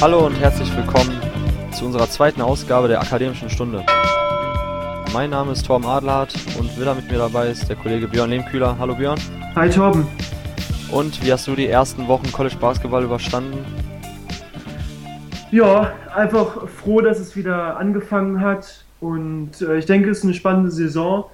Hallo 0.00 0.26
und 0.26 0.34
herzlich 0.36 0.72
willkommen 0.76 1.20
zu 1.72 1.84
unserer 1.84 2.08
zweiten 2.08 2.40
Ausgabe 2.40 2.86
der 2.86 3.00
Akademischen 3.00 3.50
Stunde. 3.50 3.84
Mein 5.12 5.30
Name 5.30 5.50
ist 5.50 5.66
Torben 5.66 5.88
Adelhardt 5.88 6.34
und 6.56 6.80
wieder 6.80 6.94
mit 6.94 7.10
mir 7.10 7.18
dabei 7.18 7.48
ist 7.48 7.68
der 7.68 7.74
Kollege 7.74 8.06
Björn 8.06 8.30
Lehmkühler. 8.30 8.78
Hallo 8.78 8.94
Björn. 8.94 9.18
Hi 9.56 9.68
Torben. 9.68 10.06
Und 10.92 11.20
wie 11.24 11.32
hast 11.32 11.48
du 11.48 11.56
die 11.56 11.66
ersten 11.66 12.06
Wochen 12.06 12.30
College 12.30 12.54
Basketball 12.60 13.02
überstanden? 13.02 13.64
Ja, 15.50 15.92
einfach 16.14 16.68
froh, 16.68 17.00
dass 17.00 17.18
es 17.18 17.34
wieder 17.34 17.76
angefangen 17.76 18.40
hat. 18.40 18.84
Und 19.00 19.60
äh, 19.62 19.78
ich 19.78 19.86
denke, 19.86 20.10
es 20.10 20.18
ist 20.18 20.24
eine 20.24 20.34
spannende 20.34 20.70
Saison. 20.70 21.24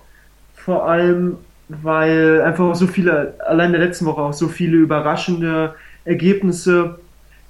Vor 0.55 0.88
allem, 0.88 1.37
weil 1.69 2.41
einfach 2.41 2.74
so 2.74 2.87
viele, 2.87 3.34
allein 3.46 3.74
in 3.74 3.78
der 3.78 3.87
letzten 3.88 4.06
Woche 4.06 4.23
auch 4.23 4.33
so 4.33 4.48
viele 4.48 4.78
überraschende 4.78 5.74
Ergebnisse 6.06 6.98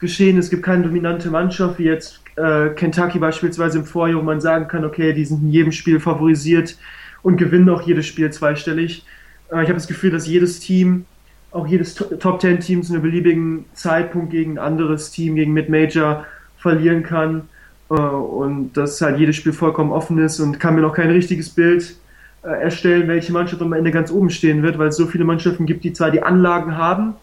geschehen. 0.04 0.38
Es 0.38 0.50
gibt 0.50 0.62
keine 0.62 0.84
dominante 0.84 1.30
Mannschaft, 1.30 1.78
wie 1.78 1.84
jetzt 1.84 2.20
äh, 2.36 2.68
Kentucky 2.70 3.18
beispielsweise 3.18 3.78
im 3.78 3.84
Vorjahr, 3.86 4.20
wo 4.20 4.22
man 4.22 4.40
sagen 4.40 4.68
kann, 4.68 4.84
okay, 4.84 5.12
die 5.14 5.24
sind 5.24 5.42
in 5.42 5.50
jedem 5.50 5.72
Spiel 5.72 5.98
favorisiert 5.98 6.77
und 7.22 7.38
gewinnen 7.38 7.68
auch 7.70 7.82
jedes 7.82 8.06
Spiel 8.06 8.30
zweistellig. 8.30 9.04
Äh, 9.50 9.62
ich 9.62 9.68
habe 9.68 9.74
das 9.74 9.86
Gefühl, 9.86 10.10
dass 10.10 10.27
jedes 10.27 10.60
Team, 10.60 11.06
auch 11.52 11.66
jedes 11.66 11.94
Top 11.94 12.40
Ten 12.40 12.60
Team 12.60 12.82
zu 12.82 12.92
einem 12.92 13.02
beliebigen 13.02 13.64
Zeitpunkt 13.72 14.30
gegen 14.30 14.52
ein 14.52 14.58
anderes 14.58 15.10
Team, 15.10 15.36
gegen 15.36 15.52
Mid-Major 15.54 16.27
verlieren 16.58 17.02
kann. 17.02 17.48
Äh, 17.88 17.94
und 17.94 18.74
dass 18.74 19.00
halt 19.00 19.18
jedes 19.18 19.36
Spiel 19.36 19.55
vollkommen 19.55 19.91
offen 19.91 20.18
ist 20.18 20.38
und 20.38 20.60
kann 20.60 20.74
mir 20.74 20.82
noch 20.82 20.94
kein 20.94 21.10
richtiges 21.10 21.48
Bild 21.48 21.96
äh, 22.42 22.48
erstellen, 22.48 23.08
welche 23.08 23.32
Mannschaft 23.32 23.62
am 23.62 23.72
Ende 23.72 23.91
ganz 23.91 24.10
oben 24.10 24.28
stehen 24.28 24.62
wird, 24.62 24.77
weil 24.78 24.88
es 24.88 24.96
so 24.96 25.06
viele 25.06 25.24
Mannschaften 25.24 25.64
gibt, 25.64 25.83
die 25.83 25.94
zwar 25.94 26.11
die 26.11 26.22
Anlagen 26.22 26.77
haben 26.77 27.14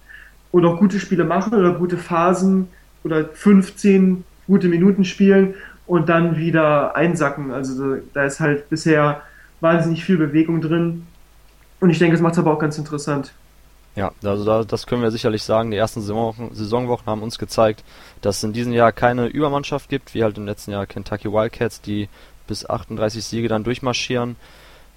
und 0.52 0.66
auch 0.66 0.80
gute 0.80 1.00
Spiele 1.00 1.24
machen 1.24 1.54
oder 1.54 1.74
gute 1.74 1.98
Phasen 1.98 2.68
oder 3.04 3.26
15 3.26 4.24
gute 4.48 4.68
Minuten 4.68 5.06
spielen 5.06 5.56
und 5.88 6.10
dann 6.10 6.38
wieder 6.38 6.96
einsacken. 6.96 7.52
Also 7.52 7.98
da 8.14 8.26
ist 8.26 8.40
halt 8.40 8.70
bisher 8.70 9.22
wahnsinnig 9.60 10.04
viel 10.04 10.18
Bewegung 10.18 10.62
drin. 10.62 11.08
Und 11.80 11.90
ich 11.90 12.00
denke, 12.00 12.16
es 12.16 12.22
macht 12.22 12.34
es 12.34 12.40
aber 12.40 12.54
auch 12.54 12.60
ganz 12.60 12.78
interessant. 12.78 13.34
Ja, 13.96 14.12
also 14.24 14.46
da, 14.46 14.64
das 14.64 14.88
können 14.88 15.02
wir 15.02 15.12
sicherlich 15.12 15.44
sagen. 15.44 15.72
Die 15.72 15.78
ersten 15.78 16.02
Saisonwochen, 16.02 16.54
Saisonwochen 16.54 17.08
haben 17.08 17.24
uns 17.24 17.38
gezeigt, 17.38 17.84
dass 18.22 18.38
es 18.38 18.44
in 18.44 18.54
diesem 18.54 18.72
Jahr 18.72 18.92
keine 18.92 19.28
Übermannschaft 19.28 19.90
gibt, 19.90 20.14
wie 20.14 20.24
halt 20.24 20.38
im 20.38 20.46
letzten 20.46 20.72
Jahr 20.72 20.86
Kentucky 20.86 21.32
Wildcats, 21.32 21.82
die 21.82 22.08
bis 22.48 22.66
38 22.66 23.24
Siege 23.24 23.48
dann 23.48 23.64
durchmarschieren. 23.64 24.38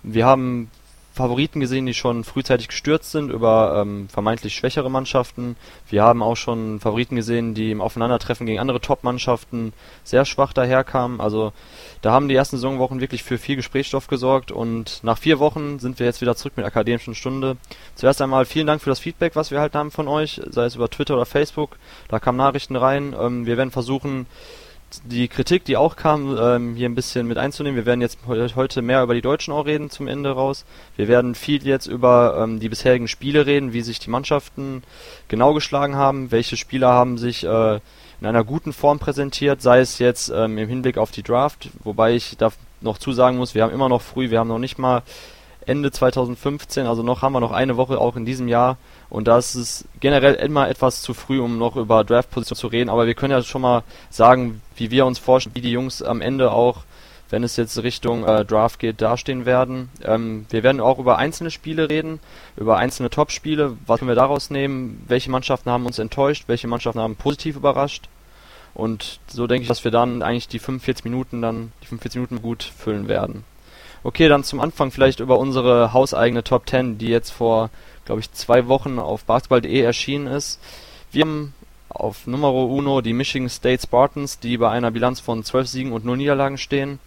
Wir 0.02 0.26
haben 0.26 0.70
Favoriten 1.14 1.60
gesehen, 1.60 1.86
die 1.86 1.94
schon 1.94 2.24
frühzeitig 2.24 2.66
gestürzt 2.66 3.12
sind 3.12 3.30
über 3.30 3.80
ähm, 3.80 4.08
vermeintlich 4.08 4.54
schwächere 4.54 4.90
Mannschaften. 4.90 5.54
Wir 5.88 6.02
haben 6.02 6.24
auch 6.24 6.34
schon 6.34 6.80
Favoriten 6.80 7.14
gesehen, 7.14 7.54
die 7.54 7.70
im 7.70 7.80
Aufeinandertreffen 7.80 8.46
gegen 8.46 8.58
andere 8.58 8.80
Top-Mannschaften 8.80 9.72
sehr 10.02 10.24
schwach 10.24 10.52
daherkamen. 10.52 11.20
Also 11.20 11.52
da 12.02 12.10
haben 12.10 12.28
die 12.28 12.34
ersten 12.34 12.56
Saisonwochen 12.56 13.00
wirklich 13.00 13.22
für 13.22 13.38
viel 13.38 13.54
Gesprächsstoff 13.54 14.08
gesorgt 14.08 14.50
und 14.50 15.04
nach 15.04 15.18
vier 15.18 15.38
Wochen 15.38 15.78
sind 15.78 16.00
wir 16.00 16.06
jetzt 16.06 16.20
wieder 16.20 16.34
zurück 16.34 16.54
mit 16.56 16.66
akademischen 16.66 17.14
Stunde. 17.14 17.58
Zuerst 17.94 18.20
einmal 18.20 18.44
vielen 18.44 18.66
Dank 18.66 18.82
für 18.82 18.90
das 18.90 18.98
Feedback, 18.98 19.36
was 19.36 19.52
wir 19.52 19.60
halt 19.60 19.76
haben 19.76 19.92
von 19.92 20.08
euch, 20.08 20.40
sei 20.50 20.64
es 20.64 20.74
über 20.74 20.90
Twitter 20.90 21.14
oder 21.14 21.26
Facebook. 21.26 21.76
Da 22.08 22.18
kamen 22.18 22.38
Nachrichten 22.38 22.74
rein. 22.74 23.14
Ähm, 23.16 23.46
wir 23.46 23.56
werden 23.56 23.70
versuchen, 23.70 24.26
die 25.04 25.28
Kritik, 25.28 25.64
die 25.64 25.76
auch 25.76 25.96
kam, 25.96 26.36
ähm, 26.38 26.74
hier 26.74 26.88
ein 26.88 26.94
bisschen 26.94 27.26
mit 27.26 27.38
einzunehmen. 27.38 27.76
Wir 27.76 27.86
werden 27.86 28.00
jetzt 28.00 28.18
heute 28.26 28.82
mehr 28.82 29.02
über 29.02 29.14
die 29.14 29.20
Deutschen 29.20 29.52
auch 29.52 29.66
reden 29.66 29.90
zum 29.90 30.08
Ende 30.08 30.30
raus. 30.30 30.64
Wir 30.96 31.08
werden 31.08 31.34
viel 31.34 31.66
jetzt 31.66 31.86
über 31.86 32.38
ähm, 32.38 32.60
die 32.60 32.68
bisherigen 32.68 33.08
Spiele 33.08 33.46
reden, 33.46 33.72
wie 33.72 33.82
sich 33.82 33.98
die 33.98 34.10
Mannschaften 34.10 34.82
genau 35.28 35.54
geschlagen 35.54 35.96
haben, 35.96 36.30
welche 36.30 36.56
Spieler 36.56 36.88
haben 36.88 37.18
sich 37.18 37.44
äh, 37.44 37.80
in 38.20 38.26
einer 38.26 38.44
guten 38.44 38.72
Form 38.72 38.98
präsentiert, 38.98 39.60
sei 39.60 39.80
es 39.80 39.98
jetzt 39.98 40.30
ähm, 40.30 40.56
im 40.58 40.68
Hinblick 40.68 40.98
auf 40.98 41.10
die 41.10 41.22
Draft, 41.22 41.68
wobei 41.82 42.14
ich 42.14 42.36
da 42.36 42.50
noch 42.80 42.98
zusagen 42.98 43.36
muss, 43.38 43.54
wir 43.54 43.62
haben 43.62 43.72
immer 43.72 43.88
noch 43.88 44.02
früh, 44.02 44.30
wir 44.30 44.38
haben 44.38 44.48
noch 44.48 44.58
nicht 44.58 44.78
mal 44.78 45.02
Ende 45.66 45.90
2015, 45.90 46.86
also 46.86 47.02
noch 47.02 47.22
haben 47.22 47.32
wir 47.32 47.40
noch 47.40 47.52
eine 47.52 47.76
Woche 47.76 47.98
auch 47.98 48.16
in 48.16 48.24
diesem 48.24 48.48
Jahr 48.48 48.76
und 49.14 49.28
das 49.28 49.54
ist 49.54 49.84
generell 50.00 50.34
immer 50.34 50.68
etwas 50.68 51.00
zu 51.00 51.14
früh, 51.14 51.38
um 51.38 51.56
noch 51.56 51.76
über 51.76 52.02
Draft-Position 52.02 52.56
zu 52.56 52.66
reden, 52.66 52.90
aber 52.90 53.06
wir 53.06 53.14
können 53.14 53.30
ja 53.30 53.40
schon 53.42 53.62
mal 53.62 53.84
sagen, 54.10 54.60
wie 54.74 54.90
wir 54.90 55.06
uns 55.06 55.20
vorstellen, 55.20 55.54
wie 55.54 55.60
die 55.60 55.70
Jungs 55.70 56.02
am 56.02 56.20
Ende 56.20 56.50
auch, 56.50 56.82
wenn 57.30 57.44
es 57.44 57.54
jetzt 57.54 57.80
Richtung 57.80 58.24
äh, 58.26 58.44
Draft 58.44 58.80
geht, 58.80 59.00
dastehen 59.00 59.46
werden. 59.46 59.88
Ähm, 60.02 60.46
wir 60.50 60.64
werden 60.64 60.80
auch 60.80 60.98
über 60.98 61.16
einzelne 61.16 61.52
Spiele 61.52 61.88
reden, 61.88 62.18
über 62.56 62.76
einzelne 62.76 63.08
Top-Spiele. 63.08 63.76
Was 63.86 64.00
können 64.00 64.08
wir 64.08 64.16
daraus 64.16 64.50
nehmen? 64.50 65.04
Welche 65.06 65.30
Mannschaften 65.30 65.70
haben 65.70 65.86
uns 65.86 66.00
enttäuscht? 66.00 66.48
Welche 66.48 66.66
Mannschaften 66.66 66.98
haben 66.98 67.14
positiv 67.14 67.54
überrascht? 67.54 68.08
Und 68.74 69.20
so 69.28 69.46
denke 69.46 69.62
ich, 69.62 69.68
dass 69.68 69.84
wir 69.84 69.92
dann 69.92 70.22
eigentlich 70.22 70.48
die 70.48 70.58
45 70.58 71.04
Minuten 71.04 71.40
dann, 71.40 71.70
die 71.82 71.86
45 71.86 72.16
Minuten 72.16 72.42
gut 72.42 72.64
füllen 72.64 73.06
werden. 73.06 73.44
Okay, 74.02 74.28
dann 74.28 74.44
zum 74.44 74.60
Anfang 74.60 74.90
vielleicht 74.90 75.20
über 75.20 75.38
unsere 75.38 75.92
hauseigene 75.92 76.44
Top 76.44 76.68
10, 76.68 76.98
die 76.98 77.08
jetzt 77.08 77.30
vor, 77.30 77.70
glaube 78.04 78.20
ich, 78.20 78.32
zwei 78.32 78.66
Wochen 78.68 78.98
auf 78.98 79.24
basketball.de 79.24 79.80
erschienen 79.80 80.26
ist. 80.26 80.60
Wir 81.10 81.22
haben 81.22 81.54
auf 81.88 82.26
Numero 82.26 82.64
Uno 82.66 83.00
die 83.00 83.12
Michigan 83.12 83.48
State 83.48 83.82
Spartans, 83.82 84.40
die 84.40 84.58
bei 84.58 84.70
einer 84.70 84.90
Bilanz 84.90 85.20
von 85.20 85.44
12 85.44 85.68
Siegen 85.68 85.92
und 85.92 86.04
0 86.04 86.16
Niederlagen 86.16 86.58
stehen. 86.58 86.98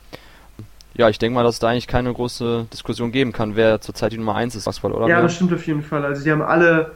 Ja, 0.94 1.10
ich 1.10 1.20
denke 1.20 1.36
mal, 1.36 1.44
dass 1.44 1.56
es 1.56 1.60
da 1.60 1.70
eigentlich 1.70 1.88
keine 1.88 2.12
große 2.12 2.68
Diskussion 2.74 3.12
geben 3.12 3.32
kann, 3.32 3.56
wer 3.56 3.82
zurzeit 3.82 4.14
die 4.14 4.18
Nummer 4.18 4.36
1 4.36 4.56
ist, 4.56 4.66
Basketball, 4.66 4.94
oder? 4.94 5.08
Ja, 5.08 5.22
das 5.22 5.36
stimmt 5.36 5.54
auf 5.54 5.66
jeden 5.68 5.84
Fall. 5.84 6.04
Also, 6.04 6.24
die 6.24 6.32
haben 6.32 6.42
alle 6.42 6.94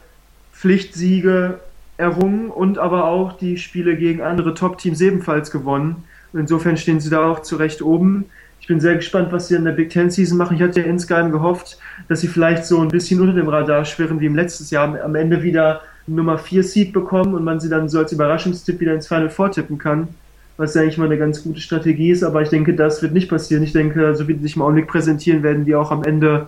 Pflichtsiege 0.54 1.60
errungen 1.98 2.50
und 2.50 2.80
aber 2.80 3.06
auch 3.06 3.34
die 3.34 3.58
Spiele 3.58 3.96
gegen 3.96 4.22
andere 4.22 4.56
Top-Teams 4.56 5.02
ebenfalls 5.02 5.52
gewonnen. 5.52 6.04
Insofern 6.34 6.78
stehen 6.78 7.00
sie 7.00 7.10
da 7.10 7.30
auch 7.30 7.42
zu 7.42 7.58
Recht 7.58 7.82
oben. 7.82 8.26
Ich 8.62 8.68
bin 8.68 8.80
sehr 8.80 8.96
gespannt, 8.96 9.32
was 9.32 9.48
sie 9.48 9.56
in 9.56 9.66
der 9.66 9.72
Big 9.72 9.90
Ten 9.90 10.12
Season 10.12 10.38
machen. 10.38 10.56
Ich 10.56 10.62
hatte 10.62 10.82
ja 10.82 10.86
insgeheim 10.86 11.32
gehofft, 11.32 11.80
dass 12.08 12.22
sie 12.22 12.28
vielleicht 12.28 12.66
so 12.66 12.80
ein 12.80 12.90
bisschen 12.90 13.20
unter 13.20 13.34
dem 13.34 13.50
Radar 13.50 13.84
schwirren 13.86 14.20
wie 14.20 14.28
im 14.28 14.36
letzten 14.36 14.72
Jahr. 14.74 15.02
Am 15.04 15.16
Ende 15.16 15.42
wieder 15.42 15.82
Nummer 16.08 16.38
4 16.38 16.64
Seed 16.64 16.94
bekommen 16.94 17.34
und 17.34 17.44
man 17.44 17.60
sie 17.60 17.70
dann 17.70 17.90
so 17.90 18.00
als 18.00 18.12
Überraschungstipp 18.12 18.80
wieder 18.80 18.94
ins 18.94 19.08
Final 19.08 19.30
vortippen 19.30 19.80
kann, 19.80 20.10
was 20.58 20.76
ja 20.76 20.84
eigentlich 20.84 20.98
mal 21.00 21.06
eine 21.06 21.18
ganz 21.18 21.44
gute 21.44 21.60
Strategie 21.60 22.12
ist, 22.12 22.24
aber 22.24 22.42
ich 22.42 22.50
denke, 22.50 22.76
das 22.76 23.02
wird 23.02 23.14
nicht 23.14 23.30
passieren. 23.30 23.64
Ich 23.64 23.74
denke, 23.74 24.16
so 24.16 24.28
wie 24.28 24.36
sie 24.36 24.44
sich 24.44 24.56
im 24.56 24.62
Augenblick 24.62 24.88
präsentieren, 24.88 25.42
werden 25.42 25.66
die 25.66 25.76
auch 25.76 25.92
am 25.92 26.04
Ende 26.04 26.48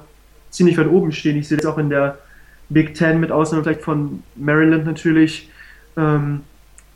ziemlich 0.51 0.77
weit 0.77 0.87
oben 0.87 1.11
stehen. 1.11 1.37
Ich 1.37 1.47
sehe 1.47 1.57
das 1.57 1.65
auch 1.65 1.79
in 1.79 1.89
der 1.89 2.19
Big 2.69 2.93
Ten, 2.93 3.19
mit 3.19 3.31
Ausnahme 3.31 3.63
vielleicht 3.63 3.81
von 3.81 4.21
Maryland 4.35 4.85
natürlich, 4.85 5.49
ähm, 5.97 6.41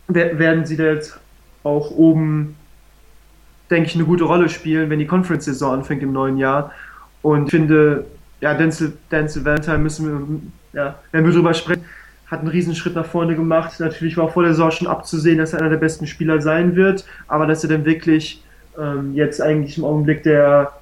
werden 0.07 0.65
sie 0.65 0.77
da 0.77 0.85
jetzt 0.85 1.19
auch 1.63 1.91
oben, 1.91 2.55
denke 3.69 3.89
ich, 3.89 3.95
eine 3.95 4.05
gute 4.05 4.23
Rolle 4.23 4.49
spielen, 4.49 4.89
wenn 4.89 4.99
die 4.99 5.07
Conference-Saison 5.07 5.79
anfängt 5.79 6.03
im 6.03 6.13
neuen 6.13 6.37
Jahr. 6.37 6.71
Und 7.21 7.45
ich 7.45 7.51
finde, 7.51 8.05
ja, 8.39 8.53
Denzel, 8.53 8.93
Denzel 9.11 9.43
Valentine 9.43 9.77
müssen 9.79 10.41
wir, 10.73 10.79
ja, 10.79 10.95
wenn 11.11 11.25
wir 11.25 11.33
drüber 11.33 11.53
sprechen, 11.53 11.83
hat 12.27 12.39
einen 12.41 12.49
Riesenschritt 12.49 12.95
nach 12.95 13.05
vorne 13.05 13.35
gemacht. 13.35 13.79
Natürlich 13.79 14.17
war 14.17 14.25
auch 14.25 14.33
vor 14.33 14.43
der 14.43 14.53
Saison 14.53 14.71
schon 14.71 14.87
abzusehen, 14.87 15.37
dass 15.37 15.53
er 15.53 15.59
einer 15.59 15.69
der 15.69 15.77
besten 15.77 16.07
Spieler 16.07 16.41
sein 16.41 16.75
wird, 16.75 17.05
aber 17.27 17.47
dass 17.47 17.63
er 17.63 17.69
dann 17.69 17.85
wirklich 17.85 18.43
ähm, 18.77 19.13
jetzt 19.13 19.41
eigentlich 19.41 19.77
im 19.77 19.85
Augenblick 19.85 20.23
der 20.23 20.73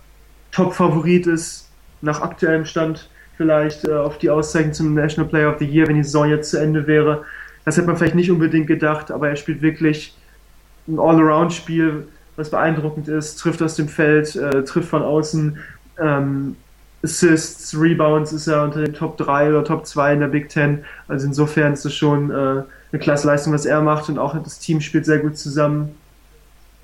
Top-Favorit 0.52 1.28
ist, 1.28 1.70
nach 2.02 2.22
aktuellem 2.22 2.66
Stand 2.66 3.10
vielleicht 3.38 3.86
äh, 3.86 3.94
auf 3.94 4.18
die 4.18 4.30
Auszeichnung 4.30 4.74
zum 4.74 4.94
National 4.94 5.30
Player 5.30 5.52
of 5.52 5.60
the 5.60 5.66
Year, 5.66 5.88
wenn 5.88 5.96
die 5.96 6.04
Saison 6.04 6.30
jetzt 6.30 6.52
zu 6.52 6.58
Ende 6.58 6.88
wäre. 6.88 7.24
Das 7.64 7.78
hätte 7.78 7.88
man 7.88 7.98
vielleicht 7.98 8.16
nicht 8.16 8.32
unbedingt 8.32 8.68
gedacht, 8.68 9.12
aber 9.12 9.30
er 9.30 9.36
spielt 9.36 9.62
wirklich 9.62 10.16
ein 10.88 11.00
All-Around-Spiel, 11.00 12.08
was 12.36 12.50
beeindruckend 12.50 13.08
ist, 13.08 13.38
trifft 13.38 13.62
aus 13.62 13.76
dem 13.76 13.88
Feld, 13.88 14.36
äh, 14.36 14.64
trifft 14.64 14.90
von 14.90 15.04
außen, 15.04 15.58
ähm, 16.00 16.56
Assists, 17.04 17.80
Rebounds 17.80 18.34
ist 18.34 18.48
er 18.48 18.64
unter 18.64 18.84
den 18.84 18.94
Top 18.94 19.18
3 19.18 19.50
oder 19.50 19.64
Top 19.64 19.86
2 19.86 20.14
in 20.14 20.20
der 20.22 20.28
Big 20.28 20.50
Ten. 20.50 20.84
Also 21.08 21.28
insofern 21.28 21.74
ist 21.74 21.86
es 21.86 21.94
schon 21.94 22.32
äh, 22.32 22.34
eine 22.34 23.00
klasse 23.00 23.28
Leistung, 23.28 23.54
was 23.54 23.66
er 23.66 23.82
macht 23.82 24.10
und 24.10 24.18
auch 24.18 24.36
das 24.42 24.60
Team 24.60 24.82
spielt 24.82 25.06
sehr 25.06 25.20
gut 25.20 25.38
zusammen. 25.38 25.96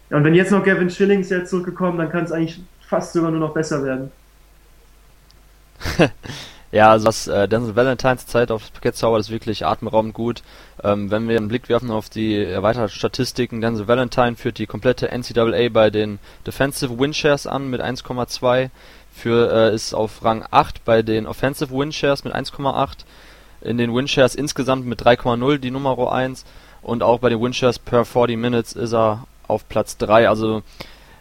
Ja, 0.09 0.17
und 0.17 0.23
wenn 0.23 0.35
jetzt 0.35 0.51
noch 0.51 0.63
Gavin 0.63 0.89
Schillings 0.89 1.29
jetzt 1.29 1.49
zurückgekommen, 1.49 1.97
dann 1.97 2.11
kann 2.11 2.23
es 2.25 2.31
eigentlich 2.31 2.61
fast 2.87 3.13
sogar 3.13 3.31
nur 3.31 3.39
noch 3.39 3.53
besser 3.53 3.83
werden. 3.83 4.11
ja, 6.71 6.91
also 6.91 7.07
was 7.07 7.27
äh, 7.27 7.47
Denzel 7.47 7.75
Valentines 7.75 8.25
Zeit 8.25 8.51
auf 8.51 8.71
Parkett 8.71 8.95
zaubert, 8.95 9.21
ist 9.21 9.29
wirklich 9.29 9.65
atemberaubend 9.65 10.13
gut. 10.13 10.41
Ähm, 10.83 11.11
wenn 11.11 11.27
wir 11.27 11.37
einen 11.37 11.47
Blick 11.47 11.69
werfen 11.69 11.91
auf 11.91 12.09
die 12.09 12.37
erweiterten 12.37 12.89
Statistiken, 12.89 13.61
Denzel 13.61 13.87
Valentine 13.87 14.35
führt 14.35 14.57
die 14.57 14.67
komplette 14.67 15.09
NCAA 15.09 15.69
bei 15.69 15.89
den 15.89 16.19
Defensive 16.45 16.97
Win 16.97 17.13
Shares 17.13 17.47
an 17.47 17.69
mit 17.69 17.81
1,2 17.81 18.69
für 19.11 19.51
äh, 19.51 19.75
ist 19.75 19.93
auf 19.93 20.23
Rang 20.23 20.45
8 20.49 20.85
bei 20.85 21.01
den 21.01 21.27
Offensive 21.27 21.71
Winshares 21.71 22.23
mit 22.23 22.33
1,8, 22.33 22.99
in 23.61 23.77
den 23.77 23.93
Winshares 23.93 24.35
insgesamt 24.35 24.85
mit 24.85 25.01
3,0 25.01 25.57
die 25.57 25.71
Nummer 25.71 26.11
1 26.11 26.45
und 26.81 27.03
auch 27.03 27.19
bei 27.19 27.29
den 27.29 27.41
Winshares 27.41 27.77
per 27.77 28.05
40 28.05 28.37
Minutes 28.37 28.73
ist 28.73 28.93
er 28.93 29.25
auf 29.47 29.67
Platz 29.67 29.97
3. 29.97 30.29
Also 30.29 30.63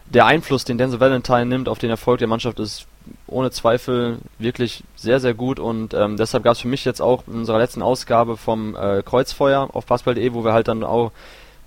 der 0.05 0.25
Einfluss, 0.25 0.65
den 0.65 0.77
Denzel 0.77 0.99
Valentine 0.99 1.45
nimmt 1.45 1.69
auf 1.69 1.79
den 1.79 1.89
Erfolg 1.89 2.19
der 2.19 2.27
Mannschaft, 2.27 2.59
ist 2.59 2.87
ohne 3.27 3.51
Zweifel 3.51 4.19
wirklich 4.39 4.83
sehr, 4.95 5.19
sehr 5.19 5.33
gut. 5.33 5.59
Und 5.59 5.93
ähm, 5.93 6.17
deshalb 6.17 6.43
gab 6.43 6.53
es 6.53 6.59
für 6.59 6.67
mich 6.67 6.85
jetzt 6.85 7.01
auch 7.01 7.23
in 7.27 7.35
unserer 7.35 7.59
letzten 7.59 7.81
Ausgabe 7.81 8.37
vom 8.37 8.75
äh, 8.75 9.01
Kreuzfeuer 9.03 9.69
auf 9.73 9.85
basketball.de, 9.85 10.33
wo 10.33 10.43
wir 10.43 10.53
halt 10.53 10.67
dann 10.67 10.83
auch 10.83 11.11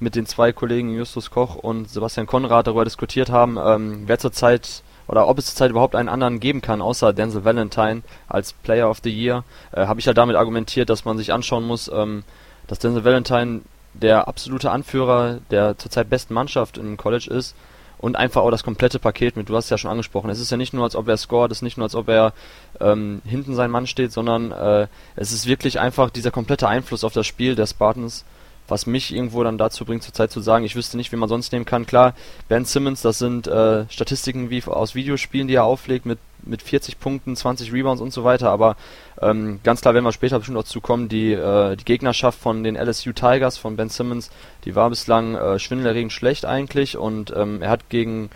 mit 0.00 0.14
den 0.14 0.26
zwei 0.26 0.52
Kollegen 0.52 0.94
Justus 0.94 1.31
Koch 1.31 1.55
und 1.56 1.88
Sebastian 1.88 2.26
Konrad 2.26 2.67
darüber 2.67 2.85
diskutiert 2.85 3.31
haben, 3.31 3.58
ähm, 3.62 4.05
wer 4.06 4.19
zurzeit 4.19 4.82
oder 5.06 5.29
ob 5.29 5.38
es 5.38 5.46
zurzeit 5.46 5.70
überhaupt 5.70 5.94
einen 5.94 6.08
anderen 6.08 6.41
geben 6.41 6.62
kann, 6.62 6.81
außer 6.81 7.12
Denzel 7.12 7.44
Valentine 7.44 8.02
als 8.26 8.55
Player 8.55 8.88
of 8.88 9.00
the 9.05 9.11
Year, 9.11 9.44
äh, 9.73 9.87
habe 9.87 10.00
ich 10.00 10.06
halt 10.06 10.17
damit 10.17 10.37
argumentiert, 10.37 10.88
dass 10.88 11.05
man 11.05 11.19
sich 11.19 11.32
anschauen 11.32 11.64
muss, 11.64 11.91
ähm, 11.93 12.25
dass 12.67 12.79
Denzel 12.79 13.05
Valentine 13.05 13.61
der 13.93 14.26
absolute 14.29 14.70
Anführer 14.70 15.41
der 15.50 15.79
zurzeit 15.79 16.08
besten 16.11 16.35
Mannschaft 16.35 16.79
im 16.79 16.96
College 16.96 17.31
ist 17.31 17.55
und 17.99 18.17
einfach 18.17 18.43
auch 18.43 18.50
das 18.50 18.64
komplette 18.64 18.99
Paket 18.99 19.37
mit, 19.37 19.49
du 19.49 19.56
hast 19.56 19.64
es 19.64 19.70
ja 19.70 19.79
schon 19.79 19.91
angesprochen, 19.91 20.31
es 20.31 20.41
ist 20.41 20.50
ja 20.50 20.56
nicht 20.56 20.75
nur, 20.75 20.85
als 20.85 20.96
ob 20.96 21.08
er 21.08 21.17
scored, 21.17 21.50
es 21.50 21.58
ist 21.58 21.62
nicht 21.62 21.76
nur, 21.76 21.85
als 21.85 21.94
ob 21.94 22.08
er 22.08 22.32
ähm, 22.81 23.23
hinten 23.25 23.55
sein 23.55 23.70
Mann 23.70 23.87
steht, 23.87 24.12
sondern 24.12 24.52
äh, 24.52 24.87
es 25.17 25.32
ist 25.32 25.46
wirklich 25.46 25.81
einfach 25.81 26.11
dieser 26.11 26.31
komplette 26.31 26.69
Einfluss 26.69 27.05
auf 27.05 27.12
das 27.12 27.26
Spiel 27.26 27.55
der 27.55 27.67
Spartans 27.67 28.25
was 28.69 28.87
mich 28.87 29.15
irgendwo 29.15 29.43
dann 29.45 29.59
dazu 29.59 29.85
bringt, 29.85 30.03
zurzeit 30.03 30.31
zu 30.31 30.41
sagen, 30.41 30.65
ich 30.65 30.77
wüsste 30.77 30.97
nicht, 30.97 31.13
wie 31.13 31.17
man 31.17 31.29
sonst 31.29 31.53
nehmen 31.53 31.65
kann. 31.65 31.87
Klar, 31.87 32.15
Ben 32.49 32.65
Simmons, 32.65 33.03
das 33.03 33.19
sind 33.19 33.47
äh, 33.47 33.89
Statistiken 33.89 34.51
wie 34.51 34.63
aus 34.65 34.95
Videospielen, 34.95 35.49
die 35.49 35.55
er 35.55 35.65
auflegt, 35.65 36.07
mit, 36.07 36.19
mit 36.43 36.63
40 36.63 36.99
Punkten, 36.99 37.37
20 37.37 37.73
Rebounds 37.73 38.01
und 38.01 38.13
so 38.13 38.25
weiter, 38.25 38.51
aber 38.51 38.77
ähm, 39.21 39.61
ganz 39.63 39.81
klar, 39.81 39.95
wenn 39.95 40.05
wir 40.05 40.13
später 40.13 40.39
bestimmt 40.39 40.59
auch 40.59 40.65
zukommen, 40.65 41.09
die, 41.09 41.33
äh, 41.33 41.77
die 41.77 41.85
Gegnerschaft 41.85 42.39
von 42.39 42.65
den 42.65 42.77
LSU 42.77 43.13
Tigers, 43.13 43.59
von 43.59 43.77
Ben 43.77 43.89
Simmons, 43.89 44.31
die 44.65 44.75
war 44.75 44.91
bislang 44.91 45.35
äh, 45.35 45.59
schwindelerregend 45.59 46.13
schlecht 46.13 46.45
eigentlich. 46.45 46.97
Und 46.97 47.33
ähm, 47.37 47.63
er 47.63 47.71
hat 47.71 47.89
gegen 47.89 48.31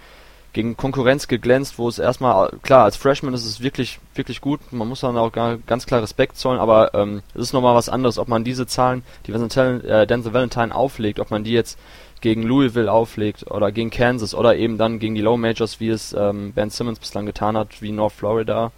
gegen 0.58 0.76
Konkurrenz 0.76 1.28
geglänzt, 1.28 1.78
wo 1.78 1.88
es 1.88 2.00
erstmal, 2.00 2.50
klar, 2.64 2.82
als 2.82 2.96
Freshman 2.96 3.32
ist 3.32 3.46
es 3.46 3.60
wirklich, 3.60 4.00
wirklich 4.16 4.40
gut, 4.40 4.58
man 4.72 4.88
muss 4.88 5.02
dann 5.02 5.16
auch 5.16 5.30
ganz 5.30 5.86
klar 5.86 6.02
Respekt 6.02 6.36
zollen, 6.36 6.58
aber 6.58 6.94
ähm, 6.94 7.22
es 7.32 7.42
ist 7.42 7.52
nochmal 7.52 7.76
was 7.76 7.88
anderes, 7.88 8.18
ob 8.18 8.26
man 8.26 8.42
diese 8.42 8.66
Zahlen, 8.66 9.04
die 9.28 9.30
äh, 9.30 10.06
Denzel 10.08 10.34
Valentine 10.34 10.74
auflegt, 10.74 11.20
ob 11.20 11.30
man 11.30 11.44
die 11.44 11.52
jetzt 11.52 11.78
gegen 12.22 12.42
Louisville 12.42 12.90
auflegt 12.90 13.48
oder 13.48 13.70
gegen 13.70 13.90
Kansas 13.90 14.34
oder 14.34 14.56
eben 14.56 14.78
dann 14.78 14.98
gegen 14.98 15.14
die 15.14 15.20
Low 15.20 15.36
Majors, 15.36 15.78
wie 15.78 15.90
es 15.90 16.12
ähm, 16.12 16.52
Ben 16.54 16.70
Simmons 16.70 16.98
bislang 16.98 17.24
getan 17.24 17.56
hat, 17.56 17.80
wie 17.80 17.92
North 17.92 18.14
Florida. 18.14 18.72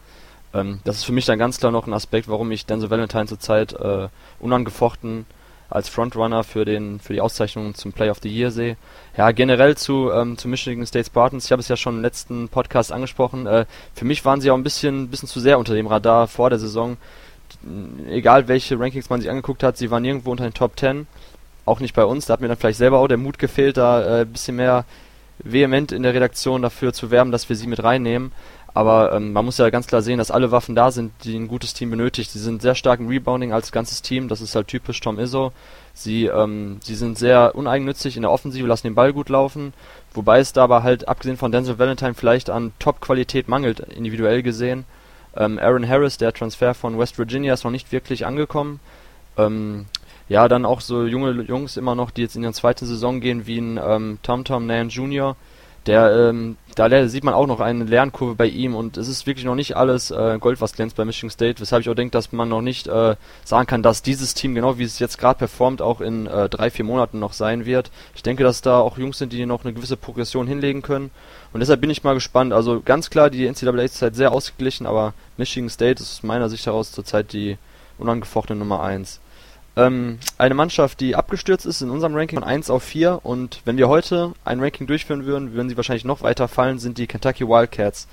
Ähm, 0.52 0.80
das 0.84 0.96
ist 0.96 1.04
für 1.04 1.12
mich 1.12 1.24
dann 1.24 1.38
ganz 1.38 1.60
klar 1.60 1.72
noch 1.72 1.86
ein 1.86 1.94
Aspekt, 1.94 2.28
warum 2.28 2.50
ich 2.50 2.66
Denzel 2.66 2.90
Valentine 2.90 3.24
zurzeit 3.24 3.72
äh, 3.72 4.08
unangefochten 4.38 5.24
als 5.70 5.88
Frontrunner 5.88 6.44
für 6.44 6.64
den 6.64 6.98
für 7.00 7.12
die 7.12 7.20
Auszeichnung 7.20 7.74
zum 7.74 7.92
Play 7.92 8.10
of 8.10 8.18
the 8.22 8.28
Year 8.28 8.50
sehe. 8.50 8.76
Ja, 9.16 9.30
generell 9.30 9.76
zu, 9.76 10.10
ähm, 10.10 10.36
zu 10.36 10.48
Michigan 10.48 10.84
State 10.84 11.06
Spartans, 11.06 11.46
ich 11.46 11.52
habe 11.52 11.60
es 11.60 11.68
ja 11.68 11.76
schon 11.76 11.96
im 11.96 12.02
letzten 12.02 12.48
Podcast 12.48 12.92
angesprochen, 12.92 13.46
äh, 13.46 13.66
für 13.94 14.04
mich 14.04 14.24
waren 14.24 14.40
sie 14.40 14.50
auch 14.50 14.56
ein 14.56 14.64
bisschen, 14.64 15.08
bisschen 15.08 15.28
zu 15.28 15.40
sehr 15.40 15.58
unter 15.58 15.74
dem 15.74 15.86
Radar 15.86 16.26
vor 16.26 16.50
der 16.50 16.58
Saison. 16.58 16.96
Egal 18.08 18.48
welche 18.48 18.78
Rankings 18.78 19.10
man 19.10 19.20
sich 19.20 19.30
angeguckt 19.30 19.62
hat, 19.62 19.76
sie 19.76 19.90
waren 19.90 20.04
irgendwo 20.04 20.30
unter 20.30 20.44
den 20.44 20.54
Top 20.54 20.78
10. 20.78 21.06
Auch 21.64 21.80
nicht 21.80 21.94
bei 21.94 22.04
uns, 22.04 22.26
da 22.26 22.34
hat 22.34 22.40
mir 22.40 22.48
dann 22.48 22.56
vielleicht 22.56 22.78
selber 22.78 22.98
auch 22.98 23.08
der 23.08 23.16
Mut 23.16 23.38
gefehlt, 23.38 23.76
da 23.76 24.02
äh, 24.02 24.20
ein 24.22 24.32
bisschen 24.32 24.56
mehr 24.56 24.84
vehement 25.42 25.92
in 25.92 26.02
der 26.02 26.14
Redaktion 26.14 26.62
dafür 26.62 26.92
zu 26.92 27.10
werben, 27.10 27.32
dass 27.32 27.48
wir 27.48 27.56
sie 27.56 27.66
mit 27.66 27.82
reinnehmen. 27.82 28.32
Aber 28.72 29.12
ähm, 29.12 29.32
man 29.32 29.44
muss 29.44 29.58
ja 29.58 29.68
ganz 29.70 29.86
klar 29.86 30.02
sehen, 30.02 30.18
dass 30.18 30.30
alle 30.30 30.52
Waffen 30.52 30.74
da 30.74 30.90
sind, 30.90 31.12
die 31.24 31.36
ein 31.36 31.48
gutes 31.48 31.74
Team 31.74 31.90
benötigt. 31.90 32.30
Sie 32.30 32.38
sind 32.38 32.62
sehr 32.62 32.74
stark 32.74 33.00
im 33.00 33.08
Rebounding 33.08 33.52
als 33.52 33.72
ganzes 33.72 34.00
Team, 34.02 34.28
das 34.28 34.40
ist 34.40 34.54
halt 34.54 34.68
typisch 34.68 35.00
Tom 35.00 35.18
Izzo. 35.18 35.52
Sie, 35.92 36.26
ähm, 36.26 36.78
sie 36.82 36.94
sind 36.94 37.18
sehr 37.18 37.54
uneigennützig 37.56 38.16
in 38.16 38.22
der 38.22 38.30
Offensive, 38.30 38.66
lassen 38.66 38.86
den 38.86 38.94
Ball 38.94 39.12
gut 39.12 39.28
laufen, 39.28 39.72
wobei 40.14 40.38
es 40.38 40.52
dabei 40.52 40.82
halt, 40.82 41.08
abgesehen 41.08 41.36
von 41.36 41.50
Denzel 41.50 41.78
Valentine, 41.78 42.14
vielleicht 42.14 42.48
an 42.48 42.72
Top-Qualität 42.78 43.48
mangelt, 43.48 43.80
individuell 43.80 44.42
gesehen. 44.42 44.84
Ähm, 45.36 45.58
Aaron 45.58 45.88
Harris, 45.88 46.16
der 46.16 46.32
Transfer 46.32 46.74
von 46.74 46.98
West 46.98 47.18
Virginia, 47.18 47.54
ist 47.54 47.64
noch 47.64 47.70
nicht 47.72 47.90
wirklich 47.90 48.24
angekommen. 48.24 48.78
Ähm, 49.36 49.86
ja, 50.28 50.46
dann 50.46 50.64
auch 50.64 50.80
so 50.80 51.06
junge 51.06 51.42
Jungs 51.42 51.76
immer 51.76 51.96
noch, 51.96 52.12
die 52.12 52.22
jetzt 52.22 52.36
in 52.36 52.44
ihre 52.44 52.52
zweite 52.52 52.86
Saison 52.86 53.20
gehen, 53.20 53.46
wie 53.46 53.58
ein 53.58 53.80
ähm, 53.84 54.18
Tom 54.22 54.44
Tom 54.44 54.66
Nan 54.66 54.88
Jr., 54.88 55.36
der, 55.86 56.28
ähm, 56.30 56.56
da 56.74 57.08
sieht 57.08 57.24
man 57.24 57.34
auch 57.34 57.46
noch 57.46 57.60
eine 57.60 57.84
Lernkurve 57.84 58.34
bei 58.34 58.46
ihm 58.46 58.74
und 58.74 58.96
es 58.96 59.08
ist 59.08 59.26
wirklich 59.26 59.44
noch 59.44 59.54
nicht 59.54 59.76
alles 59.76 60.10
äh, 60.10 60.38
Gold, 60.38 60.60
was 60.60 60.74
glänzt 60.74 60.96
bei 60.96 61.04
Michigan 61.04 61.30
State, 61.30 61.60
weshalb 61.60 61.80
ich 61.82 61.88
auch 61.88 61.94
denke, 61.94 62.12
dass 62.12 62.32
man 62.32 62.48
noch 62.48 62.60
nicht 62.60 62.86
äh, 62.86 63.16
sagen 63.44 63.66
kann, 63.66 63.82
dass 63.82 64.02
dieses 64.02 64.34
Team, 64.34 64.54
genau 64.54 64.78
wie 64.78 64.84
es 64.84 64.98
jetzt 64.98 65.18
gerade 65.18 65.38
performt, 65.38 65.82
auch 65.82 66.00
in 66.00 66.26
äh, 66.26 66.48
drei, 66.48 66.70
vier 66.70 66.84
Monaten 66.84 67.18
noch 67.18 67.32
sein 67.32 67.64
wird. 67.64 67.90
Ich 68.14 68.22
denke, 68.22 68.44
dass 68.44 68.62
da 68.62 68.78
auch 68.78 68.98
Jungs 68.98 69.18
sind, 69.18 69.32
die 69.32 69.46
noch 69.46 69.64
eine 69.64 69.72
gewisse 69.72 69.96
Progression 69.96 70.46
hinlegen 70.46 70.82
können 70.82 71.10
und 71.52 71.60
deshalb 71.60 71.80
bin 71.80 71.90
ich 71.90 72.04
mal 72.04 72.14
gespannt. 72.14 72.52
Also 72.52 72.80
ganz 72.84 73.10
klar, 73.10 73.30
die 73.30 73.46
NCAA 73.46 73.82
ist 73.82 74.02
halt 74.02 74.14
sehr 74.14 74.32
ausgeglichen, 74.32 74.86
aber 74.86 75.14
Michigan 75.36 75.70
State 75.70 76.02
ist 76.02 76.18
aus 76.18 76.22
meiner 76.22 76.48
Sicht 76.48 76.66
heraus 76.66 76.92
zurzeit 76.92 77.32
die 77.32 77.56
unangefochtene 77.98 78.58
Nummer 78.58 78.82
1. 78.82 79.20
Ähm, 79.76 80.18
eine 80.36 80.54
Mannschaft, 80.54 81.00
die 81.00 81.14
abgestürzt 81.14 81.64
ist 81.64 81.80
in 81.80 81.90
unserem 81.90 82.14
Ranking 82.14 82.40
von 82.40 82.48
1 82.48 82.70
auf 82.70 82.82
4 82.82 83.20
und 83.22 83.60
wenn 83.64 83.76
wir 83.76 83.88
heute 83.88 84.32
ein 84.44 84.60
Ranking 84.60 84.86
durchführen 84.86 85.26
würden, 85.26 85.52
würden 85.52 85.68
sie 85.68 85.76
wahrscheinlich 85.76 86.04
noch 86.04 86.22
weiter 86.22 86.48
fallen, 86.48 86.78
sind 86.78 86.98
die 86.98 87.06
Kentucky 87.06 87.46
Wildcats. 87.46 88.08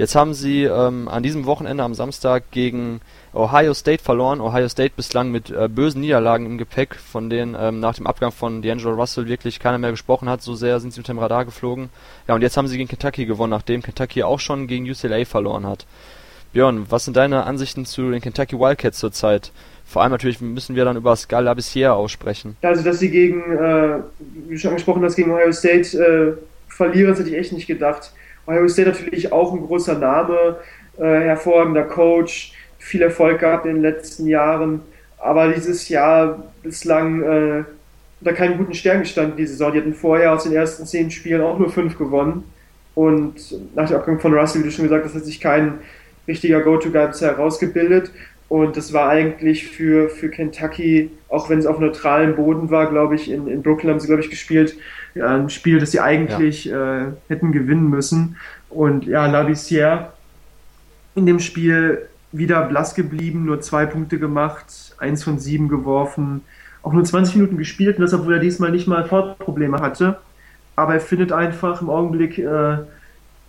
Jetzt 0.00 0.14
haben 0.14 0.32
sie 0.32 0.62
ähm, 0.62 1.08
an 1.08 1.22
diesem 1.22 1.44
Wochenende 1.44 1.84
am 1.84 1.92
Samstag 1.92 2.50
gegen 2.52 3.02
Ohio 3.34 3.74
State 3.74 4.02
verloren. 4.02 4.40
Ohio 4.40 4.66
State 4.66 4.94
bislang 4.96 5.30
mit 5.30 5.50
äh, 5.50 5.68
bösen 5.68 6.00
Niederlagen 6.00 6.46
im 6.46 6.56
Gepäck, 6.56 6.94
von 6.94 7.28
denen 7.28 7.54
ähm, 7.54 7.80
nach 7.80 7.96
dem 7.96 8.06
Abgang 8.06 8.32
von 8.32 8.62
D'Angelo 8.62 8.94
Russell 8.94 9.26
wirklich 9.26 9.60
keiner 9.60 9.76
mehr 9.76 9.90
gesprochen 9.90 10.30
hat. 10.30 10.40
So 10.40 10.54
sehr 10.54 10.80
sind 10.80 10.94
sie 10.94 11.00
unter 11.00 11.12
dem 11.12 11.18
Radar 11.18 11.44
geflogen. 11.44 11.90
Ja, 12.26 12.34
und 12.34 12.40
jetzt 12.40 12.56
haben 12.56 12.66
sie 12.66 12.78
gegen 12.78 12.88
Kentucky 12.88 13.26
gewonnen, 13.26 13.50
nachdem 13.50 13.82
Kentucky 13.82 14.22
auch 14.22 14.40
schon 14.40 14.68
gegen 14.68 14.90
UCLA 14.90 15.26
verloren 15.26 15.66
hat. 15.66 15.84
Björn, 16.54 16.86
was 16.88 17.04
sind 17.04 17.18
deine 17.18 17.44
Ansichten 17.44 17.84
zu 17.84 18.10
den 18.10 18.22
Kentucky 18.22 18.58
Wildcats 18.58 19.00
zurzeit? 19.00 19.52
Vor 19.90 20.02
allem 20.02 20.12
natürlich 20.12 20.40
müssen 20.40 20.76
wir 20.76 20.84
dann 20.84 20.96
über 20.96 21.16
Scala 21.16 21.52
Bissier 21.52 21.94
aussprechen. 21.94 22.56
Also, 22.62 22.84
dass 22.84 23.00
sie 23.00 23.10
gegen, 23.10 23.40
äh, 23.56 23.98
wie 24.48 24.56
schon 24.56 24.70
angesprochen 24.70 25.02
hast, 25.02 25.16
gegen 25.16 25.32
Ohio 25.32 25.50
State 25.50 25.98
äh, 25.98 26.72
verlieren, 26.72 27.10
das 27.10 27.18
hätte 27.18 27.30
ich 27.30 27.36
echt 27.36 27.52
nicht 27.52 27.66
gedacht. 27.66 28.12
Ohio 28.46 28.68
State 28.68 28.90
natürlich 28.90 29.32
auch 29.32 29.52
ein 29.52 29.66
großer 29.66 29.98
Name, 29.98 30.58
äh, 30.96 31.02
hervorragender 31.02 31.82
Coach, 31.82 32.52
viel 32.78 33.02
Erfolg 33.02 33.40
gehabt 33.40 33.66
in 33.66 33.74
den 33.74 33.82
letzten 33.82 34.28
Jahren, 34.28 34.80
aber 35.18 35.48
dieses 35.52 35.88
Jahr 35.88 36.44
bislang 36.62 37.22
äh, 37.22 37.64
unter 38.20 38.32
keinen 38.32 38.58
guten 38.58 38.74
Stern 38.74 39.00
gestanden, 39.00 39.36
die 39.36 39.46
Saison. 39.46 39.72
Die 39.72 39.78
hatten 39.80 39.94
vorher 39.94 40.34
aus 40.34 40.44
den 40.44 40.52
ersten 40.52 40.86
zehn 40.86 41.10
Spielen 41.10 41.40
auch 41.42 41.58
nur 41.58 41.70
fünf 41.70 41.98
gewonnen. 41.98 42.44
Und 42.94 43.34
nach 43.74 43.88
dem 43.88 43.96
Abgang 43.96 44.20
von 44.20 44.34
Russell, 44.34 44.62
wie 44.62 44.66
du 44.66 44.70
schon 44.70 44.84
gesagt 44.84 45.04
hast, 45.04 45.16
hat 45.16 45.24
sich 45.24 45.40
kein 45.40 45.80
richtiger 46.28 46.60
Go-To-Guy 46.60 47.08
bisher 47.08 47.36
herausgebildet. 47.36 48.12
Und 48.50 48.76
das 48.76 48.92
war 48.92 49.08
eigentlich 49.08 49.68
für, 49.68 50.10
für 50.10 50.28
Kentucky, 50.28 51.12
auch 51.28 51.48
wenn 51.48 51.60
es 51.60 51.66
auf 51.66 51.78
neutralem 51.78 52.34
Boden 52.34 52.68
war, 52.68 52.90
glaube 52.90 53.14
ich, 53.14 53.30
in, 53.30 53.46
in 53.46 53.62
Brooklyn 53.62 53.92
haben 53.92 54.00
sie, 54.00 54.08
glaube 54.08 54.22
ich, 54.22 54.28
gespielt, 54.28 54.76
ein 55.14 55.48
Spiel, 55.50 55.78
das 55.78 55.92
sie 55.92 56.00
eigentlich 56.00 56.64
ja. 56.64 57.06
äh, 57.06 57.12
hätten 57.28 57.52
gewinnen 57.52 57.88
müssen. 57.88 58.36
Und 58.68 59.06
ja, 59.06 59.24
Labissière 59.26 60.08
in 61.14 61.26
dem 61.26 61.38
Spiel 61.38 62.08
wieder 62.32 62.62
blass 62.62 62.96
geblieben, 62.96 63.44
nur 63.44 63.60
zwei 63.60 63.86
Punkte 63.86 64.18
gemacht, 64.18 64.96
eins 64.98 65.22
von 65.22 65.38
sieben 65.38 65.68
geworfen, 65.68 66.42
auch 66.82 66.92
nur 66.92 67.04
20 67.04 67.36
Minuten 67.36 67.56
gespielt, 67.56 67.98
und 67.98 68.02
das, 68.02 68.14
obwohl 68.14 68.34
er 68.34 68.40
diesmal 68.40 68.72
nicht 68.72 68.88
mal 68.88 69.04
Fortprobleme 69.04 69.78
hatte. 69.78 70.18
Aber 70.74 70.94
er 70.94 71.00
findet 71.00 71.30
einfach 71.30 71.82
im 71.82 71.88
Augenblick 71.88 72.36
äh, 72.38 72.78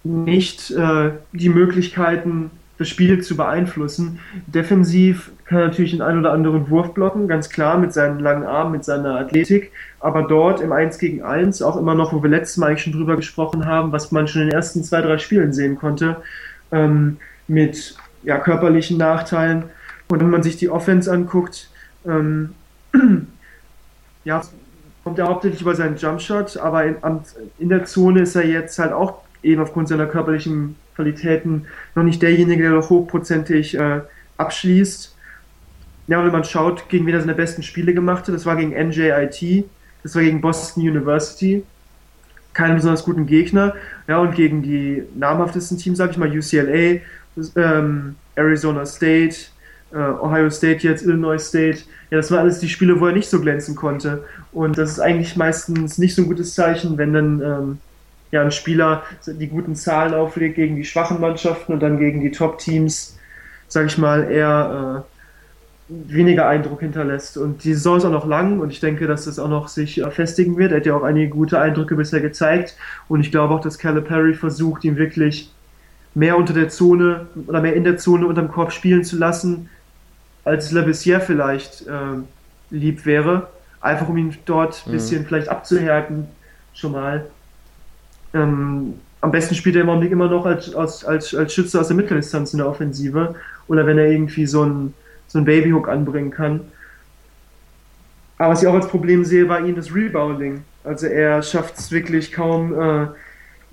nicht 0.03 0.70
äh, 0.70 1.10
die 1.34 1.50
Möglichkeiten, 1.50 2.51
das 2.78 2.90
Spiel 2.90 3.22
zu 3.22 3.38
beeinflussen. 3.38 4.20
Defensiv 4.48 5.32
kann 5.46 5.60
er 5.60 5.68
natürlich 5.68 5.92
den 5.92 6.01
einen 6.01 6.20
oder 6.20 6.32
anderen 6.32 6.70
Wurf 6.70 6.94
blocken, 6.94 7.28
ganz 7.28 7.50
klar, 7.50 7.78
mit 7.78 7.94
seinen 7.94 8.20
langen 8.20 8.44
Armen, 8.44 8.72
mit 8.72 8.84
seiner 8.84 9.20
Athletik. 9.20 9.72
Aber 10.00 10.24
dort 10.24 10.62
im 10.62 10.72
1 10.72 10.98
gegen 10.98 11.22
1, 11.22 11.62
auch 11.62 11.78
immer 11.78 11.94
noch, 11.94 12.12
wo 12.13 12.24
wir 12.24 12.30
letztes 12.30 12.58
Mal 12.58 12.68
eigentlich 12.68 12.84
schon 12.84 12.94
drüber 12.94 13.16
gesprochen 13.16 13.66
haben, 13.66 13.92
was 13.92 14.12
man 14.12 14.28
schon 14.28 14.44
in 14.44 14.48
den 14.50 14.56
ersten 14.56 14.84
zwei, 14.84 15.01
drei 15.01 15.18
Spielen 15.18 15.54
sehen 15.54 15.78
konnte, 15.78 16.18
ähm, 16.72 17.18
mit 17.48 17.96
ja, 18.24 18.38
körperlichen 18.38 18.98
Nachteilen. 18.98 19.66
Und 20.08 20.20
wenn 20.20 20.30
man 20.30 20.44
sich 20.44 20.58
die 20.58 20.70
Offense 20.70 21.12
anguckt, 21.12 21.70
ähm, 22.08 22.56
ja, 24.24 24.42
kommt 25.04 25.20
er 25.20 25.28
hauptsächlich 25.28 25.62
über 25.62 25.75
seinen 25.75 25.98
Jumpshot, 25.98 26.58
aber 26.58 26.86
in, 26.86 26.96
in 27.60 27.70
der 27.70 27.86
Zone 27.86 28.22
ist 28.22 28.36
er 28.36 28.46
jetzt 28.46 28.78
halt 28.80 28.92
auch 28.92 29.22
eben 29.44 29.62
aufgrund 29.62 29.88
seiner 29.88 30.06
körperlichen 30.06 30.75
Qualitäten 30.95 31.65
noch 31.95 32.03
nicht 32.03 32.21
derjenige, 32.21 32.63
der 32.63 32.71
doch 32.71 32.89
hochprozentig 32.89 33.77
äh, 33.77 34.01
abschließt. 34.38 35.15
Ja, 36.07 36.19
und 36.19 36.25
wenn 36.25 36.31
man 36.31 36.43
schaut, 36.43 36.89
gegen 36.89 37.05
wen 37.05 37.13
er 37.13 37.21
seine 37.21 37.36
besten 37.36 37.63
Spiele 37.63 37.93
gemacht 37.93 38.27
hat, 38.27 38.36
das 38.36 38.45
war 38.45 38.55
gegen 38.55 38.71
NJIT, 38.71 39.65
das 40.03 40.15
war 40.15 40.24
gegen 40.24 40.41
Boston 40.41 40.83
University, 40.83 41.63
keinen 42.53 42.75
besonders 42.75 43.03
guten 43.03 43.25
Gegner. 43.27 43.75
Ja, 44.07 44.17
und 44.19 44.36
gegen 44.36 44.62
die 44.62 45.03
namhaftesten 45.15 45.77
Teams, 45.77 45.98
sag 45.98 46.12
ich 46.12 46.17
mal, 46.17 46.29
UCLA, 46.29 47.00
ähm, 47.55 48.15
Arizona 48.36 48.86
State, 48.86 49.36
äh, 49.93 49.98
Ohio 49.98 50.50
State 50.50 50.88
jetzt, 50.88 51.03
Illinois 51.03 51.39
State. 51.39 51.79
Ja, 52.10 52.17
das 52.17 52.31
waren 52.31 52.41
alles 52.41 52.60
die 52.60 52.69
Spiele, 52.69 53.00
wo 53.00 53.07
er 53.07 53.13
nicht 53.13 53.29
so 53.29 53.39
glänzen 53.39 53.75
konnte. 53.75 54.24
Und 54.51 54.77
das 54.77 54.91
ist 54.91 55.00
eigentlich 55.00 55.36
meistens 55.36 55.98
nicht 55.98 56.15
so 56.15 56.24
ein 56.24 56.27
gutes 56.27 56.55
Zeichen, 56.55 56.98
wenn 56.98 57.13
dann 57.13 57.41
ähm, 57.41 57.77
ja, 58.31 58.41
ein 58.41 58.51
Spieler 58.51 59.03
die 59.25 59.47
guten 59.47 59.75
Zahlen 59.75 60.13
auflegt 60.13 60.55
gegen 60.55 60.75
die 60.75 60.85
schwachen 60.85 61.19
Mannschaften 61.19 61.73
und 61.73 61.81
dann 61.81 62.00
gegen 62.00 62.21
die 62.21 62.31
Top-Teams, 62.31 63.17
sage 63.67 63.88
ich 63.88 63.97
mal, 63.97 64.31
eher 64.31 65.05
weniger 65.91 66.47
Eindruck 66.47 66.79
hinterlässt. 66.79 67.38
Und 67.38 67.63
die 67.63 67.73
Saison 67.73 67.97
ist 67.97 68.05
auch 68.05 68.11
noch 68.11 68.25
lang 68.25 68.59
und 68.59 68.71
ich 68.71 68.79
denke, 68.79 69.07
dass 69.07 69.25
das 69.25 69.39
auch 69.39 69.50
noch 69.50 69.67
sich 69.67 70.01
festigen 70.11 70.57
wird. 70.57 70.71
Er 70.71 70.77
hat 70.77 70.85
ja 70.85 70.95
auch 70.95 71.03
einige 71.03 71.29
gute 71.29 71.59
Eindrücke 71.59 71.95
bisher 71.95 72.21
gezeigt 72.21 72.75
und 73.07 73.21
ich 73.21 73.31
glaube 73.31 73.53
auch, 73.53 73.61
dass 73.61 73.77
Calipari 73.77 74.33
versucht, 74.33 74.83
ihn 74.83 74.95
wirklich 74.95 75.51
mehr 76.13 76.38
unter 76.38 76.53
der 76.53 76.69
Zone 76.69 77.27
oder 77.47 77.61
mehr 77.61 77.75
in 77.75 77.83
der 77.83 77.97
Zone 77.97 78.25
unterm 78.25 78.51
Korb 78.51 78.71
spielen 78.71 79.03
zu 79.03 79.17
lassen, 79.17 79.69
als 80.43 80.65
es 80.65 80.71
Labissière 80.73 81.19
vielleicht 81.19 81.88
äh, 81.88 82.21
lieb 82.69 83.05
wäre. 83.05 83.47
Einfach 83.81 84.09
um 84.09 84.17
ihn 84.17 84.35
dort 84.45 84.83
ein 84.85 84.89
mhm. 84.89 84.93
bisschen 84.93 85.21
mhm. 85.21 85.25
vielleicht 85.25 85.50
abzuhärten, 85.50 86.27
schon 86.73 86.93
mal. 86.93 87.25
Ähm, 88.33 88.95
am 89.21 89.31
besten 89.31 89.55
spielt 89.55 89.75
er 89.75 89.83
im 89.83 89.89
Augenblick 89.89 90.11
immer 90.11 90.29
noch 90.29 90.45
als, 90.45 90.73
als, 90.73 91.05
als, 91.05 91.35
als 91.35 91.53
Schütze 91.53 91.79
aus 91.79 91.88
der 91.88 91.97
Mitteldistanz 91.97 92.53
in 92.53 92.57
der 92.57 92.67
Offensive. 92.67 93.35
Oder 93.67 93.85
wenn 93.85 93.97
er 93.97 94.07
irgendwie 94.07 94.45
so 94.45 94.63
ein 94.63 94.93
so 95.31 95.39
einen 95.39 95.45
Babyhook 95.45 95.88
anbringen 95.88 96.31
kann. 96.31 96.61
Aber 98.38 98.53
was 98.53 98.61
ich 98.61 98.67
auch 98.67 98.73
als 98.73 98.88
Problem 98.88 99.23
sehe 99.23 99.45
bei 99.45 99.61
ihm, 99.61 99.75
das 99.75 99.93
Rebounding. 99.93 100.63
Also 100.83 101.07
er 101.07 101.41
schafft 101.41 101.77
es 101.77 101.91
wirklich 101.91 102.31
kaum, 102.31 102.73
äh, 102.73 103.07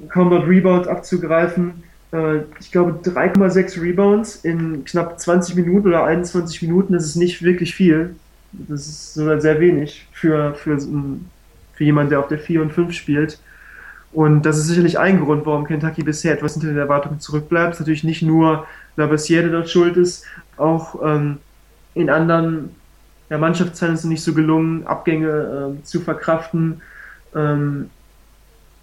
kaum 0.08 0.30
dort 0.30 0.46
Rebound 0.46 0.86
abzugreifen. 0.86 1.82
Äh, 2.12 2.40
ich 2.60 2.70
glaube 2.70 3.00
3,6 3.02 3.82
Rebounds 3.82 4.36
in 4.36 4.84
knapp 4.84 5.18
20 5.18 5.56
Minuten 5.56 5.88
oder 5.88 6.04
21 6.04 6.62
Minuten, 6.62 6.92
das 6.92 7.06
ist 7.06 7.16
nicht 7.16 7.42
wirklich 7.42 7.74
viel. 7.74 8.14
Das 8.52 8.86
ist 8.86 9.14
sogar 9.14 9.40
sehr 9.40 9.58
wenig 9.60 10.06
für, 10.12 10.54
für, 10.54 10.78
für 10.78 11.84
jemanden, 11.84 12.10
der 12.10 12.20
auf 12.20 12.28
der 12.28 12.38
4 12.38 12.62
und 12.62 12.72
5 12.72 12.92
spielt. 12.92 13.40
Und 14.18 14.42
das 14.42 14.58
ist 14.58 14.66
sicherlich 14.66 14.98
ein 14.98 15.20
Grund, 15.20 15.46
warum 15.46 15.64
Kentucky 15.64 16.02
bisher 16.02 16.32
etwas 16.32 16.54
hinter 16.54 16.66
den 16.66 16.76
Erwartungen 16.76 17.20
zurückbleibt. 17.20 17.74
Es 17.74 17.76
ist 17.76 17.80
natürlich 17.82 18.02
nicht 18.02 18.22
nur 18.22 18.66
Labassiere, 18.96 19.44
der 19.44 19.52
dort 19.52 19.70
schuld 19.70 19.96
ist, 19.96 20.24
auch 20.56 21.00
ähm, 21.04 21.38
in 21.94 22.10
anderen 22.10 22.74
ja, 23.30 23.38
Mannschaftsteilen 23.38 23.94
ist 23.94 24.00
es 24.00 24.06
nicht 24.06 24.24
so 24.24 24.34
gelungen, 24.34 24.84
Abgänge 24.88 25.76
äh, 25.78 25.84
zu 25.84 26.00
verkraften. 26.00 26.82
Ähm, 27.32 27.90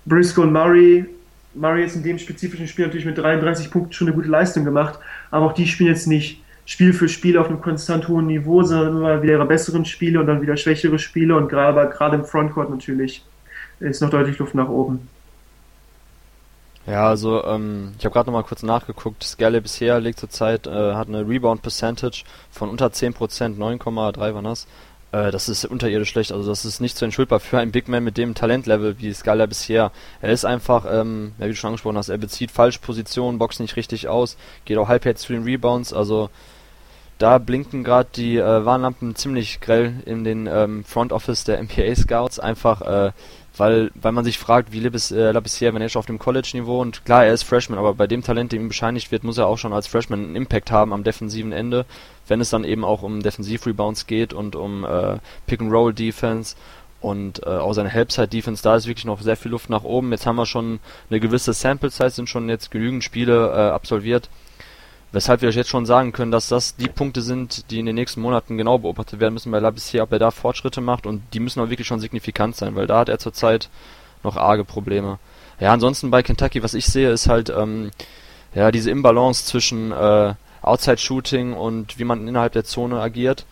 Briscoe 0.05 0.43
und 0.43 0.53
Murray, 0.53 1.05
Murray 1.53 1.83
ist 1.83 1.97
in 1.97 2.03
dem 2.03 2.17
spezifischen 2.17 2.69
Spiel 2.69 2.85
natürlich 2.85 3.05
mit 3.05 3.17
33 3.17 3.69
Punkten 3.71 3.91
schon 3.91 4.07
eine 4.07 4.15
gute 4.15 4.29
Leistung 4.29 4.63
gemacht, 4.63 4.99
aber 5.31 5.47
auch 5.47 5.53
die 5.53 5.67
spielen 5.67 5.89
jetzt 5.89 6.07
nicht 6.07 6.41
Spiel 6.65 6.93
für 6.93 7.09
Spiel 7.09 7.37
auf 7.37 7.49
einem 7.49 7.61
konstant 7.61 8.07
hohen 8.07 8.27
Niveau, 8.27 8.63
sondern 8.63 8.95
immer 8.95 9.21
wieder 9.21 9.33
ihre 9.33 9.45
besseren 9.45 9.83
Spiele 9.83 10.17
und 10.17 10.27
dann 10.27 10.41
wieder 10.41 10.55
schwächere 10.55 10.97
Spiele 10.97 11.35
und 11.35 11.49
gerade, 11.49 11.89
gerade 11.89 12.15
im 12.15 12.23
Frontcourt 12.23 12.69
natürlich 12.69 13.25
ist 13.81 14.01
noch 14.01 14.09
deutlich 14.09 14.39
Luft 14.39 14.55
nach 14.55 14.69
oben. 14.69 15.09
Ja, 16.87 17.07
also 17.07 17.43
ähm, 17.45 17.93
ich 17.97 18.05
habe 18.05 18.13
gerade 18.13 18.27
nochmal 18.27 18.43
kurz 18.43 18.61
nachgeguckt. 18.61 19.23
Skerle 19.23 19.61
bisher 19.61 19.99
legt 19.99 20.19
zurzeit, 20.19 20.67
äh, 20.67 20.93
hat 20.93 21.07
eine 21.07 21.27
Rebound 21.27 21.61
Percentage 21.63 22.23
von 22.51 22.69
unter 22.69 22.87
10%, 22.87 23.57
9,3 23.57 24.33
war 24.35 24.41
das. 24.43 24.67
Äh, 25.11 25.31
das 25.31 25.49
ist 25.49 25.65
unterirdisch 25.65 26.09
schlecht, 26.09 26.31
also 26.31 26.47
das 26.47 26.63
ist 26.65 26.81
nicht 26.81 26.97
zu 26.97 27.05
entschuldbar 27.05 27.39
für 27.39 27.57
einen 27.57 27.71
Big 27.71 27.87
Man 27.87 28.03
mit 28.03 28.17
dem 28.17 28.35
Talentlevel 28.35 28.99
wie 28.99 29.13
Skyler 29.13 29.47
bisher. 29.47 29.91
Er 30.21 30.31
ist 30.31 30.45
einfach, 30.45 30.85
ähm, 30.91 31.33
ja, 31.39 31.45
wie 31.45 31.49
du 31.51 31.55
schon 31.55 31.69
angesprochen 31.69 31.97
hast, 31.97 32.09
er 32.09 32.17
bezieht 32.19 32.51
falsche 32.51 32.79
Positionen, 32.79 33.39
boxt 33.39 33.59
nicht 33.59 33.77
richtig 33.77 34.07
aus, 34.07 34.37
geht 34.65 34.77
auch 34.77 34.87
halbherz 34.87 35.21
zu 35.21 35.33
den 35.33 35.43
Rebounds, 35.43 35.91
also 35.91 36.29
da 37.17 37.37
blinken 37.37 37.85
gerade 37.85 38.09
die 38.13 38.37
äh, 38.37 38.65
Warnlampen 38.65 39.15
ziemlich 39.15 39.61
grell 39.61 39.93
in 40.05 40.25
den 40.25 40.47
ähm, 40.47 40.83
Front 40.83 41.13
Office 41.13 41.45
der 41.45 41.63
NBA 41.63 41.95
Scouts. 41.95 42.39
Einfach 42.39 42.81
äh, 42.81 43.11
weil, 43.57 43.91
weil 43.95 44.11
man 44.11 44.25
sich 44.25 44.37
fragt, 44.37 44.71
wie 44.71 44.79
Labis, 44.79 45.11
äh, 45.11 45.31
Labissiere, 45.31 45.73
wenn 45.73 45.81
er 45.81 45.89
schon 45.89 45.99
auf 45.99 46.05
dem 46.05 46.19
College-Niveau 46.19 46.81
und 46.81 47.05
klar, 47.05 47.25
er 47.25 47.33
ist 47.33 47.43
Freshman, 47.43 47.79
aber 47.79 47.93
bei 47.93 48.07
dem 48.07 48.23
Talent, 48.23 48.51
dem 48.51 48.63
ihm 48.63 48.67
bescheinigt 48.67 49.11
wird, 49.11 49.23
muss 49.23 49.37
er 49.37 49.47
auch 49.47 49.57
schon 49.57 49.73
als 49.73 49.87
Freshman 49.87 50.23
einen 50.23 50.35
Impact 50.35 50.71
haben 50.71 50.93
am 50.93 51.03
defensiven 51.03 51.51
Ende, 51.51 51.85
wenn 52.27 52.41
es 52.41 52.49
dann 52.49 52.63
eben 52.63 52.83
auch 52.83 53.01
um 53.01 53.21
Defensiv-Rebounds 53.21 54.07
geht 54.07 54.33
und 54.33 54.55
um 54.55 54.83
äh, 54.83 55.17
Pick-and-Roll-Defense 55.47 56.55
und 57.01 57.43
äh, 57.43 57.49
auch 57.49 57.73
seine 57.73 57.89
Help-Side-Defense, 57.89 58.63
da 58.63 58.75
ist 58.75 58.87
wirklich 58.87 59.05
noch 59.05 59.21
sehr 59.21 59.37
viel 59.37 59.51
Luft 59.51 59.69
nach 59.69 59.83
oben. 59.83 60.11
Jetzt 60.11 60.25
haben 60.25 60.37
wir 60.37 60.45
schon 60.45 60.79
eine 61.09 61.19
gewisse 61.19 61.53
Sample-Size, 61.53 62.09
sind 62.09 62.29
schon 62.29 62.49
jetzt 62.49 62.71
genügend 62.71 63.03
Spiele 63.03 63.51
äh, 63.51 63.71
absolviert, 63.71 64.29
Weshalb 65.15 65.41
wir 65.41 65.49
jetzt 65.49 65.69
schon 65.69 65.85
sagen 65.85 66.11
können, 66.11 66.33
dass 66.33 66.49
das 66.49 66.75
die 66.75 66.89
Punkte 66.89 67.21
sind, 67.21 67.71
die 67.71 67.79
in 67.79 67.85
den 67.85 67.95
nächsten 67.95 68.19
Monaten 68.19 68.57
genau 68.57 68.79
beobachtet 68.79 69.21
werden 69.21 69.33
müssen 69.33 69.49
bei 69.49 69.59
Labissier, 69.59 70.03
ob 70.03 70.11
er 70.11 70.19
da 70.19 70.29
Fortschritte 70.29 70.81
macht 70.81 71.07
und 71.07 71.23
die 71.33 71.39
müssen 71.39 71.61
auch 71.61 71.69
wirklich 71.69 71.87
schon 71.87 72.01
signifikant 72.01 72.57
sein, 72.57 72.75
weil 72.75 72.85
da 72.85 72.99
hat 72.99 73.07
er 73.07 73.17
zurzeit 73.17 73.69
noch 74.23 74.35
arge 74.35 74.65
Probleme. 74.65 75.17
Ja, 75.61 75.71
ansonsten 75.71 76.11
bei 76.11 76.21
Kentucky, 76.21 76.63
was 76.63 76.73
ich 76.73 76.85
sehe, 76.87 77.11
ist 77.11 77.29
halt 77.29 77.49
ähm, 77.49 77.91
ja 78.53 78.71
diese 78.71 78.91
Imbalance 78.91 79.45
zwischen 79.45 79.93
äh, 79.93 80.33
Outside-Shooting 80.61 81.53
und 81.53 81.97
wie 81.97 82.03
man 82.03 82.27
innerhalb 82.27 82.51
der 82.51 82.65
Zone 82.65 82.99
agiert. 82.99 83.45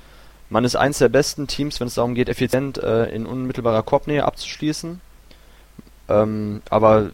Man 0.50 0.66
ist 0.66 0.76
eins 0.76 0.98
der 0.98 1.08
besten 1.08 1.48
Teams, 1.48 1.80
wenn 1.80 1.88
es 1.88 1.94
darum 1.94 2.14
geht, 2.14 2.28
effizient 2.28 2.78
äh, 2.78 3.06
in 3.06 3.26
unmittelbarer 3.26 3.84
Korbnähe 3.84 4.26
abzuschließen. 4.26 5.00
Ähm, 6.10 6.62
aber 6.70 7.12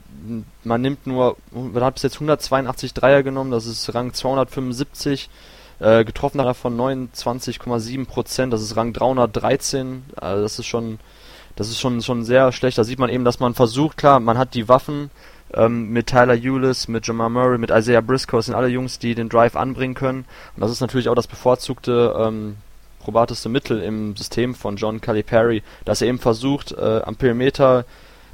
man 0.63 0.81
nimmt 0.81 1.07
nur, 1.07 1.37
man 1.51 1.83
hat 1.83 1.95
bis 1.95 2.03
jetzt 2.03 2.15
182 2.15 2.93
Dreier 2.93 3.23
genommen, 3.23 3.51
das 3.51 3.65
ist 3.65 3.93
Rang 3.93 4.13
275, 4.13 5.29
äh, 5.79 6.03
getroffen 6.03 6.39
davon 6.39 6.77
29,7 6.77 8.05
Prozent, 8.05 8.53
das 8.53 8.61
ist 8.61 8.75
Rang 8.75 8.93
313, 8.93 10.03
also 10.15 10.43
das 10.43 10.59
ist 10.59 10.65
schon, 10.65 10.99
das 11.55 11.69
ist 11.69 11.79
schon, 11.79 12.01
schon 12.01 12.23
sehr 12.23 12.51
schlecht. 12.51 12.77
Da 12.77 12.83
sieht 12.83 12.99
man 12.99 13.09
eben, 13.09 13.25
dass 13.25 13.39
man 13.39 13.53
versucht, 13.53 13.97
klar, 13.97 14.19
man 14.19 14.37
hat 14.37 14.53
die 14.53 14.67
Waffen, 14.67 15.09
ähm, 15.53 15.89
mit 15.89 16.07
Tyler 16.07 16.37
Eulis, 16.39 16.87
mit 16.87 17.07
Jamal 17.07 17.29
Murray, 17.29 17.57
mit 17.57 17.71
Isaiah 17.71 18.01
Briscoe, 18.01 18.37
das 18.37 18.47
sind 18.47 18.55
alle 18.55 18.67
Jungs, 18.67 18.99
die 18.99 19.15
den 19.15 19.29
Drive 19.29 19.55
anbringen 19.55 19.95
können. 19.95 20.25
Und 20.55 20.61
das 20.61 20.71
ist 20.71 20.81
natürlich 20.81 21.09
auch 21.09 21.15
das 21.15 21.27
bevorzugte, 21.27 22.15
ähm, 22.17 22.57
probateste 22.99 23.49
Mittel 23.49 23.81
im 23.81 24.15
System 24.15 24.53
von 24.53 24.75
John 24.75 25.01
Calipari, 25.01 25.63
dass 25.85 26.01
er 26.01 26.09
eben 26.09 26.19
versucht, 26.19 26.73
äh, 26.73 27.01
am 27.03 27.15
Perimeter 27.15 27.85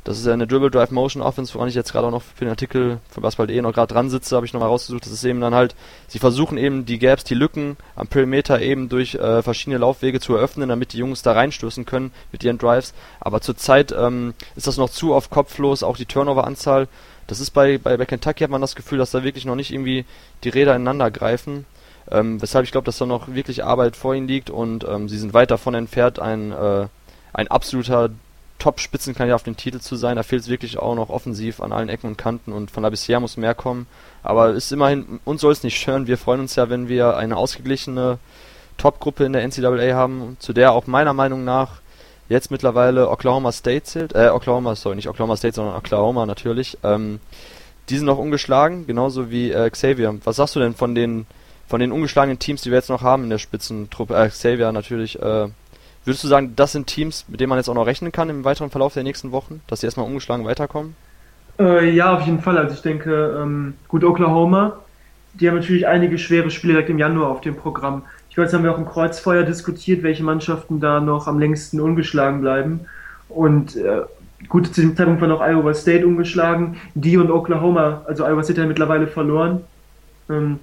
das 0.06 0.20
ist 0.20 0.28
ja 0.28 0.34
eine 0.34 0.46
Dribble 0.46 0.70
Drive 0.70 0.92
Motion 0.92 1.24
Offense, 1.24 1.56
woran 1.56 1.68
ich 1.68 1.74
jetzt 1.74 1.92
gerade 1.92 2.06
auch 2.06 2.12
noch 2.12 2.22
für 2.22 2.46
den 2.46 2.50
Artikel 2.50 3.00
von 3.10 3.24
Basketball.de 3.24 3.60
noch 3.64 3.74
gerade 3.74 3.92
dran 3.92 4.12
sitze, 4.12 4.36
habe 4.36 4.46
ich 4.46 4.54
nochmal 4.54 4.70
rausgesucht. 4.70 5.04
Das 5.04 5.12
ist 5.12 5.24
eben 5.24 5.42
dann 5.42 5.56
halt, 5.56 5.76
sie 6.08 6.20
versuchen 6.20 6.60
eben 6.60 6.86
die 6.86 7.00
Gaps, 7.00 7.24
die 7.24 7.34
Lücken 7.34 7.76
am 7.96 8.06
Perimeter 8.06 8.62
eben 8.62 8.88
durch 8.88 9.16
äh, 9.16 9.42
verschiedene 9.42 9.80
Laufwege 9.80 10.20
zu 10.20 10.36
eröffnen, 10.36 10.70
damit 10.70 10.94
die 10.94 11.00
Jungs 11.00 11.24
da 11.24 11.32
reinstoßen 11.32 11.88
können 11.88 12.12
mit 12.32 12.44
ihren 12.44 12.60
Drives. 12.60 12.94
Aber 13.20 13.42
zurzeit 13.42 13.96
ähm, 13.98 14.36
ist 14.56 14.68
das 14.68 14.78
noch 14.78 14.92
zu 14.92 15.16
oft 15.16 15.32
kopflos, 15.32 15.82
auch 15.82 15.98
die 15.98 16.06
Turnover-Anzahl. 16.06 16.88
Das 17.26 17.40
ist 17.40 17.50
bei, 17.50 17.80
bei, 17.80 17.98
bei 17.98 18.06
Kentucky 18.06 18.44
hat 18.44 18.52
man 18.52 18.62
das 18.62 18.76
Gefühl, 18.76 19.00
dass 19.00 19.10
da 19.10 19.24
wirklich 19.24 19.46
noch 19.46 19.56
nicht 19.56 19.74
irgendwie 19.74 20.06
die 20.44 20.50
Räder 20.50 20.76
ineinander 20.76 21.10
greifen. 21.10 21.66
Ähm, 22.12 22.40
weshalb 22.40 22.66
ich 22.66 22.72
glaube, 22.72 22.86
dass 22.86 23.00
da 23.00 23.08
noch 23.08 23.34
wirklich 23.34 23.64
Arbeit 23.64 23.96
vor 23.96 24.14
ihnen 24.14 24.28
liegt 24.28 24.52
und 24.52 24.84
ähm, 24.88 25.10
sie 25.10 25.18
sind 25.18 25.34
weit 25.34 25.50
davon 25.50 25.74
entfernt, 25.74 26.20
ein, 26.20 26.52
äh, 26.52 26.86
ein 27.34 27.48
absoluter 27.48 28.12
Top-Spitzenkandidat 28.66 29.36
auf 29.36 29.44
den 29.44 29.58
Titel 29.58 29.80
zu 29.80 29.96
sein. 29.96 30.16
Da 30.16 30.24
fehlt 30.24 30.42
es 30.42 30.50
wirklich 30.50 30.80
auch 30.80 30.96
noch 30.96 31.12
offensiv 31.12 31.62
an 31.62 31.72
allen 31.72 31.88
Ecken 31.88 32.08
und 32.08 32.18
Kanten 32.18 32.52
und 32.52 32.72
von 32.72 32.82
da 32.82 32.90
bisher 32.90 33.20
muss 33.20 33.38
mehr 33.38 33.54
kommen. 33.54 33.86
Aber 34.24 34.54
ist 34.54 34.72
immerhin, 34.72 35.20
uns 35.24 35.42
soll 35.42 35.52
es 35.52 35.62
nicht 35.62 35.80
stören. 35.80 36.08
Wir 36.08 36.18
freuen 36.18 36.40
uns 36.40 36.56
ja, 36.56 36.68
wenn 36.68 36.90
wir 36.90 37.16
eine 37.16 37.38
ausgeglichene 37.38 38.18
Top-Gruppe 38.78 39.24
in 39.24 39.34
der 39.34 39.48
NCAA 39.48 39.94
haben, 39.94 40.36
zu 40.40 40.52
der 40.52 40.72
auch 40.72 40.88
meiner 40.88 41.14
Meinung 41.14 41.44
nach 41.44 41.82
jetzt 42.28 42.50
mittlerweile 42.50 43.12
Oklahoma 43.12 43.52
State 43.52 43.84
zählt. 43.84 44.16
Äh, 44.16 44.30
Oklahoma, 44.30 44.76
sorry, 44.76 44.96
nicht 44.96 45.10
Oklahoma 45.10 45.38
State, 45.38 45.54
sondern 45.54 45.76
Oklahoma 45.76 46.26
natürlich. 46.26 46.80
Ähm, 46.84 47.20
die 47.90 47.98
sind 47.98 48.08
noch 48.08 48.18
ungeschlagen, 48.18 48.88
genauso 48.88 49.30
wie 49.30 49.52
äh, 49.52 49.70
Xavier. 49.70 50.18
Was 50.24 50.38
sagst 50.38 50.56
du 50.56 50.60
denn 50.60 50.74
von 50.74 50.96
den 50.96 51.28
von 51.68 51.80
den 51.80 51.92
ungeschlagenen 51.92 52.40
Teams, 52.40 52.62
die 52.62 52.72
wir 52.72 52.78
jetzt 52.78 52.90
noch 52.90 53.04
haben 53.04 53.26
in 53.26 53.30
der 53.30 53.38
Spitzentruppe? 53.38 54.16
Äh, 54.16 54.30
Xavier 54.30 54.72
natürlich, 54.72 55.22
äh, 55.22 55.50
Würdest 56.06 56.24
du 56.24 56.28
sagen, 56.28 56.54
das 56.56 56.72
sind 56.72 56.86
Teams, 56.88 57.26
mit 57.28 57.40
denen 57.40 57.50
man 57.50 57.58
jetzt 57.58 57.68
auch 57.68 57.74
noch 57.74 57.88
rechnen 57.88 58.12
kann 58.12 58.30
im 58.30 58.44
weiteren 58.44 58.70
Verlauf 58.70 58.94
der 58.94 59.04
nächsten 59.04 59.32
Wochen, 59.32 59.62
dass 59.68 59.82
sie 59.82 59.88
erstmal 59.88 60.06
ungeschlagen 60.06 60.46
weiterkommen? 60.46 60.96
Äh, 61.60 61.90
ja, 61.90 62.14
auf 62.16 62.22
jeden 62.22 62.42
Fall. 62.42 62.58
Also 62.58 62.76
ich 62.76 62.82
denke, 62.82 63.40
ähm, 63.42 63.74
gut, 63.88 64.04
Oklahoma, 64.04 64.78
die 65.34 65.48
haben 65.48 65.56
natürlich 65.56 65.88
einige 65.88 66.18
schwere 66.18 66.52
Spiele 66.52 66.74
direkt 66.74 66.90
im 66.90 67.00
Januar 67.00 67.30
auf 67.30 67.42
dem 67.42 67.56
Programm. 67.56 68.04
Ich 68.30 68.36
glaube, 68.36 68.46
jetzt 68.46 68.54
haben 68.54 68.64
wir 68.64 68.72
auch 68.72 68.78
im 68.78 68.86
Kreuzfeuer 68.86 69.44
diskutiert, 69.44 70.04
welche 70.04 70.24
Mannschaften 70.24 70.80
da 70.80 71.00
noch 71.00 71.28
am 71.28 71.40
längsten 71.40 71.80
ungeschlagen 71.80 72.42
bleiben. 72.42 72.82
Und 73.28 73.76
äh, 73.76 74.02
gut, 74.48 74.74
zu 74.74 74.82
dem 74.82 74.96
Zeitpunkt 74.96 75.22
war 75.22 75.28
noch 75.28 75.42
Iowa 75.42 75.74
State 75.74 76.06
ungeschlagen, 76.06 76.78
die 76.94 77.18
und 77.18 77.32
Oklahoma, 77.32 78.04
also 78.06 78.26
Iowa 78.26 78.44
State 78.44 78.62
hat 78.62 78.68
mittlerweile 78.68 79.08
verloren. 79.08 79.62
Ähm, 80.30 80.60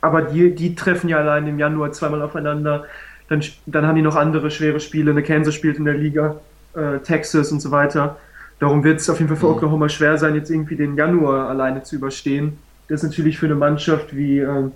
aber 0.00 0.22
die, 0.22 0.54
die 0.54 0.74
treffen 0.74 1.08
ja 1.08 1.18
allein 1.18 1.46
im 1.46 1.58
Januar 1.58 1.92
zweimal 1.92 2.22
aufeinander. 2.22 2.84
Dann, 3.32 3.42
dann 3.64 3.86
haben 3.86 3.96
die 3.96 4.02
noch 4.02 4.14
andere 4.14 4.50
schwere 4.50 4.78
Spiele. 4.78 5.10
Eine 5.10 5.22
Kansas 5.22 5.54
spielt 5.54 5.78
in 5.78 5.86
der 5.86 5.94
Liga, 5.94 6.36
äh, 6.74 6.98
Texas 6.98 7.50
und 7.50 7.60
so 7.60 7.70
weiter. 7.70 8.18
Darum 8.58 8.84
wird 8.84 9.00
es 9.00 9.08
auf 9.08 9.18
jeden 9.18 9.28
Fall 9.28 9.38
für 9.38 9.46
mhm. 9.46 9.54
Oklahoma 9.54 9.88
schwer 9.88 10.18
sein, 10.18 10.34
jetzt 10.34 10.50
irgendwie 10.50 10.76
den 10.76 10.96
Januar 10.96 11.48
alleine 11.48 11.82
zu 11.82 11.96
überstehen. 11.96 12.58
Das 12.88 13.02
ist 13.02 13.08
natürlich 13.08 13.38
für 13.38 13.46
eine 13.46 13.54
Mannschaft 13.54 14.14
wie, 14.14 14.40
äh, 14.40 14.68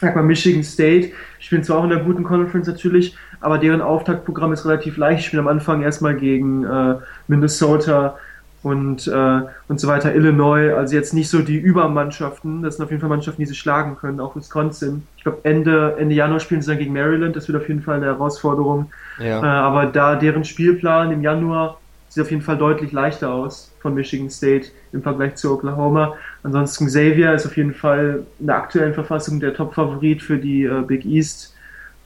sag 0.00 0.14
mal, 0.14 0.22
Michigan 0.22 0.62
State, 0.62 1.12
spielen 1.38 1.64
zwar 1.64 1.78
auch 1.78 1.84
in 1.84 1.92
einer 1.92 2.04
guten 2.04 2.24
Conference 2.24 2.68
natürlich, 2.68 3.16
aber 3.40 3.56
deren 3.56 3.80
Auftaktprogramm 3.80 4.52
ist 4.52 4.66
relativ 4.66 4.98
leicht. 4.98 5.20
Ich 5.20 5.26
spiele 5.26 5.40
am 5.40 5.48
Anfang 5.48 5.82
erstmal 5.82 6.14
gegen 6.14 6.64
äh, 6.64 6.96
Minnesota 7.26 8.18
und, 8.64 9.06
äh, 9.06 9.40
und 9.68 9.78
so 9.78 9.86
weiter. 9.86 10.14
Illinois, 10.14 10.74
also 10.74 10.96
jetzt 10.96 11.12
nicht 11.12 11.28
so 11.28 11.42
die 11.42 11.58
Übermannschaften, 11.58 12.62
das 12.62 12.76
sind 12.76 12.84
auf 12.84 12.90
jeden 12.90 13.00
Fall 13.00 13.10
Mannschaften, 13.10 13.42
die 13.42 13.46
sie 13.46 13.54
schlagen 13.54 13.96
können, 13.96 14.20
auch 14.20 14.34
Wisconsin. 14.34 15.06
Ich 15.18 15.22
glaube, 15.22 15.38
Ende, 15.42 15.96
Ende 15.98 16.14
Januar 16.14 16.40
spielen 16.40 16.62
sie 16.62 16.70
dann 16.70 16.78
gegen 16.78 16.94
Maryland, 16.94 17.36
das 17.36 17.46
wird 17.46 17.60
auf 17.60 17.68
jeden 17.68 17.82
Fall 17.82 17.96
eine 17.96 18.06
Herausforderung. 18.06 18.90
Ja. 19.18 19.42
Äh, 19.42 19.46
aber 19.46 19.86
da 19.86 20.16
deren 20.16 20.44
Spielplan 20.44 21.12
im 21.12 21.20
Januar 21.22 21.78
sieht 22.08 22.22
auf 22.22 22.30
jeden 22.30 22.42
Fall 22.42 22.56
deutlich 22.56 22.90
leichter 22.92 23.32
aus 23.32 23.70
von 23.80 23.94
Michigan 23.94 24.30
State 24.30 24.68
im 24.92 25.02
Vergleich 25.02 25.34
zu 25.34 25.52
Oklahoma. 25.52 26.14
Ansonsten 26.42 26.86
Xavier 26.86 27.34
ist 27.34 27.44
auf 27.44 27.56
jeden 27.58 27.74
Fall 27.74 28.24
in 28.40 28.46
der 28.46 28.56
aktuellen 28.56 28.94
Verfassung 28.94 29.40
der 29.40 29.52
Top-Favorit 29.52 30.22
für 30.22 30.38
die 30.38 30.64
äh, 30.64 30.80
Big 30.86 31.04
East. 31.04 31.54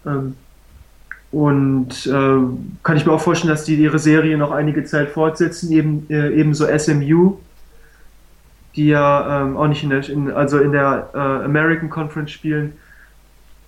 Ähm, 0.04 0.34
und 1.30 2.06
äh, 2.06 2.10
kann 2.82 2.96
ich 2.96 3.04
mir 3.04 3.12
auch 3.12 3.20
vorstellen, 3.20 3.50
dass 3.50 3.64
die 3.64 3.76
ihre 3.76 3.98
Serie 3.98 4.38
noch 4.38 4.50
einige 4.50 4.84
Zeit 4.84 5.10
fortsetzen, 5.10 5.70
eben, 5.72 6.06
äh, 6.08 6.30
ebenso 6.30 6.66
SMU, 6.78 7.36
die 8.76 8.88
ja 8.88 9.42
ähm, 9.42 9.56
auch 9.56 9.68
nicht 9.68 9.82
in 9.82 9.90
der, 9.90 10.08
in, 10.08 10.30
also 10.30 10.58
in 10.58 10.72
der 10.72 11.10
äh, 11.14 11.18
American 11.18 11.90
Conference 11.90 12.30
spielen, 12.30 12.72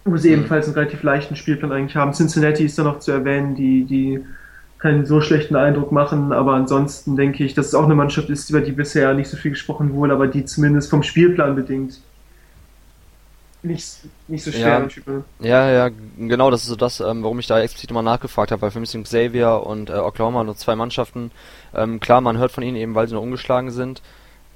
wo 0.04 0.16
sie 0.16 0.28
mhm. 0.28 0.34
ebenfalls 0.36 0.66
einen 0.66 0.74
relativ 0.74 1.02
leichten 1.02 1.36
Spielplan 1.36 1.72
eigentlich 1.72 1.96
haben. 1.96 2.14
Cincinnati 2.14 2.64
ist 2.64 2.78
da 2.78 2.82
noch 2.82 3.00
zu 3.00 3.12
erwähnen, 3.12 3.54
die, 3.54 3.84
die 3.84 4.24
keinen 4.78 5.04
so 5.04 5.20
schlechten 5.20 5.56
Eindruck 5.56 5.92
machen, 5.92 6.32
aber 6.32 6.54
ansonsten 6.54 7.14
denke 7.14 7.44
ich, 7.44 7.52
dass 7.52 7.66
es 7.66 7.74
auch 7.74 7.84
eine 7.84 7.94
Mannschaft 7.94 8.30
ist, 8.30 8.48
über 8.48 8.62
die 8.62 8.72
bisher 8.72 9.12
nicht 9.12 9.28
so 9.28 9.36
viel 9.36 9.50
gesprochen 9.50 9.92
wurde, 9.92 10.14
aber 10.14 10.26
die 10.26 10.46
zumindest 10.46 10.88
vom 10.88 11.02
Spielplan 11.02 11.54
bedingt 11.54 12.00
nicht, 13.62 13.98
nicht 14.28 14.44
so 14.44 14.52
schwer. 14.52 14.88
Ja, 15.40 15.68
ja, 15.68 15.70
ja, 15.70 15.90
genau, 16.18 16.50
das 16.50 16.62
ist 16.62 16.68
so 16.68 16.76
das, 16.76 17.00
ähm, 17.00 17.22
warum 17.22 17.38
ich 17.38 17.46
da 17.46 17.60
explizit 17.60 17.92
mal 17.92 18.02
nachgefragt 18.02 18.52
habe, 18.52 18.62
weil 18.62 18.70
für 18.70 18.80
mich 18.80 18.90
sind 18.90 19.04
Xavier 19.04 19.62
und 19.66 19.90
äh, 19.90 19.94
Oklahoma 19.94 20.44
nur 20.44 20.56
zwei 20.56 20.76
Mannschaften. 20.76 21.30
Ähm, 21.74 22.00
klar, 22.00 22.20
man 22.20 22.38
hört 22.38 22.52
von 22.52 22.62
ihnen 22.62 22.76
eben, 22.76 22.94
weil 22.94 23.08
sie 23.08 23.14
noch 23.14 23.22
ungeschlagen 23.22 23.70
sind. 23.70 24.02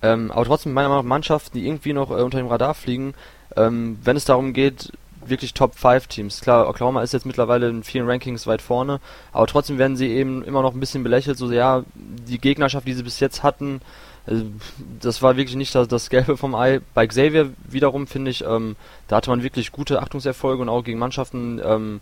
Ähm, 0.02 0.30
aber 0.30 0.44
trotzdem 0.44 0.73
meiner 0.73 0.88
Meinung 0.88 1.04
nach 1.04 1.08
Mannschaften, 1.08 1.56
die 1.58 1.66
irgendwie 1.66 1.92
noch 1.92 2.11
äh, 2.11 2.23
unter 2.23 2.38
dem 2.38 2.46
Radar 2.46 2.75
fliegen, 2.75 3.14
ähm, 3.56 3.99
wenn 4.02 4.16
es 4.16 4.25
darum 4.25 4.52
geht, 4.52 4.92
wirklich 5.26 5.54
Top 5.54 5.75
5 5.76 6.06
Teams. 6.06 6.40
Klar, 6.40 6.68
Oklahoma 6.68 7.02
ist 7.02 7.12
jetzt 7.12 7.26
mittlerweile 7.26 7.68
in 7.68 7.82
vielen 7.82 8.08
Rankings 8.08 8.46
weit 8.46 8.62
vorne, 8.62 9.00
aber 9.32 9.46
trotzdem 9.46 9.78
werden 9.78 9.96
sie 9.96 10.08
eben 10.08 10.42
immer 10.44 10.62
noch 10.62 10.75
ein 10.75 10.80
bisschen 10.80 11.02
belächelt, 11.02 11.38
so 11.38 11.50
ja, 11.50 11.84
die 11.94 12.38
Gegnerschaft, 12.38 12.87
die 12.87 12.94
sie 12.94 13.02
bis 13.02 13.20
jetzt 13.20 13.42
hatten, 13.42 13.80
das 15.00 15.21
war 15.21 15.37
wirklich 15.37 15.57
nicht 15.57 15.75
das, 15.75 15.88
das 15.88 16.09
Gelbe 16.09 16.37
vom 16.37 16.54
Ei. 16.54 16.81
Bei 16.95 17.07
Xavier 17.07 17.52
wiederum 17.69 18.07
finde 18.07 18.31
ich, 18.31 18.43
ähm, 18.45 18.76
da 19.09 19.16
hatte 19.16 19.31
man 19.31 19.43
wirklich 19.43 19.71
gute 19.71 20.00
Achtungserfolge 20.00 20.62
und 20.62 20.69
auch 20.69 20.83
gegen 20.83 20.99
Mannschaften, 20.99 21.61
ähm, 21.62 22.00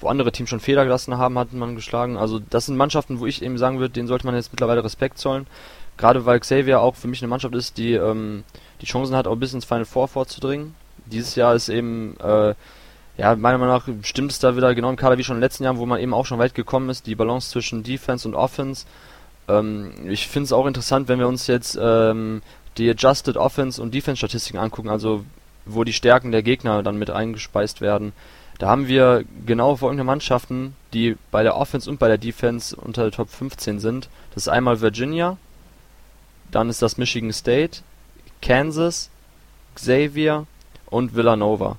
wo 0.00 0.08
andere 0.08 0.30
Teams 0.32 0.50
schon 0.50 0.60
Fehler 0.60 0.84
gelassen 0.84 1.16
haben, 1.16 1.38
hat 1.38 1.52
man 1.52 1.74
geschlagen. 1.74 2.18
Also 2.18 2.38
das 2.38 2.66
sind 2.66 2.76
Mannschaften, 2.76 3.18
wo 3.18 3.26
ich 3.26 3.42
eben 3.42 3.56
sagen 3.56 3.78
würde, 3.78 3.94
denen 3.94 4.08
sollte 4.08 4.26
man 4.26 4.34
jetzt 4.34 4.52
mittlerweile 4.52 4.84
Respekt 4.84 5.18
zollen. 5.18 5.46
Gerade 5.96 6.26
weil 6.26 6.40
Xavier 6.40 6.80
auch 6.80 6.96
für 6.96 7.08
mich 7.08 7.22
eine 7.22 7.28
Mannschaft 7.28 7.54
ist, 7.54 7.78
die 7.78 7.94
ähm, 7.94 8.44
die 8.80 8.86
Chancen 8.86 9.16
hat, 9.16 9.26
auch 9.26 9.36
bis 9.36 9.54
ins 9.54 9.64
Final 9.64 9.84
Four 9.84 10.08
vorzudringen. 10.08 10.74
Dieses 11.06 11.34
Jahr 11.36 11.54
ist 11.54 11.68
eben, 11.68 12.16
äh, 12.20 12.54
ja, 13.16 13.36
meiner 13.36 13.58
Meinung 13.58 13.74
nach 13.74 13.88
stimmt 14.02 14.32
es 14.32 14.38
da 14.38 14.56
wieder 14.56 14.74
genau 14.74 14.90
im 14.90 14.96
Kader 14.96 15.16
wie 15.16 15.24
schon 15.24 15.36
in 15.36 15.40
den 15.40 15.44
letzten 15.44 15.64
Jahren, 15.64 15.78
wo 15.78 15.86
man 15.86 16.00
eben 16.00 16.12
auch 16.12 16.26
schon 16.26 16.38
weit 16.38 16.54
gekommen 16.54 16.90
ist. 16.90 17.06
Die 17.06 17.14
Balance 17.14 17.50
zwischen 17.50 17.82
Defense 17.82 18.26
und 18.26 18.34
Offense 18.34 18.86
ähm, 19.48 19.92
ich 20.06 20.28
finde 20.28 20.44
es 20.44 20.52
auch 20.52 20.66
interessant, 20.66 21.08
wenn 21.08 21.18
wir 21.18 21.28
uns 21.28 21.46
jetzt 21.46 21.78
ähm, 21.80 22.42
die 22.78 22.90
Adjusted 22.90 23.36
Offense 23.36 23.80
und 23.80 23.94
Defense 23.94 24.18
Statistiken 24.18 24.58
angucken, 24.58 24.88
also 24.88 25.24
wo 25.66 25.84
die 25.84 25.92
Stärken 25.92 26.32
der 26.32 26.42
Gegner 26.42 26.82
dann 26.82 26.98
mit 26.98 27.10
eingespeist 27.10 27.80
werden. 27.80 28.12
Da 28.58 28.68
haben 28.68 28.86
wir 28.86 29.24
genau 29.46 29.76
folgende 29.76 30.04
Mannschaften, 30.04 30.76
die 30.92 31.16
bei 31.30 31.42
der 31.42 31.56
Offense 31.56 31.90
und 31.90 31.98
bei 31.98 32.08
der 32.08 32.18
Defense 32.18 32.76
unter 32.76 33.02
der 33.02 33.12
Top 33.12 33.30
15 33.30 33.80
sind. 33.80 34.08
Das 34.34 34.44
ist 34.44 34.48
einmal 34.48 34.80
Virginia, 34.80 35.36
dann 36.50 36.68
ist 36.68 36.82
das 36.82 36.96
Michigan 36.96 37.32
State, 37.32 37.80
Kansas, 38.40 39.10
Xavier 39.74 40.46
und 40.86 41.16
Villanova. 41.16 41.78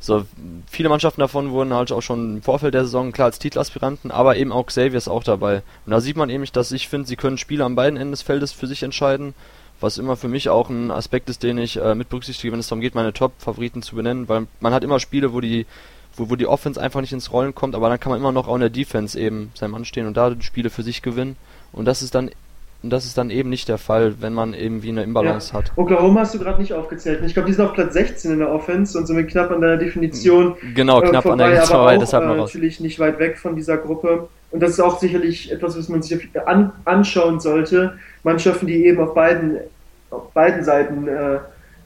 So, 0.00 0.24
viele 0.70 0.88
Mannschaften 0.88 1.20
davon 1.20 1.50
wurden 1.50 1.74
halt 1.74 1.90
auch 1.90 2.02
schon 2.02 2.36
im 2.36 2.42
Vorfeld 2.42 2.74
der 2.74 2.84
Saison 2.84 3.10
klar 3.10 3.26
als 3.26 3.38
Titelaspiranten, 3.38 4.10
aber 4.10 4.36
eben 4.36 4.52
auch 4.52 4.66
Xavier 4.66 4.96
ist 4.96 5.08
auch 5.08 5.24
dabei. 5.24 5.62
Und 5.86 5.90
da 5.90 6.00
sieht 6.00 6.16
man 6.16 6.30
eben, 6.30 6.44
dass 6.52 6.70
ich 6.70 6.88
finde, 6.88 7.08
sie 7.08 7.16
können 7.16 7.38
Spiele 7.38 7.64
an 7.64 7.74
beiden 7.74 7.96
Enden 7.96 8.12
des 8.12 8.22
Feldes 8.22 8.52
für 8.52 8.68
sich 8.68 8.82
entscheiden, 8.84 9.34
was 9.80 9.98
immer 9.98 10.16
für 10.16 10.28
mich 10.28 10.48
auch 10.48 10.70
ein 10.70 10.90
Aspekt 10.90 11.28
ist, 11.28 11.42
den 11.42 11.58
ich 11.58 11.76
äh, 11.76 11.94
mit 11.94 12.08
berücksichtige, 12.08 12.52
wenn 12.52 12.60
es 12.60 12.68
darum 12.68 12.80
geht, 12.80 12.94
meine 12.94 13.12
Top-Favoriten 13.12 13.82
zu 13.82 13.96
benennen, 13.96 14.28
weil 14.28 14.46
man 14.60 14.72
hat 14.72 14.84
immer 14.84 15.00
Spiele, 15.00 15.32
wo 15.32 15.40
die 15.40 15.66
wo, 16.18 16.30
wo 16.30 16.36
die 16.36 16.46
Offense 16.46 16.80
einfach 16.80 17.00
nicht 17.00 17.12
ins 17.12 17.32
Rollen 17.32 17.54
kommt, 17.54 17.74
aber 17.74 17.88
dann 17.88 18.00
kann 18.00 18.10
man 18.10 18.20
immer 18.20 18.32
noch 18.32 18.48
auch 18.48 18.54
in 18.54 18.60
der 18.60 18.70
Defense 18.70 19.18
eben 19.18 19.50
sein 19.54 19.70
Mann 19.70 19.84
stehen 19.84 20.06
und 20.06 20.16
da 20.16 20.30
die 20.30 20.44
Spiele 20.44 20.70
für 20.70 20.82
sich 20.82 21.02
gewinnen. 21.02 21.36
Und 21.72 21.84
das 21.84 22.02
ist 22.02 22.14
dann 22.14 22.30
und 22.82 22.90
das 22.90 23.06
ist 23.06 23.18
dann 23.18 23.30
eben 23.30 23.48
nicht 23.48 23.68
der 23.68 23.78
Fall, 23.78 24.14
wenn 24.20 24.32
man 24.32 24.54
irgendwie 24.54 24.90
eine 24.90 25.02
Imbalance 25.02 25.52
ja. 25.52 25.58
hat. 25.58 25.72
Oklahoma 25.74 26.20
hast 26.20 26.34
du 26.34 26.38
gerade 26.38 26.60
nicht 26.60 26.72
aufgezählt. 26.72 27.20
Ich 27.26 27.34
glaube, 27.34 27.48
die 27.48 27.54
sind 27.54 27.64
auf 27.64 27.72
Platz 27.72 27.92
16 27.94 28.32
in 28.32 28.38
der 28.38 28.52
Offense 28.52 28.96
und 28.96 29.06
somit 29.06 29.28
knapp 29.28 29.50
an 29.50 29.60
deiner 29.60 29.78
Definition. 29.78 30.54
Genau, 30.74 31.00
knapp 31.00 31.24
äh, 31.24 31.28
vorbei, 31.28 31.32
an 31.32 31.38
der 31.38 31.56
Grenze 31.56 31.72
vorbei, 31.72 31.98
deshalb 31.98 32.24
noch 32.24 32.34
äh, 32.34 32.38
natürlich 32.38 32.78
nicht 32.78 33.00
weit 33.00 33.18
weg 33.18 33.36
von 33.36 33.56
dieser 33.56 33.78
Gruppe. 33.78 34.28
Und 34.52 34.60
das 34.60 34.70
ist 34.70 34.80
auch 34.80 35.00
sicherlich 35.00 35.50
etwas, 35.50 35.76
was 35.76 35.88
man 35.88 36.02
sich 36.02 36.28
an, 36.46 36.72
anschauen 36.84 37.40
sollte. 37.40 37.98
Mannschaften, 38.22 38.68
die 38.68 38.86
eben 38.86 39.00
auf 39.00 39.12
beiden, 39.12 39.58
auf 40.10 40.30
beiden 40.32 40.62
Seiten 40.62 41.08
äh, 41.08 41.38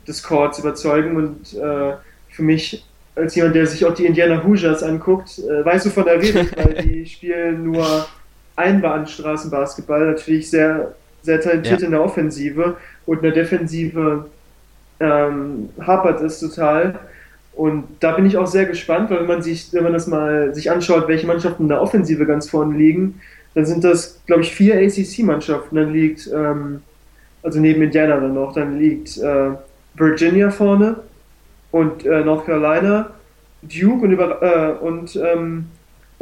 des 0.06 0.22
Courts 0.22 0.58
überzeugen. 0.58 1.16
Und 1.16 1.54
äh, 1.54 1.94
für 2.28 2.42
mich, 2.42 2.84
als 3.16 3.34
jemand, 3.34 3.54
der 3.54 3.66
sich 3.66 3.84
auch 3.86 3.94
die 3.94 4.04
Indiana 4.04 4.44
Hoosiers 4.44 4.82
anguckt, 4.82 5.38
äh, 5.38 5.64
weißt 5.64 5.86
du 5.86 5.90
von 5.90 6.04
der 6.04 6.20
Rede, 6.20 6.46
weil 6.54 6.74
die 6.84 7.06
spielen 7.06 7.64
nur 7.64 8.06
Einbahnstraßenbasketball, 8.62 10.06
natürlich 10.06 10.50
sehr, 10.50 10.94
sehr 11.22 11.40
talentiert 11.40 11.80
ja. 11.80 11.86
in 11.86 11.92
der 11.92 12.02
Offensive 12.02 12.76
und 13.06 13.16
in 13.18 13.22
der 13.22 13.32
Defensive 13.32 14.26
ähm, 15.00 15.68
hapert 15.80 16.20
es 16.22 16.40
total. 16.40 16.98
Und 17.54 17.84
da 18.00 18.12
bin 18.12 18.24
ich 18.24 18.38
auch 18.38 18.46
sehr 18.46 18.64
gespannt, 18.64 19.10
weil 19.10 19.20
wenn 19.20 19.26
man 19.26 19.42
sich, 19.42 19.72
wenn 19.72 19.82
man 19.82 19.92
das 19.92 20.06
mal 20.06 20.54
sich 20.54 20.70
anschaut, 20.70 21.08
welche 21.08 21.26
Mannschaften 21.26 21.64
in 21.64 21.68
der 21.68 21.82
Offensive 21.82 22.24
ganz 22.24 22.48
vorne 22.48 22.76
liegen, 22.76 23.20
dann 23.54 23.66
sind 23.66 23.84
das, 23.84 24.20
glaube 24.26 24.42
ich, 24.42 24.54
vier 24.54 24.76
ACC-Mannschaften. 24.76 25.76
Dann 25.76 25.92
liegt, 25.92 26.30
ähm, 26.32 26.82
also 27.42 27.60
neben 27.60 27.82
Indiana 27.82 28.18
dann 28.18 28.34
noch, 28.34 28.54
dann 28.54 28.78
liegt 28.78 29.18
äh, 29.18 29.50
Virginia 29.94 30.50
vorne 30.50 30.96
und 31.70 32.06
äh, 32.06 32.24
North 32.24 32.46
Carolina, 32.46 33.10
Duke 33.62 34.04
und, 34.04 34.12
über, 34.12 34.42
äh, 34.42 34.84
und 34.84 35.16
ähm, 35.16 35.66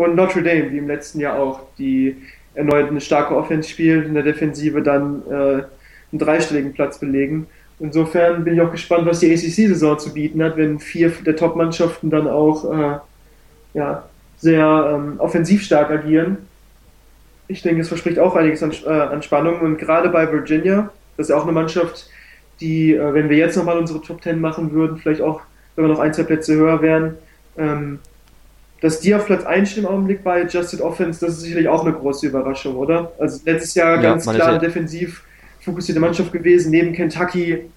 und 0.01 0.17
Notre 0.17 0.43
Dame, 0.43 0.73
wie 0.73 0.79
im 0.79 0.89
letzten 0.89 1.21
Jahr 1.21 1.39
auch, 1.39 1.61
die 1.77 2.17
erneut 2.55 2.89
eine 2.89 3.03
starke 3.03 3.37
Offense 3.37 3.69
spielt, 3.69 4.07
in 4.07 4.15
der 4.15 4.23
Defensive 4.23 4.81
dann 4.81 5.23
äh, 5.29 5.35
einen 5.35 6.19
dreistelligen 6.19 6.73
Platz 6.73 6.99
belegen. 6.99 7.47
Insofern 7.81 8.43
bin 8.43 8.55
ich 8.55 8.63
auch 8.63 8.73
gespannt, 8.73 9.05
was 9.05 9.21
die 9.21 9.31
ACC-Saison 9.31 9.99
zu 9.99 10.15
bieten 10.15 10.43
hat, 10.43 10.57
wenn 10.57 10.79
vier 10.79 11.11
der 11.11 11.37
Top-Mannschaften 11.37 12.09
dann 12.09 12.29
auch 12.29 12.65
äh, 12.73 12.99
ja, 13.75 14.09
sehr 14.39 14.95
ähm, 14.95 15.21
offensiv 15.21 15.63
stark 15.65 15.91
agieren. 15.91 16.39
Ich 17.49 17.61
denke, 17.61 17.83
es 17.83 17.89
verspricht 17.89 18.19
auch 18.19 18.37
einiges 18.37 18.63
an, 18.63 18.73
äh, 18.87 18.89
an 18.89 19.23
Spannung 19.23 19.61
und 19.61 19.77
gerade 19.77 20.09
bei 20.09 20.33
Virginia, 20.33 20.89
das 21.19 21.27
ist 21.27 21.31
ja 21.31 21.37
auch 21.37 21.45
eine 21.45 21.53
Mannschaft, 21.53 22.09
die, 22.63 22.95
äh, 22.95 23.13
wenn 23.13 23.29
wir 23.29 23.37
jetzt 23.37 23.57
nochmal 23.57 23.77
unsere 23.77 24.01
Top 24.01 24.23
10 24.23 24.41
machen 24.41 24.73
würden, 24.73 24.97
vielleicht 24.97 25.21
auch, 25.21 25.43
wenn 25.77 25.85
wir 25.85 25.93
noch 25.93 26.01
ein, 26.01 26.15
zwei 26.15 26.23
Plätze 26.23 26.55
höher 26.55 26.81
wären, 26.81 27.19
ähm, 27.59 27.99
dass 28.81 29.01
die 29.01 29.15
auf 29.15 29.27
Platz 29.27 29.45
1 29.45 29.71
stehen 29.71 29.85
im 29.85 29.91
Augenblick 29.91 30.25
bei 30.25 30.43
Adjusted 30.43 30.81
Offense, 30.81 31.25
das 31.25 31.37
ist 31.37 31.41
sicherlich 31.43 31.69
auch 31.69 31.85
eine 31.85 31.93
große 31.93 32.27
Überraschung, 32.27 32.77
oder? 32.77 33.13
Also 33.19 33.41
letztes 33.45 33.75
Jahr 33.75 33.97
ja, 33.97 34.03
ganz 34.03 34.27
klar 34.27 34.59
defensiv 34.59 35.23
fokussierte 35.61 36.01
Mannschaft 36.01 36.33
gewesen, 36.33 36.71
neben 36.71 36.93
Kentucky 36.93 37.71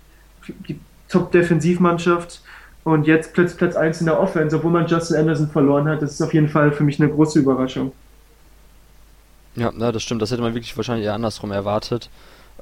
die 0.67 0.79
Top-Defensivmannschaft 1.09 2.41
und 2.83 3.07
jetzt 3.07 3.33
Platz, 3.33 3.53
Platz 3.53 3.75
1 3.75 4.01
in 4.01 4.07
der 4.07 4.19
Offense, 4.19 4.55
obwohl 4.55 4.71
man 4.71 4.87
Justin 4.87 5.17
Anderson 5.17 5.49
verloren 5.49 5.87
hat. 5.87 6.01
Das 6.01 6.11
ist 6.11 6.21
auf 6.21 6.33
jeden 6.33 6.49
Fall 6.49 6.71
für 6.71 6.83
mich 6.83 6.99
eine 6.99 7.11
große 7.11 7.39
Überraschung. 7.39 7.91
Ja, 9.55 9.71
na, 9.75 9.91
das 9.91 10.03
stimmt. 10.03 10.21
Das 10.21 10.31
hätte 10.31 10.41
man 10.41 10.53
wirklich 10.53 10.75
wahrscheinlich 10.75 11.05
eher 11.05 11.13
andersrum 11.13 11.51
erwartet. 11.51 12.09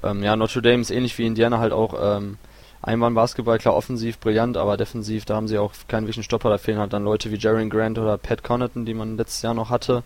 Ähm, 0.04 0.24
ja, 0.24 0.36
Notre 0.36 0.62
Dame 0.62 0.82
ist 0.82 0.92
ähnlich 0.92 1.18
wie 1.18 1.26
Indiana 1.26 1.60
halt 1.60 1.74
auch 1.74 2.18
ähm, 2.18 2.38
Einbahnbasketball, 2.82 3.60
klar 3.60 3.76
offensiv 3.76 4.18
brillant, 4.20 4.58
aber 4.58 4.78
defensiv, 4.78 5.26
da 5.26 5.36
haben 5.36 5.48
sie 5.48 5.60
auch 5.60 5.74
keinen 5.88 6.04
wirklichen 6.04 6.24
Stopper, 6.24 6.50
da 6.50 6.58
fehlen 6.58 6.80
halt 6.80 6.94
dann 6.94 7.04
Leute 7.04 7.32
wie 7.32 7.38
Jaren 7.38 7.70
Grant 7.70 8.00
oder 8.00 8.18
Pat 8.18 8.44
Connaughton, 8.44 8.86
die 8.86 8.94
man 8.94 9.18
letztes 9.18 9.44
Jahr 9.44 9.54
noch 9.54 9.70
hatte. 9.70 10.04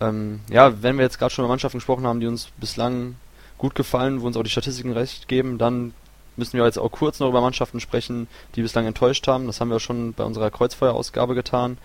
Ähm, 0.00 0.40
ja, 0.50 0.82
wenn 0.82 0.96
wir 0.96 1.04
jetzt 1.04 1.18
gerade 1.18 1.32
schon 1.32 1.44
über 1.44 1.52
Mannschaften 1.52 1.78
gesprochen 1.78 2.06
haben, 2.06 2.20
die 2.20 2.26
uns 2.26 2.50
bislang 2.58 3.16
gut 3.58 3.74
gefallen, 3.74 4.20
wo 4.20 4.26
uns 4.26 4.36
auch 4.36 4.42
die 4.42 4.50
Statistiken 4.50 4.92
recht 4.92 5.26
geben, 5.28 5.58
dann 5.58 5.94
müssen 6.36 6.58
wir 6.58 6.64
jetzt 6.64 6.78
auch 6.78 6.90
kurz 6.90 7.18
noch 7.18 7.28
über 7.28 7.40
Mannschaften 7.40 7.80
sprechen, 7.80 8.28
die 8.54 8.62
bislang 8.62 8.86
enttäuscht 8.86 9.26
haben. 9.26 9.46
Das 9.46 9.60
haben 9.60 9.70
wir 9.70 9.80
schon 9.80 10.12
bei 10.12 10.24
unserer 10.24 10.50
Kreuzfeuerausgabe 10.50 11.34
getan. 11.34 11.78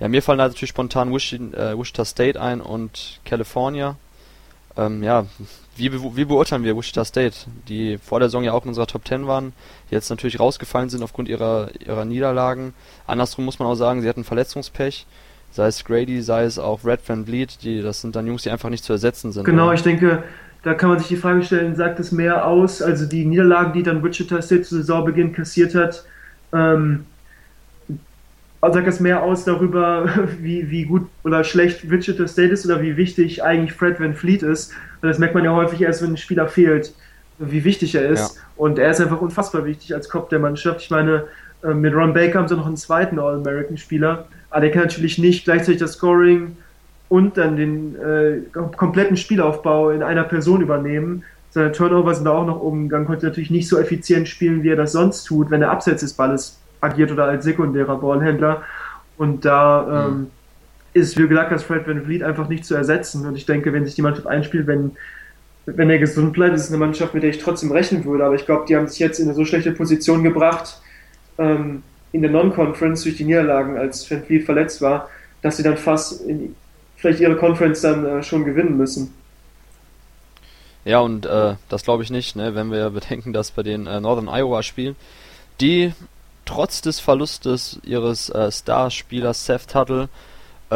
Ja, 0.00 0.08
mir 0.08 0.22
fallen 0.22 0.38
da 0.38 0.48
natürlich 0.48 0.70
spontan 0.70 1.12
äh, 1.12 1.78
Wichita 1.78 2.04
State 2.04 2.40
ein 2.40 2.60
und 2.60 3.20
California. 3.24 3.96
Ähm, 4.76 5.02
ja, 5.02 5.26
wie, 5.76 5.92
wie 5.92 6.24
beurteilen 6.24 6.64
wir 6.64 6.76
Wichita 6.76 7.04
State, 7.04 7.36
die 7.68 7.98
vor 7.98 8.20
der 8.20 8.28
Saison 8.28 8.44
ja 8.44 8.52
auch 8.52 8.62
in 8.62 8.68
unserer 8.68 8.86
Top 8.86 9.06
10 9.06 9.26
waren, 9.26 9.52
jetzt 9.90 10.10
natürlich 10.10 10.40
rausgefallen 10.40 10.88
sind 10.88 11.02
aufgrund 11.02 11.28
ihrer, 11.28 11.70
ihrer 11.86 12.04
Niederlagen. 12.04 12.74
Andersrum 13.06 13.44
muss 13.44 13.58
man 13.58 13.68
auch 13.68 13.74
sagen, 13.74 14.02
sie 14.02 14.08
hatten 14.08 14.24
Verletzungspech. 14.24 15.06
Sei 15.50 15.66
es 15.66 15.84
Grady, 15.84 16.20
sei 16.20 16.44
es 16.44 16.58
auch 16.58 16.84
Red 16.84 17.00
Van 17.06 17.26
Vliet, 17.26 17.62
die, 17.62 17.80
das 17.80 18.00
sind 18.00 18.16
dann 18.16 18.26
Jungs, 18.26 18.42
die 18.42 18.50
einfach 18.50 18.70
nicht 18.70 18.82
zu 18.82 18.92
ersetzen 18.92 19.30
sind. 19.30 19.44
Genau, 19.44 19.66
oder? 19.66 19.74
ich 19.74 19.82
denke, 19.82 20.24
da 20.64 20.74
kann 20.74 20.88
man 20.88 20.98
sich 20.98 21.08
die 21.08 21.16
Frage 21.16 21.44
stellen, 21.44 21.76
sagt 21.76 22.00
es 22.00 22.10
mehr 22.10 22.46
aus, 22.46 22.82
also 22.82 23.06
die 23.06 23.24
Niederlagen, 23.24 23.72
die 23.72 23.82
dann 23.82 24.02
Wichita 24.02 24.42
State 24.42 24.62
zu 24.62 24.76
Saisonbeginn 24.76 25.32
kassiert 25.32 25.74
hat, 25.74 26.04
ähm, 26.52 27.04
sagt 28.60 28.88
es 28.88 28.98
mehr 28.98 29.22
aus 29.22 29.44
darüber, 29.44 30.26
wie, 30.40 30.70
wie 30.70 30.84
gut 30.84 31.06
oder 31.22 31.44
schlecht 31.44 31.90
Wichita 31.90 32.26
State 32.26 32.52
ist 32.52 32.64
oder 32.64 32.82
wie 32.82 32.96
wichtig 32.96 33.42
eigentlich 33.42 33.74
Fred 33.74 34.00
Van 34.00 34.14
Fleet 34.14 34.42
ist. 34.42 34.72
Das 35.08 35.18
merkt 35.18 35.34
man 35.34 35.44
ja 35.44 35.54
häufig 35.54 35.80
erst, 35.80 36.02
wenn 36.02 36.10
ein 36.10 36.16
Spieler 36.16 36.48
fehlt, 36.48 36.92
wie 37.38 37.64
wichtig 37.64 37.94
er 37.94 38.08
ist. 38.08 38.36
Ja. 38.36 38.42
Und 38.56 38.78
er 38.78 38.90
ist 38.90 39.00
einfach 39.00 39.20
unfassbar 39.20 39.64
wichtig 39.64 39.94
als 39.94 40.08
Kopf 40.08 40.28
der 40.28 40.38
Mannschaft. 40.38 40.82
Ich 40.82 40.90
meine, 40.90 41.24
äh, 41.62 41.74
mit 41.74 41.94
Ron 41.94 42.14
Baker 42.14 42.38
haben 42.38 42.48
sie 42.48 42.56
noch 42.56 42.66
einen 42.66 42.76
zweiten 42.76 43.18
All-American-Spieler, 43.18 44.26
aber 44.50 44.60
der 44.60 44.70
kann 44.70 44.82
natürlich 44.82 45.18
nicht 45.18 45.44
gleichzeitig 45.44 45.80
das 45.80 45.94
Scoring 45.94 46.56
und 47.08 47.36
dann 47.36 47.56
den 47.56 47.96
äh, 47.96 48.40
kompletten 48.52 49.16
Spielaufbau 49.16 49.90
in 49.90 50.02
einer 50.02 50.24
Person 50.24 50.60
übernehmen. 50.60 51.24
Seine 51.50 51.72
Turnover 51.72 52.14
sind 52.14 52.24
da 52.24 52.32
auch 52.32 52.46
noch 52.46 52.60
umgegangen, 52.60 53.06
konnte 53.06 53.26
natürlich 53.26 53.50
nicht 53.50 53.68
so 53.68 53.78
effizient 53.78 54.28
spielen, 54.28 54.62
wie 54.62 54.70
er 54.70 54.76
das 54.76 54.92
sonst 54.92 55.24
tut, 55.24 55.50
wenn 55.50 55.62
er 55.62 55.70
abseits 55.70 56.00
des 56.00 56.14
Balles 56.14 56.58
agiert 56.80 57.12
oder 57.12 57.24
als 57.24 57.44
sekundärer 57.44 57.96
Ballhändler. 57.98 58.62
Und 59.16 59.44
da 59.44 60.08
ähm, 60.08 60.30
ist 60.94 61.14
für 61.14 61.28
Glackers 61.28 61.64
Fred 61.64 61.86
Van 61.86 62.04
Vliet 62.04 62.22
einfach 62.22 62.48
nicht 62.48 62.64
zu 62.64 62.74
ersetzen. 62.74 63.26
Und 63.26 63.36
ich 63.36 63.46
denke, 63.46 63.72
wenn 63.72 63.84
sich 63.84 63.96
die 63.96 64.02
Mannschaft 64.02 64.26
einspielt, 64.26 64.66
wenn, 64.66 64.92
wenn 65.66 65.90
er 65.90 65.98
gesund 65.98 66.32
bleibt, 66.32 66.54
ist 66.54 66.62
es 66.62 66.68
eine 66.68 66.78
Mannschaft, 66.78 67.12
mit 67.12 67.22
der 67.22 67.30
ich 67.30 67.38
trotzdem 67.38 67.72
rechnen 67.72 68.04
würde. 68.04 68.24
Aber 68.24 68.36
ich 68.36 68.46
glaube, 68.46 68.64
die 68.66 68.76
haben 68.76 68.88
sich 68.88 69.00
jetzt 69.00 69.18
in 69.18 69.26
eine 69.26 69.34
so 69.34 69.44
schlechte 69.44 69.72
Position 69.72 70.22
gebracht, 70.22 70.80
ähm, 71.36 71.82
in 72.12 72.22
der 72.22 72.30
Non-Conference 72.30 73.02
durch 73.02 73.16
die 73.16 73.24
Niederlagen, 73.24 73.76
als 73.76 74.08
Van 74.08 74.22
Vliet 74.22 74.44
verletzt 74.44 74.80
war, 74.80 75.08
dass 75.42 75.56
sie 75.56 75.64
dann 75.64 75.76
fast 75.76 76.22
in, 76.22 76.54
vielleicht 76.96 77.20
ihre 77.20 77.36
Conference 77.36 77.80
dann 77.80 78.06
äh, 78.06 78.22
schon 78.22 78.44
gewinnen 78.44 78.76
müssen. 78.76 79.12
Ja, 80.84 81.00
und 81.00 81.26
äh, 81.26 81.54
das 81.68 81.82
glaube 81.82 82.02
ich 82.02 82.10
nicht, 82.10 82.36
ne? 82.36 82.54
wenn 82.54 82.70
wir 82.70 82.90
bedenken, 82.90 83.32
dass 83.32 83.50
bei 83.50 83.62
den 83.62 83.86
äh, 83.86 84.00
Northern 84.00 84.28
Iowa 84.28 84.62
spielen, 84.62 84.94
die 85.60 85.92
trotz 86.44 86.82
des 86.82 87.00
Verlustes 87.00 87.80
ihres 87.82 88.28
äh, 88.30 88.52
Starspielers 88.52 89.46
Seth 89.46 89.68
Tuttle 89.68 90.08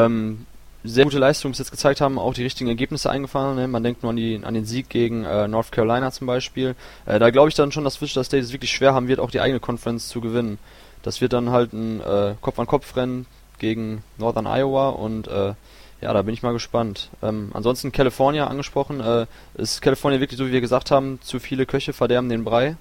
ähm, 0.05 0.47
sehr 0.85 1.05
gute 1.05 1.19
Leistungen 1.19 1.53
bis 1.53 1.59
jetzt 1.59 1.71
gezeigt 1.71 2.01
haben, 2.01 2.19
auch 2.19 2.35
die 2.35 2.43
richtigen 2.43 2.69
Ergebnisse 2.69 3.11
eingefahren. 3.11 3.57
Ne? 3.57 3.69
Man 3.69 3.83
denkt 3.83 4.03
nur 4.03 4.11
an, 4.11 4.17
die, 4.17 4.41
an 4.43 4.55
den 4.55 4.65
Sieg 4.65 4.89
gegen 4.89 5.25
äh, 5.25 5.49
North 5.49 5.73
Carolina 5.73 6.11
zum 6.13 6.27
Beispiel. 6.27 6.75
Äh, 7.07 7.19
da 7.19 7.31
glaube 7.31 7.49
ich 7.49 7.55
dann 7.55 7.73
schon, 7.73 7.85
dass 7.85 8.01
Wichita 8.01 8.25
State 8.25 8.43
es 8.43 8.53
wirklich 8.53 8.71
schwer 8.71 8.95
haben 8.95 9.09
wird, 9.09 9.21
auch 9.21 9.31
die 9.31 9.41
eigene 9.41 9.61
Conference 9.61 10.09
zu 10.09 10.21
gewinnen. 10.21 10.59
Das 11.03 11.21
wird 11.21 11.33
dann 11.33 11.51
halt 11.51 11.73
ein 11.73 12.01
äh, 12.01 12.35
Kopf-an-Kopf-Rennen 12.41 13.27
gegen 13.59 14.03
Northern 14.19 14.47
Iowa 14.47 14.91
und 14.91 15.29
äh, 15.29 15.55
ja, 16.01 16.13
da 16.13 16.23
bin 16.23 16.33
ich 16.33 16.43
mal 16.43 16.53
gespannt. 16.53 17.11
Ähm, 17.23 17.51
ansonsten 17.55 17.91
California 17.91 18.47
angesprochen. 18.47 19.01
Äh, 19.01 19.27
ist 19.55 19.83
California 19.83 20.21
wirklich 20.21 20.39
so, 20.39 20.47
wie 20.47 20.53
wir 20.53 20.61
gesagt 20.61 20.93
haben, 20.93 21.19
zu 21.23 21.41
viele 21.41 21.67
Köche 21.67 21.93
verderben 21.93 22.29
den 22.29 22.45
Brei? 22.45 22.77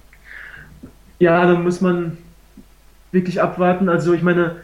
Ja, 1.20 1.46
da 1.48 1.56
muss 1.56 1.82
man 1.82 2.18
wirklich 3.12 3.42
abwarten. 3.42 3.90
Also 3.90 4.14
ich 4.14 4.22
meine, 4.22 4.58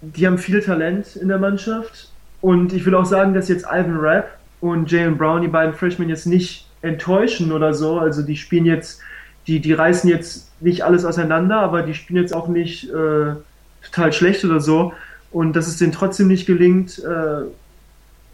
die 0.00 0.26
haben 0.26 0.38
viel 0.38 0.62
Talent 0.62 1.16
in 1.16 1.28
der 1.28 1.38
Mannschaft 1.38 2.10
und 2.40 2.72
ich 2.72 2.86
will 2.86 2.94
auch 2.94 3.04
sagen, 3.04 3.34
dass 3.34 3.48
jetzt 3.48 3.64
Ivan 3.64 3.98
Rapp 3.98 4.38
und 4.60 4.90
Jalen 4.90 5.16
Brown, 5.16 5.42
die 5.42 5.48
beiden 5.48 5.74
Freshmen, 5.74 6.08
jetzt 6.08 6.26
nicht 6.26 6.68
enttäuschen 6.82 7.52
oder 7.52 7.74
so. 7.74 7.98
Also 7.98 8.22
die 8.22 8.36
spielen 8.36 8.66
jetzt, 8.66 9.00
die, 9.46 9.60
die 9.60 9.72
reißen 9.72 10.08
jetzt 10.08 10.50
nicht 10.60 10.82
alles 10.84 11.04
auseinander, 11.04 11.60
aber 11.60 11.82
die 11.82 11.94
spielen 11.94 12.22
jetzt 12.22 12.34
auch 12.34 12.48
nicht 12.48 12.90
äh, 12.90 13.34
total 13.82 14.12
schlecht 14.12 14.44
oder 14.44 14.60
so. 14.60 14.92
Und 15.30 15.54
dass 15.54 15.66
es 15.66 15.76
denen 15.76 15.92
trotzdem 15.92 16.28
nicht 16.28 16.46
gelingt, 16.46 16.98
äh, 16.98 17.42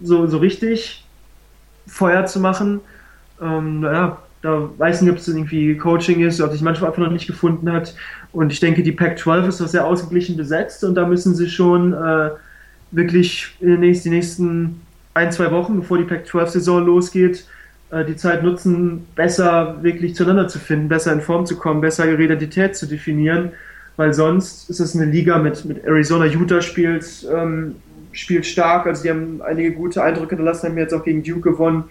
so, 0.03 0.27
so 0.27 0.39
richtig 0.39 1.05
Feuer 1.87 2.27
zu 2.27 2.41
machen, 2.41 2.81
ähm, 3.41 3.81
naja, 3.81 4.19
da 4.45 4.69
weiß 4.77 5.01
nicht, 5.01 5.11
ob 5.11 5.17
es 5.17 5.27
irgendwie 5.27 5.75
Coaching 5.75 6.21
ist, 6.21 6.39
ob 6.43 6.53
sich 6.53 6.61
manchmal 6.61 6.91
einfach 6.91 7.03
noch 7.03 7.11
nicht 7.11 7.27
gefunden 7.27 7.73
hat. 7.73 7.95
Und 8.31 8.53
ich 8.53 8.61
denke, 8.61 8.83
die 8.83 8.93
Pac-12 8.93 9.49
ist 9.49 9.61
doch 9.63 9.69
sehr 9.69 9.87
ausgeglichen 9.87 10.37
besetzt 10.37 10.85
und 10.85 10.97
da 10.97 11.07
müssen 11.07 11.35
sie 11.35 11.49
schon 11.49 11.95
äh, 11.95 12.29
wirklich 12.91 13.57
in 13.61 13.69
den 13.69 13.81
nächsten, 13.81 14.11
die 14.11 14.17
nächsten 14.17 14.81
ein, 15.15 15.33
zwei 15.33 15.51
Wochen, 15.51 15.81
bevor 15.81 15.97
die 15.97 16.05
Pac-12-Saison 16.05 16.85
losgeht, 16.85 17.47
äh, 17.91 18.05
die 18.05 18.17
Zeit 18.17 18.43
nutzen, 18.43 19.07
besser 19.15 19.83
wirklich 19.83 20.15
zueinander 20.15 20.47
zu 20.47 20.59
finden, 20.59 20.89
besser 20.89 21.15
in 21.15 21.23
Form 21.23 21.47
zu 21.47 21.57
kommen, 21.57 21.81
besser 21.81 22.07
ihre 22.07 22.23
Identität 22.23 22.77
zu 22.77 22.85
definieren, 22.85 23.53
weil 23.97 24.13
sonst 24.13 24.69
ist 24.69 24.79
es 24.79 24.95
eine 24.95 25.07
Liga 25.07 25.39
mit, 25.39 25.65
mit 25.65 25.85
Arizona, 25.87 26.27
Utah 26.27 26.61
spielt, 26.61 27.07
ähm, 27.35 27.77
spielt 28.13 28.45
stark, 28.45 28.87
also 28.87 29.05
die 29.05 29.09
haben 29.09 29.41
einige 29.41 29.73
gute 29.73 30.03
Eindrücke 30.03 30.37
hinterlassen, 30.37 30.69
haben 30.69 30.77
jetzt 30.77 30.93
auch 30.93 31.05
gegen 31.05 31.23
Duke 31.23 31.53
gewonnen, 31.53 31.85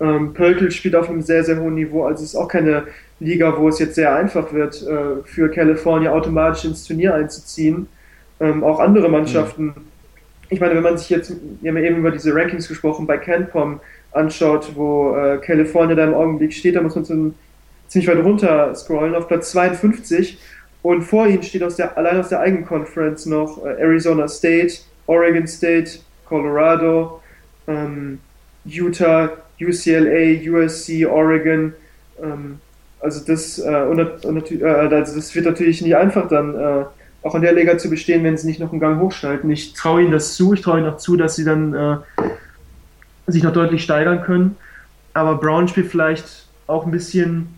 ähm, 0.00 0.34
Pöltl 0.34 0.70
spielt 0.70 0.94
auf 0.94 1.08
einem 1.08 1.22
sehr, 1.22 1.44
sehr 1.44 1.60
hohen 1.60 1.74
Niveau. 1.74 2.04
Also 2.04 2.22
es 2.22 2.30
ist 2.30 2.36
auch 2.36 2.48
keine 2.48 2.84
Liga, 3.18 3.56
wo 3.56 3.68
es 3.68 3.78
jetzt 3.78 3.94
sehr 3.94 4.14
einfach 4.14 4.52
wird, 4.52 4.82
äh, 4.82 5.22
für 5.24 5.50
California 5.50 6.12
automatisch 6.12 6.64
ins 6.64 6.84
Turnier 6.84 7.14
einzuziehen. 7.14 7.88
Ähm, 8.40 8.62
auch 8.62 8.78
andere 8.78 9.08
Mannschaften. 9.08 9.74
Ich 10.50 10.60
meine, 10.60 10.74
wenn 10.74 10.82
man 10.82 10.98
sich 10.98 11.08
jetzt, 11.08 11.32
wir 11.60 11.70
haben 11.70 11.78
ja 11.78 11.84
eben 11.84 11.98
über 11.98 12.10
diese 12.10 12.34
Rankings 12.34 12.68
gesprochen, 12.68 13.06
bei 13.06 13.16
CanPom 13.16 13.80
anschaut, 14.12 14.72
wo 14.74 15.16
äh, 15.16 15.38
California 15.38 15.96
da 15.96 16.04
im 16.04 16.14
Augenblick 16.14 16.52
steht, 16.52 16.76
da 16.76 16.82
muss 16.82 16.94
man 16.94 17.04
so 17.04 17.32
ziemlich 17.88 18.08
weit 18.08 18.22
runter 18.22 18.74
scrollen, 18.74 19.14
auf 19.14 19.28
Platz 19.28 19.50
52. 19.52 20.38
Und 20.82 21.02
vor 21.02 21.26
ihnen 21.26 21.42
steht 21.42 21.62
aus 21.62 21.76
der, 21.76 21.96
allein 21.96 22.20
aus 22.20 22.28
der 22.28 22.40
eigenen 22.40 22.66
Conference 22.66 23.26
noch 23.26 23.64
äh, 23.64 23.80
Arizona 23.80 24.28
State, 24.28 24.74
Oregon 25.06 25.46
State, 25.46 25.98
Colorado, 26.26 27.22
ähm, 27.66 28.20
Utah, 28.64 29.30
UCLA, 29.60 30.40
USC, 30.50 31.06
Oregon. 31.06 31.74
Ähm, 32.22 32.58
also, 33.00 33.24
das, 33.26 33.58
äh, 33.58 33.86
und, 33.88 34.24
und, 34.24 34.50
äh, 34.50 34.64
also 34.64 35.16
das 35.16 35.34
wird 35.34 35.46
natürlich 35.46 35.82
nicht 35.82 35.96
einfach 35.96 36.28
dann 36.28 36.54
äh, 36.54 36.84
auch 37.22 37.34
in 37.34 37.42
der 37.42 37.52
Liga 37.52 37.76
zu 37.78 37.90
bestehen, 37.90 38.24
wenn 38.24 38.36
sie 38.36 38.46
nicht 38.46 38.60
noch 38.60 38.72
einen 38.72 38.80
Gang 38.80 39.00
hochschalten. 39.00 39.50
Ich 39.50 39.74
traue 39.74 40.02
ihnen 40.02 40.12
das 40.12 40.34
zu, 40.34 40.54
ich 40.54 40.62
traue 40.62 40.78
ihnen 40.78 40.88
auch 40.88 40.96
zu, 40.96 41.16
dass 41.16 41.36
sie 41.36 41.44
dann 41.44 41.74
äh, 41.74 41.96
sich 43.26 43.42
noch 43.42 43.52
deutlich 43.52 43.82
steigern 43.82 44.22
können. 44.22 44.56
Aber 45.12 45.36
Brown 45.36 45.66
spielt 45.68 45.90
vielleicht 45.90 46.46
auch 46.66 46.84
ein 46.84 46.90
bisschen, 46.90 47.48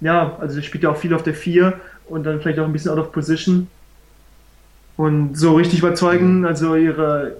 ja, 0.00 0.36
also 0.40 0.56
er 0.56 0.62
spielt 0.62 0.84
ja 0.84 0.90
auch 0.90 0.96
viel 0.96 1.14
auf 1.14 1.22
der 1.22 1.34
4 1.34 1.74
und 2.08 2.24
dann 2.24 2.40
vielleicht 2.40 2.58
auch 2.58 2.66
ein 2.66 2.72
bisschen 2.72 2.92
out 2.92 2.98
of 2.98 3.12
position. 3.12 3.68
Und 4.96 5.36
so 5.36 5.54
richtig 5.56 5.78
überzeugen, 5.78 6.44
also 6.44 6.76
ihre, 6.76 7.36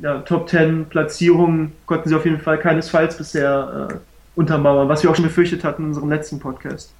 ja, 0.00 0.18
Top 0.20 0.48
10 0.48 0.86
Platzierungen 0.86 1.72
konnten 1.86 2.08
sie 2.08 2.14
auf 2.14 2.24
jeden 2.24 2.40
Fall 2.40 2.58
keinesfalls 2.58 3.16
bisher 3.16 3.88
äh, 3.90 3.94
untermauern, 4.36 4.88
was 4.88 5.02
wir 5.02 5.10
auch 5.10 5.14
schon 5.14 5.24
befürchtet 5.24 5.64
hatten 5.64 5.82
in 5.82 5.88
unserem 5.88 6.10
letzten 6.10 6.40
Podcast. 6.40 6.92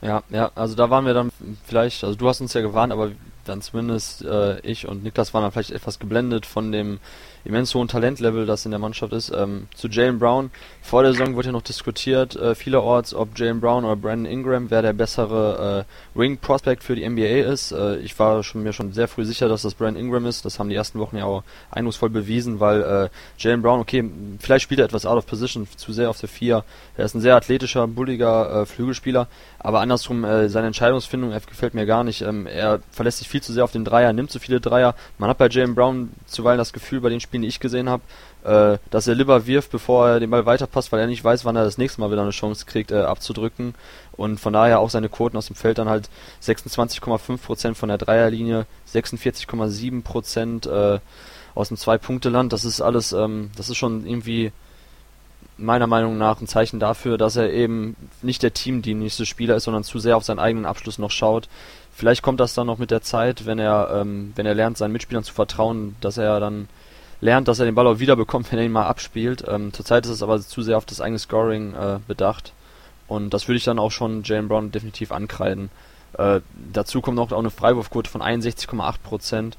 Ja, 0.00 0.22
ja, 0.30 0.50
also 0.54 0.74
da 0.74 0.90
waren 0.90 1.06
wir 1.06 1.14
dann 1.14 1.30
vielleicht, 1.66 2.04
also 2.04 2.16
du 2.16 2.28
hast 2.28 2.40
uns 2.40 2.52
ja 2.52 2.60
gewarnt, 2.60 2.92
aber 2.92 3.12
dann 3.44 3.62
zumindest 3.62 4.22
äh, 4.22 4.60
ich 4.60 4.86
und 4.86 5.02
Niklas 5.02 5.32
waren 5.32 5.42
dann 5.42 5.52
vielleicht 5.52 5.70
etwas 5.70 5.98
geblendet 5.98 6.46
von 6.46 6.72
dem 6.72 6.98
immens 7.44 7.74
hohen 7.74 7.88
Talentlevel, 7.88 8.46
das 8.46 8.64
in 8.64 8.70
der 8.70 8.80
Mannschaft 8.80 9.12
ist. 9.12 9.30
Ähm, 9.30 9.66
zu 9.74 9.88
Jalen 9.88 10.18
Brown, 10.18 10.50
vor 10.82 11.02
der 11.02 11.12
Saison 11.12 11.34
wurde 11.34 11.48
ja 11.48 11.52
noch 11.52 11.62
diskutiert, 11.62 12.36
äh, 12.36 12.54
vielerorts, 12.54 13.14
ob 13.14 13.38
Jalen 13.38 13.60
Brown 13.60 13.84
oder 13.84 13.96
Brandon 13.96 14.30
Ingram 14.30 14.70
wer 14.70 14.82
der 14.82 14.92
bessere 14.92 15.84
äh, 15.86 16.18
Ring 16.18 16.38
Prospect 16.38 16.82
für 16.82 16.94
die 16.94 17.08
NBA 17.08 17.50
ist. 17.50 17.72
Äh, 17.72 17.96
ich 17.98 18.18
war 18.18 18.42
schon, 18.42 18.62
mir 18.62 18.72
schon 18.72 18.92
sehr 18.92 19.08
früh 19.08 19.24
sicher, 19.24 19.48
dass 19.48 19.62
das 19.62 19.74
Brandon 19.74 20.02
Ingram 20.02 20.26
ist. 20.26 20.44
Das 20.44 20.58
haben 20.58 20.68
die 20.68 20.74
ersten 20.74 20.98
Wochen 20.98 21.16
ja 21.16 21.24
auch 21.24 21.42
eindrucksvoll 21.70 22.10
bewiesen, 22.10 22.60
weil 22.60 22.82
äh, 22.82 23.08
Jalen 23.38 23.62
Brown, 23.62 23.80
okay, 23.80 24.08
vielleicht 24.38 24.62
spielt 24.62 24.80
er 24.80 24.86
etwas 24.86 25.06
out 25.06 25.18
of 25.18 25.26
position, 25.26 25.66
zu 25.76 25.92
sehr 25.92 26.10
auf 26.10 26.20
der 26.20 26.28
4. 26.28 26.64
Er 26.96 27.04
ist 27.04 27.14
ein 27.14 27.20
sehr 27.20 27.36
athletischer, 27.36 27.86
bulliger 27.86 28.62
äh, 28.62 28.66
Flügelspieler, 28.66 29.28
aber 29.58 29.80
andersrum, 29.80 30.24
äh, 30.24 30.48
seine 30.48 30.68
Entscheidungsfindung 30.68 31.30
gefällt 31.30 31.74
mir 31.74 31.86
gar 31.86 32.04
nicht. 32.04 32.22
Ähm, 32.22 32.46
er 32.46 32.80
verlässt 32.90 33.18
sich 33.18 33.28
viel 33.28 33.42
zu 33.42 33.52
sehr 33.52 33.64
auf 33.64 33.72
den 33.72 33.84
Dreier, 33.84 34.12
nimmt 34.12 34.30
zu 34.30 34.38
viele 34.38 34.60
Dreier. 34.60 34.94
Man 35.18 35.30
hat 35.30 35.38
bei 35.38 35.48
Jalen 35.48 35.74
Brown 35.74 36.10
zuweilen 36.26 36.58
das 36.58 36.72
Gefühl, 36.72 37.00
bei 37.00 37.08
den 37.08 37.20
Spielen, 37.34 37.42
die 37.42 37.48
ich 37.48 37.58
gesehen 37.58 37.88
habe, 37.88 38.04
äh, 38.44 38.78
dass 38.92 39.08
er 39.08 39.16
lieber 39.16 39.44
wirft, 39.46 39.72
bevor 39.72 40.08
er 40.08 40.20
den 40.20 40.30
Ball 40.30 40.46
weiterpasst, 40.46 40.92
weil 40.92 41.00
er 41.00 41.08
nicht 41.08 41.24
weiß, 41.24 41.44
wann 41.44 41.56
er 41.56 41.64
das 41.64 41.78
nächste 41.78 42.00
Mal 42.00 42.12
wieder 42.12 42.22
eine 42.22 42.30
Chance 42.30 42.64
kriegt, 42.64 42.92
äh, 42.92 43.00
abzudrücken. 43.00 43.74
Und 44.12 44.38
von 44.38 44.52
daher 44.52 44.78
auch 44.78 44.90
seine 44.90 45.08
Quoten 45.08 45.36
aus 45.36 45.48
dem 45.48 45.56
Feld 45.56 45.78
dann 45.78 45.88
halt 45.88 46.08
26,5% 46.42 47.74
von 47.74 47.88
der 47.88 47.98
Dreierlinie, 47.98 48.66
46,7% 48.92 50.68
äh, 50.68 51.00
aus 51.56 51.68
dem 51.68 51.76
Zwei-Punkte-Land. 51.76 52.52
Das 52.52 52.64
ist 52.64 52.80
alles, 52.80 53.12
ähm, 53.12 53.50
das 53.56 53.68
ist 53.68 53.76
schon 53.76 54.06
irgendwie 54.06 54.52
meiner 55.56 55.88
Meinung 55.88 56.16
nach 56.16 56.40
ein 56.40 56.46
Zeichen 56.46 56.78
dafür, 56.78 57.18
dass 57.18 57.34
er 57.34 57.52
eben 57.52 57.96
nicht 58.22 58.44
der 58.44 58.54
teamdienlichste 58.54 59.26
Spieler 59.26 59.56
ist, 59.56 59.64
sondern 59.64 59.82
zu 59.82 59.98
sehr 59.98 60.16
auf 60.16 60.24
seinen 60.24 60.38
eigenen 60.38 60.66
Abschluss 60.66 60.98
noch 60.98 61.10
schaut. 61.10 61.48
Vielleicht 61.92 62.22
kommt 62.22 62.38
das 62.38 62.54
dann 62.54 62.68
noch 62.68 62.78
mit 62.78 62.92
der 62.92 63.02
Zeit, 63.02 63.46
wenn 63.46 63.58
er, 63.58 63.90
ähm, 63.92 64.32
wenn 64.36 64.46
er 64.46 64.54
lernt, 64.54 64.78
seinen 64.78 64.92
Mitspielern 64.92 65.24
zu 65.24 65.34
vertrauen, 65.34 65.96
dass 66.00 66.16
er 66.16 66.38
dann 66.38 66.68
lernt, 67.24 67.48
dass 67.48 67.58
er 67.58 67.64
den 67.64 67.74
Ball 67.74 67.86
auch 67.86 68.00
wieder 68.00 68.16
bekommt, 68.16 68.52
wenn 68.52 68.58
er 68.58 68.66
ihn 68.66 68.72
mal 68.72 68.86
abspielt. 68.86 69.44
Ähm, 69.48 69.72
zurzeit 69.72 70.04
ist 70.04 70.12
es 70.12 70.22
aber 70.22 70.38
zu 70.40 70.60
sehr 70.60 70.76
auf 70.76 70.84
das 70.84 71.00
eigene 71.00 71.18
Scoring 71.18 71.74
äh, 71.74 71.98
bedacht. 72.06 72.52
Und 73.08 73.32
das 73.32 73.48
würde 73.48 73.56
ich 73.56 73.64
dann 73.64 73.78
auch 73.78 73.90
schon 73.90 74.22
Jalen 74.24 74.46
Brown 74.46 74.70
definitiv 74.70 75.10
ankreiden. 75.10 75.70
Äh, 76.18 76.40
dazu 76.72 77.00
kommt 77.00 77.16
noch 77.16 77.32
auch 77.32 77.38
eine 77.38 77.50
Freiwurfquote 77.50 78.10
von 78.10 78.20
61,8%. 78.20 79.54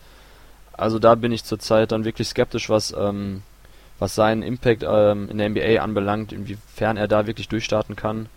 Also 0.73 0.99
da 0.99 1.15
bin 1.15 1.31
ich 1.31 1.43
zurzeit 1.43 1.91
dann 1.91 2.05
wirklich 2.05 2.27
skeptisch, 2.27 2.69
was, 2.69 2.93
ähm, 2.95 3.41
was 3.97 4.13
seinen 4.13 4.43
Impact 4.43 4.85
ähm, 4.87 5.27
in 5.29 5.39
der 5.39 5.49
NBA 5.49 5.81
anbelangt, 5.81 6.33
inwiefern 6.33 6.97
er 6.97 7.07
da 7.07 7.25
wirklich 7.25 7.49
durchstarten 7.49 7.95
kann, 7.95 8.27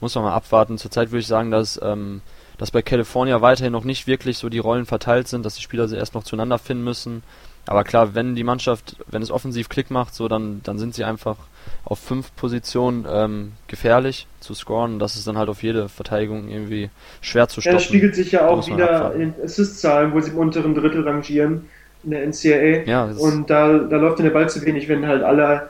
muss 0.00 0.14
man 0.14 0.24
mal 0.24 0.34
abwarten. 0.34 0.78
Zurzeit 0.78 1.10
würde 1.10 1.20
ich 1.20 1.26
sagen, 1.26 1.50
dass, 1.50 1.78
ähm, 1.82 2.22
dass 2.56 2.70
bei 2.70 2.80
California 2.80 3.42
weiterhin 3.42 3.72
noch 3.72 3.84
nicht 3.84 4.06
wirklich 4.06 4.38
so 4.38 4.48
die 4.48 4.60
Rollen 4.60 4.86
verteilt 4.86 5.28
sind, 5.28 5.44
dass 5.44 5.56
die 5.56 5.62
Spieler 5.62 5.92
erst 5.92 6.14
noch 6.14 6.24
zueinander 6.24 6.58
finden 6.58 6.84
müssen. 6.84 7.22
Aber 7.68 7.84
klar, 7.84 8.14
wenn 8.14 8.34
die 8.34 8.44
Mannschaft, 8.44 8.96
wenn 9.08 9.20
es 9.20 9.30
offensiv 9.30 9.68
Klick 9.68 9.90
macht, 9.90 10.14
so 10.14 10.26
dann, 10.26 10.62
dann 10.64 10.78
sind 10.78 10.94
sie 10.94 11.04
einfach 11.04 11.36
auf 11.84 11.98
fünf 11.98 12.34
Positionen 12.34 13.06
ähm, 13.06 13.52
gefährlich 13.66 14.26
zu 14.40 14.54
scoren. 14.54 14.94
Und 14.94 14.98
das 15.00 15.16
ist 15.16 15.26
dann 15.26 15.36
halt 15.36 15.50
auf 15.50 15.62
jede 15.62 15.90
Verteidigung 15.90 16.48
irgendwie 16.48 16.88
schwer 17.20 17.46
zu 17.46 17.60
stoppen. 17.60 17.74
Ja, 17.74 17.78
das 17.78 17.84
spiegelt 17.84 18.14
sich 18.14 18.32
ja 18.32 18.48
auch 18.48 18.66
wieder 18.66 18.90
abwarten. 18.90 19.20
in 19.20 19.34
Assist-Zahlen, 19.44 20.14
wo 20.14 20.20
sie 20.20 20.30
im 20.30 20.38
unteren 20.38 20.74
Drittel 20.74 21.06
rangieren 21.06 21.68
in 22.04 22.10
der 22.12 22.26
NCAA. 22.26 22.88
Ja, 22.88 23.04
und 23.04 23.50
da, 23.50 23.76
da 23.76 23.96
läuft 23.96 24.18
dann 24.18 24.24
der 24.24 24.32
Ball 24.32 24.48
zu 24.48 24.64
wenig, 24.64 24.88
wenn 24.88 25.06
halt 25.06 25.22
alle 25.22 25.68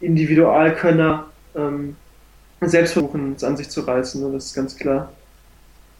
Individualkönner 0.00 1.26
ähm, 1.54 1.96
selbst 2.62 2.94
versuchen, 2.94 3.34
es 3.36 3.44
an 3.44 3.58
sich 3.58 3.68
zu 3.68 3.82
reißen. 3.82 4.22
Ne? 4.22 4.32
Das 4.32 4.46
ist 4.46 4.54
ganz 4.54 4.76
klar. 4.76 5.12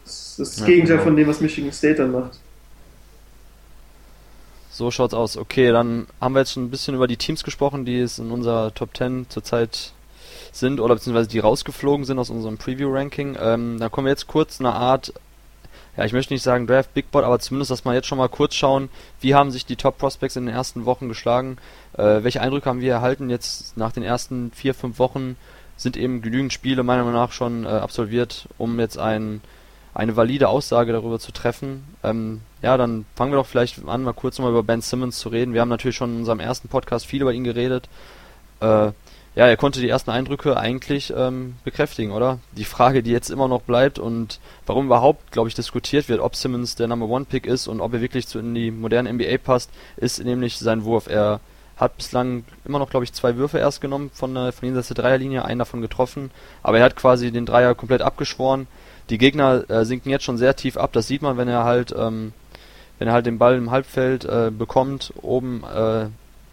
Das 0.05 0.39
ist 0.39 0.39
das 0.39 0.59
ja, 0.61 0.65
Gegenteil 0.65 0.97
genau. 0.97 1.03
von 1.03 1.15
dem, 1.15 1.27
was 1.27 1.39
Michigan 1.39 1.71
State 1.71 1.97
dann 1.97 2.13
macht. 2.13 2.39
So 4.75 4.91
schaut's 4.91 5.13
aus. 5.13 5.37
Okay, 5.37 5.71
dann 5.71 6.05
haben 6.19 6.33
wir 6.33 6.39
jetzt 6.39 6.51
schon 6.51 6.65
ein 6.65 6.69
bisschen 6.69 6.95
über 6.95 7.07
die 7.07 7.15
Teams 7.15 7.45
gesprochen, 7.45 7.85
die 7.85 7.97
es 7.97 8.19
in 8.19 8.29
unserer 8.29 8.73
Top 8.73 8.89
10 8.93 9.27
zurzeit 9.29 9.93
sind 10.51 10.81
oder 10.81 10.95
beziehungsweise 10.95 11.29
die 11.29 11.39
rausgeflogen 11.39 12.05
sind 12.05 12.19
aus 12.19 12.29
unserem 12.29 12.57
Preview-Ranking. 12.57 13.37
Ähm, 13.39 13.79
da 13.79 13.87
kommen 13.87 14.03
wir 14.07 14.11
jetzt 14.11 14.27
kurz 14.27 14.59
eine 14.59 14.73
Art 14.73 15.13
ja, 15.95 16.03
ich 16.03 16.11
möchte 16.11 16.33
nicht 16.33 16.43
sagen 16.43 16.67
Draft 16.67 16.93
Big 16.93 17.09
Board, 17.09 17.23
aber 17.23 17.39
zumindest, 17.39 17.71
dass 17.71 17.85
wir 17.85 17.93
jetzt 17.93 18.07
schon 18.07 18.17
mal 18.17 18.27
kurz 18.27 18.53
schauen, 18.53 18.89
wie 19.21 19.33
haben 19.33 19.49
sich 19.49 19.65
die 19.65 19.77
Top 19.77 19.97
Prospects 19.97 20.35
in 20.35 20.45
den 20.45 20.53
ersten 20.53 20.83
Wochen 20.83 21.07
geschlagen, 21.07 21.57
äh, 21.97 22.21
welche 22.21 22.41
Eindrücke 22.41 22.67
haben 22.69 22.81
wir 22.81 22.91
erhalten 22.91 23.29
jetzt 23.29 23.77
nach 23.77 23.93
den 23.93 24.03
ersten 24.03 24.51
vier, 24.51 24.73
fünf 24.73 24.99
Wochen, 24.99 25.37
sind 25.77 25.95
eben 25.95 26.21
genügend 26.21 26.51
Spiele 26.51 26.83
meiner 26.83 27.05
Meinung 27.05 27.21
nach 27.21 27.31
schon 27.31 27.63
äh, 27.63 27.69
absolviert, 27.69 28.49
um 28.57 28.77
jetzt 28.77 28.97
ein, 28.97 29.39
eine 29.95 30.15
valide 30.17 30.49
Aussage 30.49 30.91
darüber 30.91 31.19
zu 31.19 31.31
treffen. 31.31 31.83
Ähm, 32.03 32.41
ja, 32.61 32.77
dann 32.77 33.05
fangen 33.15 33.31
wir 33.31 33.37
doch 33.37 33.47
vielleicht 33.47 33.87
an, 33.87 34.03
mal 34.03 34.13
kurz 34.13 34.37
nochmal 34.37 34.51
über 34.51 34.61
Ben 34.61 34.81
Simmons 34.81 35.17
zu 35.17 35.29
reden. 35.29 35.53
Wir 35.53 35.61
haben 35.61 35.69
natürlich 35.69 35.95
schon 35.95 36.11
in 36.11 36.19
unserem 36.19 36.41
ersten 36.41 36.67
Podcast 36.67 37.05
viel 37.05 37.21
über 37.21 37.33
ihn 37.33 37.45
geredet. 37.45 37.87
Äh, 38.59 38.91
ja, 39.35 39.47
er 39.47 39.57
konnte 39.57 39.79
die 39.79 39.89
ersten 39.89 40.11
Eindrücke 40.11 40.57
eigentlich 40.57 41.13
ähm, 41.15 41.55
bekräftigen, 41.63 42.11
oder? 42.11 42.39
Die 42.51 42.65
Frage, 42.65 43.03
die 43.03 43.11
jetzt 43.11 43.29
immer 43.29 43.47
noch 43.47 43.61
bleibt 43.61 43.97
und 43.97 44.39
warum 44.65 44.85
überhaupt, 44.85 45.31
glaube 45.31 45.49
ich, 45.49 45.55
diskutiert 45.55 46.09
wird, 46.09 46.19
ob 46.19 46.35
Simmons 46.35 46.75
der 46.75 46.87
Number 46.87 47.07
One 47.07 47.25
Pick 47.25 47.45
ist 47.45 47.67
und 47.67 47.79
ob 47.79 47.93
er 47.93 48.01
wirklich 48.01 48.27
zu 48.27 48.39
in 48.39 48.53
die 48.53 48.71
moderne 48.71 49.11
NBA 49.11 49.37
passt, 49.43 49.69
ist 49.97 50.23
nämlich 50.23 50.57
sein 50.57 50.83
Wurf. 50.83 51.07
Er 51.07 51.39
hat 51.77 51.97
bislang 51.97 52.43
immer 52.65 52.79
noch, 52.79 52.89
glaube 52.89 53.05
ich, 53.05 53.13
zwei 53.13 53.35
Würfe 53.37 53.59
erst 53.59 53.81
genommen 53.81 54.09
von, 54.13 54.35
äh, 54.35 54.51
von 54.51 54.65
jenseits 54.65 54.89
der 54.89 54.95
Dreierlinie, 54.95 55.45
einen 55.45 55.59
davon 55.59 55.81
getroffen, 55.81 56.31
aber 56.63 56.79
er 56.79 56.85
hat 56.85 56.95
quasi 56.95 57.31
den 57.31 57.45
Dreier 57.45 57.75
komplett 57.75 58.01
abgeschworen. 58.01 58.67
Die 59.09 59.17
Gegner 59.17 59.69
äh, 59.69 59.85
sinken 59.85 60.09
jetzt 60.09 60.23
schon 60.23 60.37
sehr 60.37 60.55
tief 60.55 60.77
ab, 60.77 60.93
das 60.93 61.07
sieht 61.07 61.21
man, 61.21 61.37
wenn 61.37 61.47
er 61.47 61.63
halt, 61.63 61.93
ähm, 61.97 62.33
wenn 62.97 63.07
er 63.07 63.13
halt 63.13 63.25
den 63.25 63.37
Ball 63.37 63.55
im 63.55 63.71
Halbfeld 63.71 64.25
äh, 64.25 64.51
bekommt, 64.51 65.13
oben 65.21 65.63
äh, 65.63 66.07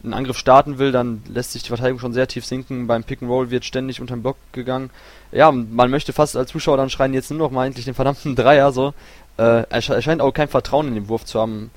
einen 0.05 0.15
Angriff 0.15 0.37
starten 0.37 0.79
will, 0.79 0.93
dann 0.93 1.23
lässt 1.29 1.53
sich 1.53 1.63
die 1.63 1.69
Verteidigung 1.69 2.01
schon 2.01 2.13
sehr 2.13 2.27
tief 2.27 2.45
sinken. 2.45 2.87
Beim 2.87 3.05
Pick 3.05 3.23
and 3.23 3.31
Roll 3.31 3.51
wird 3.51 3.65
ständig 3.65 4.01
unter 4.01 4.17
den 4.17 4.23
Block 4.23 4.37
gegangen. 4.53 4.91
Ja, 5.31 5.53
man 5.53 5.91
möchte 5.91 6.13
fast 6.13 6.37
als 6.37 6.51
Zuschauer 6.51 6.77
dann 6.77 6.91
schreien, 6.91 7.15
jetzt 7.15 7.31
nur 7.31 7.39
noch 7.39 7.51
mal 7.51 7.67
endlich 7.67 7.85
den 7.85 7.95
verdammten 7.95 8.35
Dreier. 8.37 8.73
So. 8.73 8.95
Äh, 9.39 9.65
er, 9.69 9.81
scheint 9.81 10.21
auch 10.21 10.33
kein 10.33 10.49
Vertrauen 10.49 10.89
in 10.89 10.95
den 10.95 11.09
Wurf 11.09 11.25
zu 11.25 11.41
haben. 11.41 11.71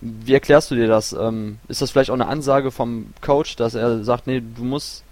Wie 0.00 0.34
erklärst 0.34 0.70
du 0.70 0.76
dir 0.76 0.86
das? 0.86 1.12
Ähm, 1.12 1.58
ist 1.68 1.82
das 1.82 1.90
vielleicht 1.90 2.10
auch 2.10 2.14
eine 2.14 2.28
Ansage 2.28 2.70
vom 2.70 3.12
Coach, 3.20 3.56
dass 3.56 3.74
er 3.74 4.04
sagt, 4.04 4.26
nee, 4.26 4.40
du 4.40 4.64
musst 4.64 5.04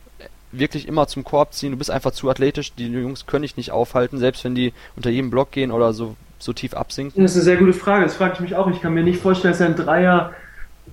wirklich 0.53 0.89
immer 0.89 1.07
zum 1.07 1.25
Korb 1.25 1.53
ziehen, 1.55 1.73
du 1.73 1.77
bist 1.77 1.91
einfach 1.91 2.13
zu 2.13 2.31
athletisch, 2.31 2.73
die 2.75 2.87
Jungs 2.87 3.27
können 3.27 3.43
dich 3.43 3.57
nicht 3.57 3.71
aufhalten, 3.71 4.19
selbst 4.19 4.45
wenn 4.45 4.55
die 4.55 4.73
unter 4.97 5.11
jedem 5.11 5.31
Block 5.31 5.51
gehen 5.51 5.71
oder 5.71 5.93
so, 5.93 6.17
so 6.39 6.53
tief 6.53 6.75
absinken? 6.75 7.23
Das 7.23 7.33
ist 7.33 7.39
eine 7.39 7.45
sehr 7.45 7.57
gute 7.57 7.73
Frage, 7.73 8.05
das 8.05 8.15
frage 8.15 8.35
ich 8.35 8.41
mich 8.41 8.55
auch. 8.55 8.71
Ich 8.71 8.81
kann 8.81 8.95
mir 8.95 9.03
nicht 9.03 9.21
vorstellen, 9.21 9.53
dass 9.53 9.61
ein 9.61 9.77
Dreier 9.77 10.33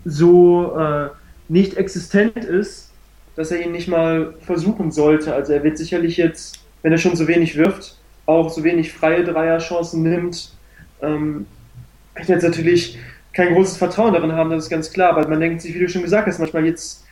so 0.05 0.77
äh, 0.77 1.09
nicht 1.47 1.77
existent 1.77 2.37
ist, 2.37 2.91
dass 3.35 3.51
er 3.51 3.61
ihn 3.61 3.71
nicht 3.71 3.87
mal 3.87 4.33
versuchen 4.41 4.91
sollte. 4.91 5.33
Also 5.33 5.53
er 5.53 5.63
wird 5.63 5.77
sicherlich 5.77 6.17
jetzt, 6.17 6.59
wenn 6.81 6.91
er 6.91 6.97
schon 6.97 7.15
so 7.15 7.27
wenig 7.27 7.57
wirft, 7.57 7.97
auch 8.25 8.49
so 8.49 8.63
wenig 8.63 8.93
freie 8.93 9.23
Dreierchancen 9.23 10.03
nimmt, 10.03 10.51
ähm, 11.01 11.45
ich 12.19 12.27
jetzt 12.27 12.43
natürlich 12.43 12.97
kein 13.33 13.53
großes 13.53 13.77
Vertrauen 13.77 14.13
darin 14.13 14.33
haben, 14.33 14.51
das 14.51 14.65
ist 14.65 14.69
ganz 14.69 14.91
klar, 14.91 15.15
weil 15.15 15.27
man 15.27 15.39
denkt 15.39 15.61
sich, 15.61 15.73
wie 15.73 15.79
du 15.79 15.89
schon 15.89 16.03
gesagt 16.03 16.27
hast, 16.27 16.39
manchmal 16.39 16.65
jetzt 16.65 17.02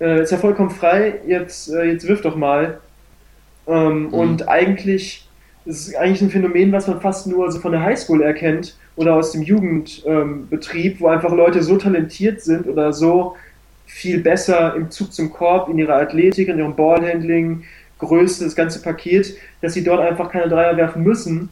äh, 0.00 0.22
ist 0.22 0.32
er 0.32 0.38
vollkommen 0.38 0.70
frei, 0.70 1.20
jetzt, 1.26 1.70
äh, 1.72 1.84
jetzt 1.84 2.06
wirft 2.08 2.24
doch 2.24 2.36
mal. 2.36 2.80
Ähm, 3.66 4.04
mhm. 4.04 4.14
Und 4.14 4.48
eigentlich 4.48 5.28
ist 5.64 5.88
es 5.88 5.94
eigentlich 5.94 6.22
ein 6.22 6.30
Phänomen, 6.30 6.72
was 6.72 6.86
man 6.86 7.00
fast 7.00 7.26
nur 7.26 7.44
also 7.44 7.60
von 7.60 7.72
der 7.72 7.82
Highschool 7.82 8.22
erkennt 8.22 8.76
oder 8.96 9.14
aus 9.14 9.32
dem 9.32 9.42
Jugendbetrieb, 9.42 10.94
ähm, 10.94 11.00
wo 11.00 11.08
einfach 11.08 11.32
Leute 11.32 11.62
so 11.62 11.76
talentiert 11.76 12.40
sind 12.40 12.66
oder 12.66 12.92
so 12.92 13.36
viel 13.86 14.20
besser 14.20 14.74
im 14.76 14.90
Zug 14.90 15.12
zum 15.12 15.32
Korb, 15.32 15.68
in 15.68 15.78
ihrer 15.78 15.96
Athletik, 15.96 16.48
in 16.48 16.58
ihrem 16.58 16.76
Ballhandling, 16.76 17.64
Größe, 17.98 18.44
das 18.44 18.56
ganze 18.56 18.80
Paket, 18.80 19.36
dass 19.60 19.74
sie 19.74 19.84
dort 19.84 20.00
einfach 20.00 20.30
keine 20.30 20.48
Dreier 20.48 20.76
werfen 20.76 21.02
müssen 21.02 21.50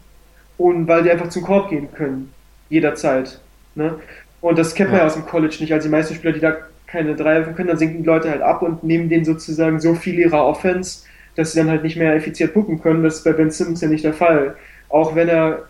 und 0.56 0.88
weil 0.88 1.02
die 1.02 1.10
einfach 1.10 1.28
zum 1.28 1.42
Korb 1.42 1.68
gehen 1.68 1.88
können. 1.92 2.32
Jederzeit. 2.70 3.40
Ne? 3.74 3.96
Und 4.40 4.58
das 4.58 4.74
kennt 4.74 4.90
man 4.90 5.00
ja 5.00 5.06
aus 5.06 5.14
dem 5.14 5.26
College 5.26 5.56
nicht. 5.60 5.72
Also 5.72 5.88
die 5.88 5.92
meisten 5.92 6.14
Spieler, 6.14 6.32
die 6.32 6.40
da 6.40 6.56
keine 6.90 7.14
Dreier 7.14 7.42
können, 7.52 7.68
dann 7.68 7.78
sinken 7.78 8.02
die 8.02 8.06
Leute 8.06 8.30
halt 8.30 8.42
ab 8.42 8.62
und 8.62 8.82
nehmen 8.82 9.08
denen 9.08 9.24
sozusagen 9.24 9.78
so 9.78 9.94
viel 9.94 10.18
ihrer 10.18 10.44
Offense, 10.44 11.04
dass 11.36 11.52
sie 11.52 11.58
dann 11.58 11.70
halt 11.70 11.84
nicht 11.84 11.96
mehr 11.96 12.14
effizient 12.14 12.54
gucken 12.54 12.80
können. 12.80 13.02
Das 13.04 13.16
ist 13.16 13.24
bei 13.24 13.32
Ben 13.32 13.50
Simmons 13.50 13.80
ja 13.80 13.88
nicht 13.88 14.04
der 14.04 14.14
Fall. 14.14 14.56
Auch 14.88 15.14
wenn 15.14 15.28
er 15.28 15.64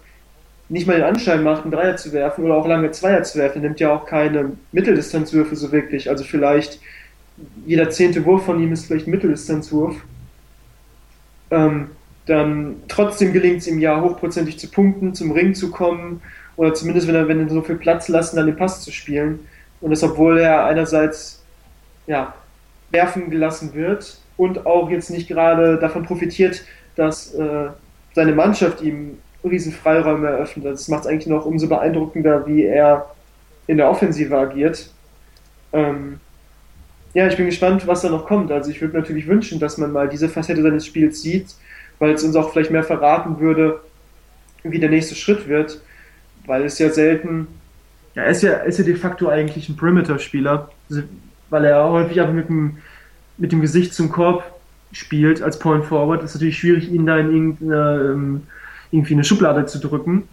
nicht 0.68 0.86
mal 0.86 0.96
den 0.96 1.04
Anschein 1.04 1.42
macht, 1.42 1.62
einen 1.62 1.72
Dreier 1.72 1.96
zu 1.96 2.12
werfen 2.12 2.44
oder 2.44 2.54
auch 2.54 2.66
lange 2.66 2.90
Zweier 2.90 3.22
zu 3.22 3.38
werfen, 3.38 3.62
nimmt 3.62 3.80
ja 3.80 3.94
auch 3.94 4.06
keine 4.06 4.52
Mitteldistanzwürfe 4.72 5.56
so 5.56 5.72
wirklich. 5.72 6.08
Also 6.08 6.24
vielleicht 6.24 6.78
jeder 7.66 7.90
zehnte 7.90 8.24
Wurf 8.24 8.44
von 8.44 8.62
ihm 8.62 8.72
ist 8.72 8.86
vielleicht 8.86 9.06
ein 9.06 9.12
Mitteldistanzwurf. 9.12 9.96
Ähm, 11.50 11.88
dann 12.26 12.76
trotzdem 12.88 13.32
gelingt 13.32 13.58
es 13.58 13.66
ihm 13.66 13.78
ja 13.78 14.00
hochprozentig 14.00 14.58
zu 14.58 14.70
punkten, 14.70 15.14
zum 15.14 15.32
Ring 15.32 15.54
zu 15.54 15.70
kommen 15.70 16.20
oder 16.56 16.74
zumindest, 16.74 17.08
wenn 17.08 17.14
er, 17.14 17.28
wenn 17.28 17.40
er 17.40 17.48
so 17.48 17.62
viel 17.62 17.76
Platz 17.76 18.08
lassen, 18.08 18.36
dann 18.36 18.46
den 18.46 18.56
Pass 18.56 18.82
zu 18.82 18.92
spielen. 18.92 19.40
Und 19.80 19.90
das, 19.90 20.02
obwohl 20.02 20.38
er 20.38 20.64
einerseits 20.64 21.42
ja, 22.06 22.34
werfen 22.90 23.30
gelassen 23.30 23.74
wird 23.74 24.18
und 24.36 24.66
auch 24.66 24.90
jetzt 24.90 25.10
nicht 25.10 25.28
gerade 25.28 25.78
davon 25.78 26.04
profitiert, 26.04 26.64
dass 26.96 27.34
äh, 27.34 27.68
seine 28.14 28.32
Mannschaft 28.32 28.80
ihm 28.82 29.18
riesen 29.44 29.72
Freiräume 29.72 30.28
eröffnet. 30.28 30.66
Das 30.66 30.88
macht 30.88 31.02
es 31.02 31.06
eigentlich 31.06 31.26
noch 31.26 31.46
umso 31.46 31.68
beeindruckender, 31.68 32.46
wie 32.46 32.64
er 32.64 33.06
in 33.66 33.76
der 33.76 33.90
Offensive 33.90 34.36
agiert. 34.36 34.90
Ähm, 35.72 36.18
ja, 37.14 37.26
ich 37.26 37.36
bin 37.36 37.46
gespannt, 37.46 37.86
was 37.86 38.02
da 38.02 38.08
noch 38.08 38.26
kommt. 38.26 38.50
Also 38.50 38.70
ich 38.70 38.80
würde 38.80 38.98
natürlich 38.98 39.26
wünschen, 39.26 39.60
dass 39.60 39.78
man 39.78 39.92
mal 39.92 40.08
diese 40.08 40.28
Facette 40.28 40.62
seines 40.62 40.86
Spiels 40.86 41.22
sieht, 41.22 41.54
weil 41.98 42.12
es 42.12 42.24
uns 42.24 42.36
auch 42.36 42.50
vielleicht 42.50 42.70
mehr 42.70 42.84
verraten 42.84 43.38
würde, 43.40 43.80
wie 44.62 44.78
der 44.78 44.90
nächste 44.90 45.14
Schritt 45.14 45.48
wird, 45.48 45.80
weil 46.46 46.64
es 46.64 46.78
ja 46.78 46.90
selten, 46.90 47.46
ja, 48.18 48.24
er 48.24 48.30
ist 48.30 48.42
ja, 48.42 48.52
ist 48.54 48.78
ja 48.78 48.84
de 48.84 48.96
facto 48.96 49.28
eigentlich 49.28 49.68
ein 49.68 49.76
Perimeter-Spieler, 49.76 50.68
weil 51.50 51.64
er 51.64 51.88
häufig 51.88 52.20
einfach 52.20 52.34
mit 52.34 52.48
dem, 52.48 52.78
mit 53.36 53.52
dem 53.52 53.60
Gesicht 53.60 53.94
zum 53.94 54.10
Korb 54.10 54.42
spielt 54.90 55.40
als 55.40 55.60
Point 55.60 55.84
Forward. 55.84 56.24
Es 56.24 56.30
ist 56.30 56.34
natürlich 56.34 56.58
schwierig, 56.58 56.90
ihn 56.90 57.06
da 57.06 57.16
in 57.18 57.32
irgendeiner 57.32 58.10
ähm, 58.10 58.42
irgendwie 58.90 59.14
eine 59.14 59.22
Schublade 59.22 59.66
zu 59.66 59.78
drücken. 59.78 60.26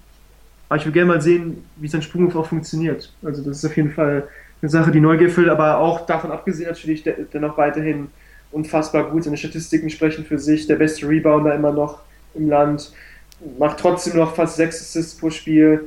Aber 0.67 0.79
ich 0.79 0.85
will 0.85 0.93
gerne 0.93 1.09
mal 1.09 1.21
sehen, 1.21 1.63
wie 1.75 1.87
sein 1.87 2.01
Sprungwurf 2.01 2.35
auch 2.35 2.49
funktioniert. 2.49 3.13
Also 3.23 3.43
das 3.43 3.57
ist 3.57 3.65
auf 3.65 3.77
jeden 3.77 3.91
Fall 3.91 4.27
eine 4.63 4.71
Sache, 4.71 4.89
die 4.89 4.99
Neugier 4.99 5.29
füllt, 5.29 5.49
aber 5.49 5.77
auch 5.77 6.07
davon 6.07 6.31
abgesehen 6.31 6.69
natürlich 6.69 7.03
dennoch 7.03 7.55
weiterhin 7.55 8.07
unfassbar 8.51 9.11
gut. 9.11 9.25
Seine 9.25 9.37
Statistiken 9.37 9.91
sprechen 9.91 10.25
für 10.25 10.39
sich. 10.39 10.65
Der 10.65 10.77
beste 10.77 11.07
Rebounder 11.07 11.53
immer 11.53 11.71
noch 11.71 11.99
im 12.33 12.49
Land. 12.49 12.91
Macht 13.59 13.79
trotzdem 13.79 14.17
noch 14.17 14.33
fast 14.33 14.55
sechs 14.55 14.81
Assists 14.81 15.19
pro 15.19 15.29
Spiel. 15.29 15.85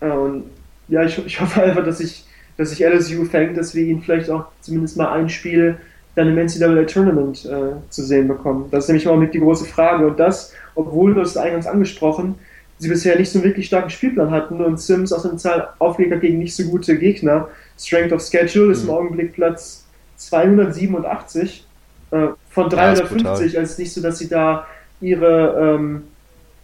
Und 0.00 0.44
ja, 0.90 1.04
ich, 1.04 1.24
ich 1.24 1.40
hoffe 1.40 1.62
einfach, 1.62 1.84
dass 1.84 2.00
ich, 2.00 2.24
dass 2.56 2.70
sich 2.70 2.80
LSU 2.80 3.24
fängt, 3.24 3.56
dass 3.56 3.74
wir 3.74 3.84
ihn 3.84 4.02
vielleicht 4.02 4.28
auch 4.28 4.46
zumindest 4.60 4.96
mal 4.96 5.12
ein 5.12 5.28
Spiel 5.28 5.78
dann 6.14 6.28
im 6.28 6.36
NCAA 6.36 6.84
Tournament 6.84 7.44
äh, 7.46 7.88
zu 7.88 8.02
sehen 8.02 8.28
bekommen. 8.28 8.68
Das 8.70 8.84
ist 8.84 8.88
nämlich 8.88 9.06
mal 9.06 9.16
mit 9.16 9.32
die 9.32 9.40
große 9.40 9.64
Frage. 9.64 10.06
Und 10.06 10.18
das, 10.18 10.52
obwohl 10.74 11.14
du 11.14 11.20
es 11.20 11.36
eingangs 11.36 11.66
angesprochen, 11.66 12.34
sie 12.78 12.88
bisher 12.88 13.16
nicht 13.16 13.30
so 13.30 13.38
einen 13.38 13.46
wirklich 13.46 13.66
starken 13.66 13.90
Spielplan 13.90 14.30
hatten 14.30 14.60
und 14.60 14.80
Sims 14.80 15.12
aus 15.12 15.24
einer 15.24 15.38
Zahl 15.38 15.68
aufgelegt 15.78 16.14
hat 16.14 16.20
gegen 16.22 16.38
nicht 16.38 16.56
so 16.56 16.64
gute 16.64 16.98
Gegner. 16.98 17.48
Strength 17.78 18.12
of 18.12 18.22
Schedule 18.22 18.72
ist 18.72 18.82
im 18.82 18.88
mhm. 18.88 18.94
Augenblick 18.94 19.32
Platz 19.34 19.86
287 20.16 21.66
äh, 22.10 22.26
von 22.50 22.68
350. 22.68 23.52
Ja, 23.52 23.60
also 23.60 23.80
nicht 23.80 23.92
so, 23.92 24.00
dass 24.00 24.18
sie 24.18 24.28
da 24.28 24.66
ihre, 25.00 25.76
ähm, 25.78 26.04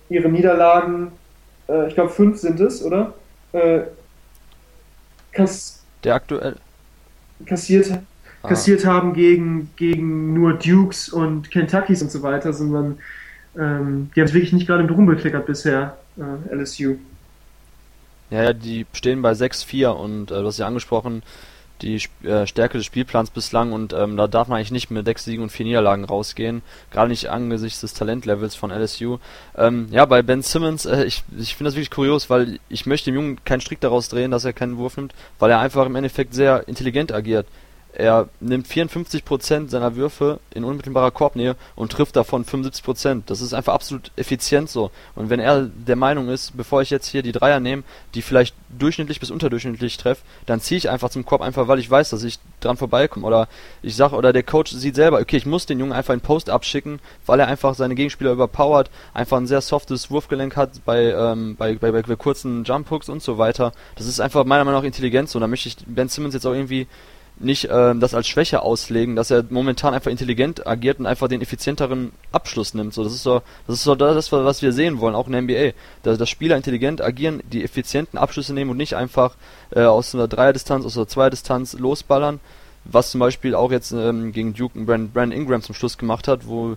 ihre 0.09 0.29
Niederlagen, 0.29 1.13
äh, 1.69 1.89
ich 1.89 1.95
glaube 1.95 2.11
fünf 2.11 2.39
sind 2.39 2.61
es, 2.61 2.83
oder? 2.83 3.15
Kass 5.37 5.85
Der 6.05 6.15
aktuell 6.15 6.57
kassiert 7.45 7.91
ah. 8.43 8.49
kassiert 8.49 8.87
haben 8.87 9.13
gegen, 9.13 9.71
gegen 9.77 10.33
nur 10.35 10.55
Dukes 10.55 11.09
und 11.09 11.51
Kentuckys 11.51 12.03
und 12.03 12.11
so 12.11 12.23
weiter, 12.23 12.53
sondern 12.53 12.99
ähm, 13.57 14.11
die 14.15 14.21
haben 14.21 14.29
es 14.29 14.35
wirklich 14.35 14.53
nicht 14.53 14.67
gerade 14.67 14.83
im 14.85 14.91
Ruhm 14.91 15.07
bekleckert 15.07 15.47
bisher, 15.47 15.97
äh, 16.17 16.55
LSU. 16.55 16.97
Ja, 18.31 18.43
ja, 18.43 18.53
die 18.53 18.87
stehen 18.93 19.23
bei 19.23 19.33
6-4 19.33 19.89
und 19.89 20.31
äh, 20.31 20.41
du 20.41 20.47
hast 20.47 20.59
ja 20.59 20.67
angesprochen, 20.67 21.23
die 21.83 22.03
äh, 22.25 22.47
Stärke 22.47 22.79
des 22.79 22.87
Spielplans 22.87 23.31
bislang 23.31 23.73
und 23.73 23.93
ähm, 23.93 24.17
da 24.17 24.27
darf 24.27 24.49
man 24.49 24.59
eigentlich 24.59 24.71
nicht 24.71 24.91
mit 24.91 25.07
sechs 25.07 25.25
Siegen 25.25 25.43
und 25.43 25.51
vier 25.51 25.67
Niederlagen 25.67 26.05
rausgehen, 26.05 26.63
gerade 26.91 27.11
nicht 27.11 27.29
angesichts 27.29 27.81
des 27.81 27.95
Talentlevels 27.95 28.55
von 28.55 28.71
LSU. 28.71 29.19
Ähm, 29.57 29.89
ja, 29.91 30.05
bei 30.05 30.23
Ben 30.23 30.43
Simmons, 30.43 30.87
äh, 30.87 31.05
ich, 31.05 31.25
ich 31.39 31.55
finde 31.55 31.69
das 31.69 31.77
wirklich 31.77 31.91
kurios, 31.91 32.31
weil 32.31 32.59
ich 32.69 32.87
möchte 32.87 33.11
dem 33.11 33.17
Jungen 33.17 33.45
keinen 33.45 33.61
Strick 33.61 33.81
daraus 33.81 34.09
drehen, 34.09 34.31
dass 34.31 34.45
er 34.45 34.53
keinen 34.53 34.79
Wurf 34.79 34.97
nimmt, 34.97 35.15
weil 35.39 35.51
er 35.51 35.61
einfach 35.61 35.87
im 35.87 35.97
Endeffekt 35.97 36.35
sehr 36.35 36.67
intelligent 36.69 37.13
agiert. 37.13 37.47
Er 37.99 38.29
nimmt 38.41 38.67
54% 38.69 39.71
seiner 39.71 39.97
Würfe 39.97 40.39
in 40.51 40.65
unmittelbarer 40.65 41.11
Korbnähe 41.11 41.57
und 41.77 41.91
trifft 41.91 42.15
davon 42.15 42.45
75%. 42.45 43.23
Das 43.25 43.41
ist 43.41 43.55
einfach 43.55 43.73
absolut 43.73 44.11
effizient 44.17 44.69
so. 44.69 44.91
Und 45.15 45.31
wenn 45.31 45.41
er 45.41 45.63
der 45.63 45.97
Meinung 45.97 46.29
ist, 46.29 46.59
bevor 46.59 46.83
ich 46.83 46.91
jetzt 46.91 47.07
hier 47.07 47.23
die 47.23 47.33
Dreier 47.33 47.59
nehme, 47.59 47.85
die 48.15 48.21
vielleicht 48.21 48.55
durchschnittlich 48.69 49.19
bis 49.19 49.31
unterdurchschnittlich 49.31 49.97
treffe, 49.97 50.21
dann 50.45 50.61
ziehe 50.61 50.77
ich 50.77 50.91
einfach 50.91 51.09
zum 51.09 51.25
Korb, 51.25 51.41
einfach 51.41 51.69
weil 51.69 51.79
ich 51.79 51.91
weiß, 51.91 52.11
dass 52.11 52.23
ich 52.23 52.39
dran 52.61 52.77
vorbeikomme. 52.77 53.27
Oder 53.27 53.49
ich 53.81 53.97
sage, 53.97 54.15
oder 54.15 54.35
der 54.35 54.43
Coach 54.43 54.73
sieht 54.73 54.95
selber, 54.95 55.19
okay, 55.19 55.39
ich 55.39 55.47
muss 55.47 55.65
den 55.65 55.81
Jungen 55.81 55.93
einfach 55.93 56.13
in 56.13 56.21
Post 56.21 56.51
abschicken, 56.51 57.01
weil 57.25 57.41
er 57.41 57.49
einfach 57.49 57.75
seine 57.75 57.95
Gegenspieler 57.95 58.33
überpowert, 58.33 58.91
einfach 59.15 59.39
ein 59.39 59.47
sehr 59.47 59.63
softes 59.63 60.11
Wurfgelenk 60.11 60.55
hat 60.55 60.85
bei, 60.85 61.13
ähm, 61.13 61.57
bei, 61.57 61.77
bei, 61.77 61.93
bei, 61.93 62.03
bei 62.03 62.17
kurzen 62.17 62.65
Jump 62.65 62.91
Hooks 62.91 63.09
und 63.09 63.23
so 63.23 63.39
weiter. 63.39 63.73
Das 63.95 64.07
ist 64.07 64.21
einfach 64.21 64.45
meiner 64.45 64.65
Meinung 64.65 64.81
nach 64.81 64.87
Intelligenz 64.87 65.33
so. 65.33 65.39
Und 65.39 65.41
da 65.41 65.47
möchte 65.47 65.71
ich 65.71 65.79
Ben 65.87 66.11
Simmons 66.11 66.35
jetzt 66.35 66.47
auch 66.47 66.53
irgendwie 66.53 66.87
nicht 67.39 67.67
äh, 67.67 67.95
das 67.95 68.15
als 68.15 68.29
Schwäche 68.29 68.63
auslegen, 68.63 69.15
dass 69.15 69.31
er 69.31 69.45
momentan 69.51 69.95
einfach 69.95 70.11
intelligent 70.11 70.67
agiert 70.67 70.99
und 70.99 71.07
einfach 71.07 71.29
den 71.29 71.43
effizienteren 71.43 72.13
Abschluss 72.33 72.75
nimmt. 72.75 72.95
So, 72.95 73.05
das 73.05 73.13
ist 73.13 73.23
so, 73.23 73.43
das 73.67 73.77
ist 73.77 73.85
so 73.85 73.95
das, 73.95 74.33
was 74.33 74.63
wir 74.63 74.73
sehen 74.73 75.01
wollen, 75.01 75.15
auch 75.15 75.27
in 75.27 75.33
der 75.33 75.43
NBA. 75.43 75.77
Dass, 76.03 76.19
dass 76.19 76.31
Spieler 76.31 76.57
intelligent 76.57 77.03
agieren, 77.03 77.43
die 77.53 77.63
effizienten 77.63 78.19
Abschlüsse 78.19 78.55
nehmen 78.55 78.71
und 78.71 78.79
nicht 78.79 78.95
einfach 78.95 79.37
äh, 79.71 79.83
aus 79.83 80.15
einer 80.15 80.29
Dreierdistanz, 80.29 80.87
aus 80.87 80.97
einer 80.97 81.09
Zweidistanz 81.09 81.75
losballern, 81.75 82.41
was 82.85 83.11
zum 83.11 83.21
Beispiel 83.21 83.55
auch 83.55 83.71
jetzt 83.71 83.93
ähm, 83.93 84.33
gegen 84.33 84.55
Duke 84.55 84.79
Brand, 84.81 85.13
Brand 85.13 85.35
Ingram 85.35 85.63
zum 85.63 85.75
Schluss 85.75 85.99
gemacht 85.99 86.29
hat, 86.29 86.47
wo, 86.47 86.77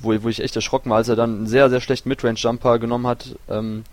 wo, 0.00 0.22
wo 0.22 0.28
ich 0.28 0.40
echt 0.40 0.56
erschrocken 0.56 0.90
war, 0.90 0.96
als 0.96 1.08
er 1.08 1.16
dann 1.16 1.36
einen 1.36 1.46
sehr, 1.46 1.70
sehr 1.70 1.80
schlechten 1.80 2.08
Midrange-Jumper 2.08 2.78
genommen 2.78 3.06
hat. 3.06 3.36
Ähm, 3.48 3.84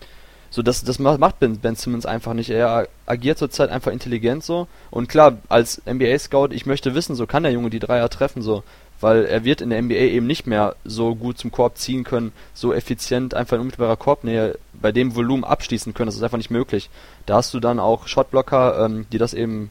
so, 0.51 0.61
das, 0.61 0.83
das 0.83 0.99
macht 0.99 1.39
Ben, 1.39 1.59
ben 1.59 1.75
Simmons 1.75 2.05
einfach 2.05 2.33
nicht. 2.33 2.49
Er 2.49 2.87
agiert 3.05 3.37
zurzeit 3.37 3.69
einfach 3.69 3.91
intelligent 3.91 4.43
so. 4.43 4.67
Und 4.89 5.07
klar, 5.07 5.37
als 5.47 5.81
NBA-Scout, 5.85 6.49
ich 6.51 6.65
möchte 6.65 6.95
wissen, 6.95 7.15
so 7.15 7.27
kann 7.27 7.43
der 7.43 7.51
Junge 7.51 7.69
die 7.69 7.79
Dreier 7.79 8.09
treffen, 8.09 8.41
so. 8.41 8.63
Weil 9.01 9.25
er 9.25 9.45
wird 9.45 9.61
in 9.61 9.69
der 9.69 9.81
NBA 9.81 9.95
eben 9.95 10.27
nicht 10.27 10.47
mehr 10.47 10.75
so 10.83 11.15
gut 11.15 11.37
zum 11.37 11.51
Korb 11.51 11.77
ziehen 11.77 12.03
können, 12.03 12.33
so 12.53 12.73
effizient 12.73 13.33
einfach 13.33 13.55
in 13.55 13.61
unmittelbarer 13.61 13.95
Korbnähe 13.95 14.57
bei 14.73 14.91
dem 14.91 15.15
Volumen 15.15 15.43
abschließen 15.43 15.93
können. 15.93 16.07
Das 16.07 16.15
ist 16.15 16.23
einfach 16.23 16.37
nicht 16.37 16.51
möglich. 16.51 16.89
Da 17.25 17.35
hast 17.35 17.53
du 17.53 17.59
dann 17.59 17.79
auch 17.79 18.07
Shotblocker, 18.07 18.85
ähm, 18.85 19.05
die 19.11 19.17
das 19.17 19.33
eben 19.33 19.69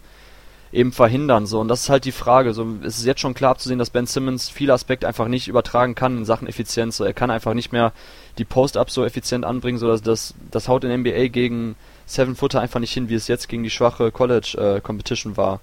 eben 0.73 0.93
verhindern. 0.93 1.47
So, 1.47 1.61
und 1.61 1.69
das 1.69 1.83
ist 1.83 1.89
halt 1.89 2.05
die 2.05 2.13
Frage. 2.13 2.53
So, 2.53 2.67
es 2.83 2.99
ist 2.99 3.07
jetzt 3.07 3.21
schon 3.21 3.35
klar 3.35 3.53
abzusehen, 3.53 3.79
dass 3.79 3.91
Ben 3.91 4.07
Simmons 4.07 4.49
viele 4.49 4.73
Aspekte 4.73 5.09
einfach 5.09 5.29
nicht 5.29 5.49
übertragen 5.49 5.95
kann 5.95 6.19
in 6.19 6.25
Sachen 6.25 6.49
Effizienz. 6.49 6.97
So, 6.97 7.05
er 7.05 7.15
kann 7.15 7.31
einfach 7.31 7.55
nicht 7.55 7.73
mehr 7.73 7.93
die 8.39 8.45
Post-Ups 8.45 8.95
so 8.95 9.05
effizient 9.05 9.45
anbringen, 9.45 9.79
so 9.79 9.89
dass 9.89 10.03
das, 10.03 10.35
das 10.51 10.69
haut 10.69 10.85
in 10.85 11.01
NBA 11.01 11.29
gegen 11.29 11.77
Seven 12.07 12.37
Footer 12.37 12.61
einfach 12.61 12.81
nicht 12.81 12.93
hin, 12.93 13.09
wie 13.09 13.15
es 13.15 13.29
jetzt 13.29 13.49
gegen 13.49 13.63
die 13.63 13.71
schwache 13.71 14.11
College 14.11 14.77
äh, 14.77 14.81
Competition 14.81 15.37
war. 15.37 15.61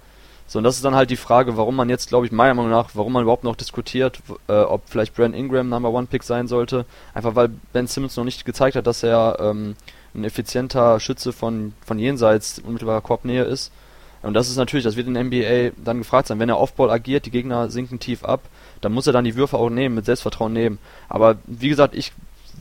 So, 0.47 0.59
und 0.59 0.63
das 0.63 0.75
ist 0.75 0.85
dann 0.85 0.93
halt 0.93 1.09
die 1.09 1.15
Frage, 1.15 1.57
warum 1.57 1.75
man 1.75 1.89
jetzt, 1.89 2.09
glaube 2.09 2.27
ich, 2.27 2.31
meiner 2.31 2.53
Meinung 2.53 2.69
nach, 2.69 2.91
warum 2.93 3.13
man 3.13 3.23
überhaupt 3.23 3.43
noch 3.43 3.55
diskutiert, 3.55 4.19
äh, 4.47 4.53
ob 4.53 4.83
vielleicht 4.87 5.15
Brand 5.15 5.35
Ingram 5.35 5.69
Number 5.69 5.89
One 5.89 6.05
Pick 6.05 6.21
sein 6.21 6.47
sollte. 6.47 6.85
Einfach 7.15 7.35
weil 7.35 7.49
Ben 7.73 7.87
Simmons 7.87 8.15
noch 8.15 8.25
nicht 8.25 8.45
gezeigt 8.45 8.75
hat, 8.75 8.85
dass 8.85 9.01
er 9.01 9.37
ähm, 9.39 9.75
ein 10.13 10.23
effizienter 10.23 10.99
Schütze 10.99 11.33
von, 11.33 11.73
von 11.83 11.97
jenseits 11.97 12.59
unmittelbarer 12.59 13.01
Korbnähe 13.01 13.43
ist. 13.43 13.71
Und 14.25 14.33
das 14.33 14.49
ist 14.49 14.57
natürlich, 14.57 14.83
das 14.83 14.95
wird 14.95 15.07
in 15.07 15.13
NBA 15.13 15.71
dann 15.83 15.99
gefragt 15.99 16.27
sein, 16.27 16.39
wenn 16.39 16.49
er 16.49 16.59
Offball 16.59 16.89
agiert, 16.89 17.27
die 17.27 17.31
Gegner 17.31 17.69
sinken 17.69 17.99
tief 17.99 18.23
ab, 18.23 18.41
dann 18.81 18.91
muss 18.91 19.05
er 19.05 19.13
dann 19.13 19.23
die 19.23 19.35
Würfe 19.35 19.57
auch 19.57 19.69
nehmen, 19.69 19.93
mit 19.93 20.05
Selbstvertrauen 20.05 20.51
nehmen. 20.51 20.79
Aber 21.09 21.37
wie 21.45 21.69
gesagt, 21.69 21.93
ich 21.93 22.11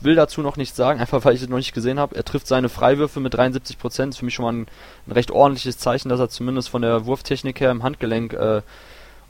will 0.01 0.15
dazu 0.15 0.41
noch 0.41 0.57
nichts 0.57 0.75
sagen, 0.75 0.99
einfach 0.99 1.25
weil 1.25 1.33
ich 1.33 1.41
es 1.41 1.49
noch 1.49 1.57
nicht 1.57 1.73
gesehen 1.73 1.99
habe. 1.99 2.15
Er 2.15 2.23
trifft 2.23 2.45
seine 2.45 2.69
Freiwürfe 2.69 3.19
mit 3.19 3.33
73 3.33 3.79
Prozent, 3.79 4.13
ist 4.13 4.19
für 4.19 4.25
mich 4.25 4.35
schon 4.35 4.45
mal 4.45 4.53
ein, 4.53 4.67
ein, 5.07 5.13
recht 5.13 5.31
ordentliches 5.31 5.79
Zeichen, 5.79 6.09
dass 6.09 6.19
er 6.19 6.29
zumindest 6.29 6.69
von 6.69 6.83
der 6.83 7.07
Wurftechnik 7.07 7.59
her 7.59 7.71
im 7.71 7.81
Handgelenk 7.81 8.33
äh, 8.33 8.61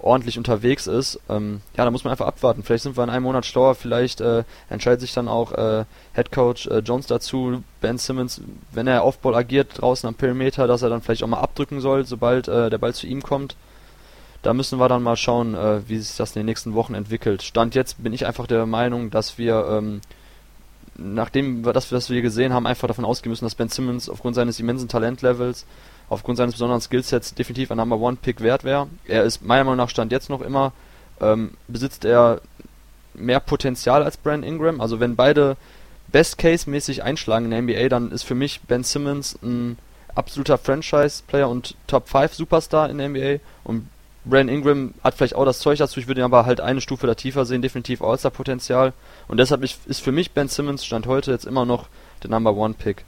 ordentlich 0.06 0.38
unterwegs 0.38 0.88
ist. 0.88 1.20
Ähm, 1.30 1.62
ja, 1.76 1.84
da 1.84 1.91
muss 1.91 2.04
man 2.04 2.12
einfach 2.12 2.28
abwarten. 2.28 2.63
Vielleicht 2.63 2.84
sind 2.84 2.98
wir 2.98 3.04
in 3.04 3.10
einem 3.10 3.24
Monat 3.24 3.46
schlauer, 3.46 3.76
vielleicht 3.76 4.22
äh, 4.22 4.44
entscheidet 4.70 5.02
sich 5.02 5.13
dann 5.13 5.28
auch 5.28 5.52
äh, 5.52 5.86
Head 6.13 6.32
Coach 6.32 6.68
äh, 6.68 6.80
Jones 6.80 7.08
dazu, 7.08 7.63
Ben 7.82 7.98
Simmons, 7.98 8.41
wenn 8.72 8.88
er 8.88 9.04
Aufball 9.04 9.36
agiert 9.36 9.82
draußen 9.82 10.08
am 10.08 10.15
Perimeter, 10.15 10.68
dass 10.68 10.84
er 10.84 10.89
dann 10.89 11.02
vielleicht 11.02 11.24
auch 11.24 11.28
mal 11.28 11.39
abdrücken 11.39 11.82
soll, 11.82 12.06
sobald 12.06 12.48
äh, 12.48 12.70
der 12.70 12.78
Ball 12.78 12.94
zu 12.94 13.08
ihm 13.08 13.22
kommt. 13.22 13.56
Da 14.44 14.54
müssen 14.54 14.80
wir 14.80 14.88
dann 14.88 15.02
mal 15.02 15.18
schauen, 15.18 15.56
äh, 15.56 15.82
wie 15.89 15.98
sich 15.98 16.15
das 16.18 16.36
in 16.36 16.41
den 16.41 16.46
nächsten 16.46 16.76
Wochen 16.76 16.94
entwickelt. 16.94 17.41
Stand 17.41 17.74
jetzt 17.74 18.04
bin 18.04 18.13
ich 18.13 18.28
einfach 18.28 18.46
der 18.46 18.68
Meinung, 18.68 19.10
dass 19.10 19.39
wir 19.39 19.65
ähm, 19.70 20.02
nachdem 20.98 21.65
wir 21.65 21.74
das, 21.74 21.91
was 21.91 22.10
wir 22.10 22.22
gesehen 22.22 22.54
haben, 22.54 22.68
einfach 22.68 22.88
davon 22.88 23.06
ausgehen 23.06 23.32
müssen, 23.32 23.46
dass 23.46 23.56
Ben 23.56 23.70
Simmons 23.70 24.10
aufgrund 24.10 24.36
seines 24.36 24.60
immensen 24.60 24.88
Talentlevels 24.88 25.65
aufgrund 26.10 26.38
seines 26.38 26.54
besonderen 26.54 26.82
Skillsets 26.82 27.34
definitiv 27.34 27.72
ein 27.72 27.78
Number 27.78 28.00
One 28.00 28.18
Pick 28.22 28.41
wert 28.41 28.63
wäre. 28.63 28.88
Er 29.06 29.24
ist 29.24 29.44
meiner 29.44 29.63
Meinung 29.63 29.78
nach 29.78 29.89
Stand 29.89 30.12
jetzt 30.12 30.30
noch 30.30 30.41
immer, 30.41 30.74
ähm, 31.20 31.52
besitzt 31.68 32.06
er 32.06 32.41
mehr 33.13 33.39
Potenzial 33.39 34.04
als 34.04 34.18
Brand 34.18 34.46
Ingram. 34.46 34.82
Also 34.82 35.00
wenn 35.00 35.15
beide 35.15 35.58
Best 36.08 36.38
Case 36.38 36.70
mäßig 36.70 37.04
einschlagen 37.04 37.46
in 37.46 37.52
der 37.52 37.62
NBA, 37.62 37.89
dann 37.89 38.12
ist 38.12 38.24
für 38.24 38.36
mich 38.36 38.62
Ben 38.62 38.84
Simmons 38.84 39.38
ein 39.41 39.78
absoluter 40.13 40.58
Franchise-Player 40.58 41.50
und 41.50 41.76
Top 41.88 42.08
5 42.08 42.34
Superstar 42.34 42.89
in 42.89 42.98
der 42.98 43.10
NBA 43.10 43.39
und 43.63 43.89
Brand 44.26 44.50
Ingram 44.50 44.94
hat 45.04 45.13
vielleicht 45.13 45.36
auch 45.36 45.46
das 45.46 45.60
Zeug 45.60 45.78
dazu, 45.78 46.00
ich 46.00 46.08
würde 46.08 46.22
ihn 46.22 46.26
aber 46.26 46.46
halt 46.46 46.60
eine 46.60 46.82
Stufe 46.82 47.06
da 47.06 47.13
tiefer 47.13 47.46
sehen, 47.46 47.62
definitiv 47.62 48.02
All-Star-Potenzial. 48.02 48.94
Und 49.28 49.38
deshalb 49.38 49.63
ist 49.63 50.02
für 50.02 50.12
mich 50.12 50.32
Ben 50.32 50.48
Simmons 50.48 50.84
Stand 50.84 51.06
heute 51.06 51.32
jetzt 51.32 51.46
immer 51.46 51.65
noch 51.65 51.88
der 52.24 52.32
Number 52.32 52.56
One 52.56 52.74
Pick. 52.74 53.06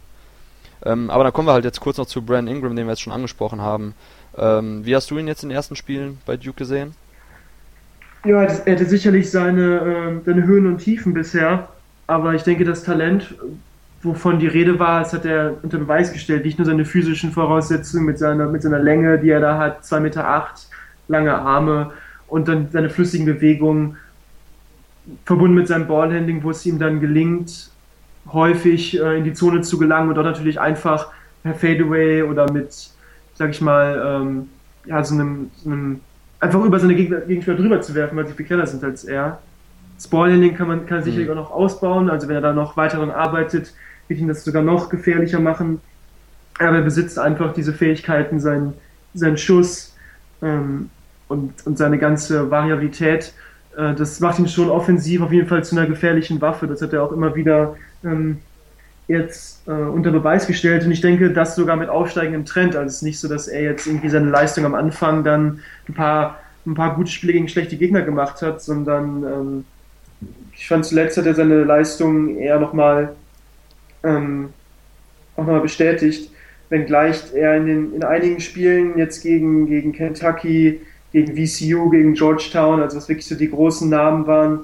Ähm, 0.86 1.10
aber 1.10 1.24
dann 1.24 1.34
kommen 1.34 1.48
wir 1.48 1.54
halt 1.54 1.66
jetzt 1.66 1.80
kurz 1.80 1.98
noch 1.98 2.06
zu 2.06 2.22
Brandon 2.22 2.56
Ingram, 2.56 2.76
den 2.76 2.86
wir 2.86 2.92
jetzt 2.92 3.02
schon 3.02 3.14
angesprochen 3.14 3.62
haben. 3.62 3.94
Ähm, 4.38 4.86
wie 4.86 4.96
hast 4.96 5.10
du 5.10 5.18
ihn 5.18 5.28
jetzt 5.28 5.44
in 5.44 5.50
den 5.50 5.56
ersten 5.56 5.76
Spielen 5.76 6.20
bei 6.26 6.38
Duke 6.38 6.58
gesehen? 6.58 6.94
Ja, 8.26 8.44
er 8.44 8.74
hatte 8.74 8.86
sicherlich 8.86 9.32
seine, 9.32 9.78
äh, 9.80 10.26
seine 10.26 10.44
Höhen 10.46 10.68
und 10.68 10.80
Tiefen 10.80 11.14
bisher, 11.14 11.70
aber 12.08 12.34
ich 12.34 12.44
denke, 12.44 12.66
das 12.66 12.84
Talent, 12.84 13.36
wovon 14.02 14.40
die 14.40 14.48
Rede 14.48 14.80
war, 14.80 15.02
das 15.02 15.14
hat 15.14 15.26
er 15.26 15.56
unter 15.62 15.78
Beweis 15.78 16.14
gestellt. 16.14 16.46
Nicht 16.46 16.58
nur 16.58 16.66
seine 16.66 16.86
physischen 16.86 17.32
Voraussetzungen 17.32 18.06
mit 18.06 18.20
seiner, 18.20 18.48
mit 18.48 18.62
seiner 18.62 18.80
Länge, 18.80 19.18
die 19.20 19.30
er 19.30 19.40
da 19.40 19.58
hat, 19.58 19.84
2,8 19.84 20.00
Meter, 20.02 20.28
acht, 20.28 20.68
lange 21.08 21.34
Arme 21.34 21.92
und 22.28 22.48
dann 22.48 22.70
seine 22.72 22.90
flüssigen 22.90 23.26
Bewegungen, 23.26 23.98
verbunden 25.26 25.56
mit 25.56 25.68
seinem 25.68 25.88
Ballhandling, 25.88 26.44
wo 26.44 26.52
es 26.52 26.66
ihm 26.66 26.80
dann 26.80 27.00
gelingt, 27.00 27.70
häufig 28.34 29.00
äh, 29.00 29.18
in 29.18 29.24
die 29.24 29.34
Zone 29.34 29.62
zu 29.62 29.78
gelangen 29.78 30.10
und 30.10 30.16
dort 30.16 30.28
natürlich 30.28 30.60
einfach 30.60 31.12
per 31.44 31.56
Fadeaway 31.56 32.24
oder 32.24 32.52
mit, 32.52 32.90
sag 33.36 33.52
ich 33.52 33.62
mal, 33.62 34.22
ähm, 34.22 34.50
ja, 34.86 35.04
so 35.04 35.16
einem, 35.16 35.52
so 35.56 35.70
einem, 35.70 36.00
einfach 36.40 36.64
über 36.64 36.80
seine 36.80 36.96
Gegner, 36.96 37.22
Gegenspieler 37.22 37.58
drüber 37.58 37.82
zu 37.82 37.96
werfen, 37.96 38.18
weil 38.18 38.28
sie 38.28 38.34
viel 38.34 38.46
kleiner 38.46 38.68
sind 38.68 38.84
als 38.84 39.04
er. 39.04 39.40
Das 39.96 40.08
Ballhandling 40.08 40.56
kann 40.56 40.68
man 40.68 40.86
kann 40.86 41.04
sicherlich 41.04 41.28
mhm. 41.28 41.34
auch 41.34 41.42
noch 41.44 41.52
ausbauen, 41.52 42.10
also 42.10 42.28
wenn 42.28 42.36
er 42.36 42.42
da 42.42 42.54
noch 42.54 42.78
weiter 42.78 42.98
daran 42.98 43.12
arbeitet, 43.12 43.74
wird 44.08 44.20
ihn 44.20 44.28
das 44.28 44.44
sogar 44.44 44.62
noch 44.62 44.90
gefährlicher 44.90 45.40
machen. 45.40 45.82
Aber 46.60 46.78
er 46.78 46.82
besitzt 46.82 47.20
einfach 47.20 47.54
diese 47.54 47.74
Fähigkeiten, 47.74 48.40
seinen, 48.40 48.74
seinen 49.14 49.38
Schuss 49.38 49.96
ähm, 50.42 50.90
und, 51.28 51.66
und 51.66 51.78
seine 51.78 51.98
ganze 51.98 52.50
Variabilität. 52.50 53.34
Äh, 53.76 53.94
das 53.94 54.20
macht 54.20 54.40
ihn 54.40 54.48
schon 54.48 54.70
offensiv 54.70 55.22
auf 55.22 55.32
jeden 55.32 55.48
Fall 55.48 55.64
zu 55.64 55.78
einer 55.78 55.88
gefährlichen 55.88 56.42
Waffe. 56.42 56.68
Das 56.68 56.82
hat 56.82 56.94
er 56.94 57.04
auch 57.04 57.12
immer 57.12 57.36
wieder 57.36 57.76
ähm, 58.04 58.40
jetzt 59.08 59.68
äh, 59.68 59.72
unter 59.72 60.12
Beweis 60.12 60.48
gestellt 60.48 60.84
und 60.84 60.92
ich 60.92 61.02
denke, 61.02 61.32
das 61.32 61.56
sogar 61.56 61.78
mit 61.78 61.90
aufsteigendem 61.90 62.46
Trend. 62.46 62.76
Also 62.76 62.88
es 62.88 62.96
ist 62.96 63.02
nicht 63.04 63.20
so, 63.20 63.28
dass 63.28 63.48
er 63.48 63.62
jetzt 63.62 63.88
irgendwie 63.88 64.10
seine 64.10 64.30
Leistung 64.30 64.66
am 64.66 64.76
Anfang 64.76 65.24
dann 65.24 65.62
ein 65.88 65.94
paar, 65.94 66.40
ein 66.66 66.76
paar 66.76 66.96
gute 66.96 67.10
Spiele 67.10 67.34
gegen 67.34 67.48
schlechte 67.48 67.78
Gegner 67.78 68.02
gemacht 68.02 68.42
hat, 68.42 68.62
sondern 68.62 69.24
ähm, 69.24 69.66
ich 70.54 70.68
fand 70.68 70.86
zuletzt 70.86 71.18
hat 71.18 71.26
er 71.26 71.36
seine 71.36 71.64
Leistung 71.64 72.38
eher 72.38 72.60
nochmal 72.60 73.16
ähm, 74.04 74.50
nochmal 75.38 75.62
bestätigt, 75.62 76.32
wenngleich 76.70 77.34
er 77.34 77.56
in, 77.58 77.66
den, 77.68 77.94
in 77.94 78.04
einigen 78.04 78.42
Spielen 78.42 78.98
jetzt 78.98 79.22
gegen, 79.22 79.68
gegen 79.68 79.94
Kentucky, 79.94 80.82
gegen 81.14 81.36
VCU, 81.36 81.90
gegen 81.90 82.14
Georgetown, 82.14 82.82
also 82.82 82.98
was 82.98 83.08
wirklich 83.08 83.28
so 83.28 83.36
die 83.36 83.50
großen 83.50 83.90
Namen 83.90 84.28
waren, 84.28 84.62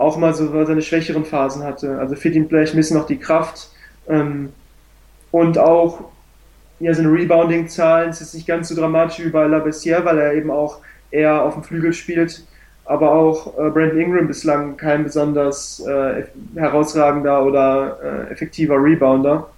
auch 0.00 0.16
mal 0.16 0.32
so 0.32 0.64
seine 0.64 0.82
schwächeren 0.82 1.24
Phasen 1.24 1.62
hatte. 1.62 1.98
Also 1.98 2.16
fehlt 2.16 2.34
ihm 2.34 2.48
vielleicht 2.48 2.74
ein 2.74 2.78
bisschen 2.78 2.96
noch 2.96 3.06
die 3.06 3.18
Kraft. 3.18 3.68
Ähm, 4.08 4.50
und 5.30 5.58
auch 5.58 6.04
ja, 6.80 6.94
seine 6.94 7.12
Rebounding-Zahlen 7.12 8.10
ist 8.10 8.34
nicht 8.34 8.46
ganz 8.46 8.68
so 8.68 8.74
dramatisch 8.74 9.22
wie 9.24 9.28
bei 9.28 9.46
La 9.46 9.58
Bessière, 9.58 10.04
weil 10.04 10.18
er 10.18 10.32
eben 10.32 10.50
auch 10.50 10.78
eher 11.10 11.42
auf 11.42 11.54
dem 11.54 11.62
Flügel 11.62 11.92
spielt. 11.92 12.44
Aber 12.86 13.12
auch 13.12 13.58
äh, 13.58 13.70
Brandon 13.70 14.00
Ingram 14.00 14.26
bislang 14.26 14.76
kein 14.78 15.04
besonders 15.04 15.80
äh, 15.86 16.24
herausragender 16.56 17.44
oder 17.44 17.98
äh, 18.02 18.32
effektiver 18.32 18.82
Rebounder, 18.82 19.50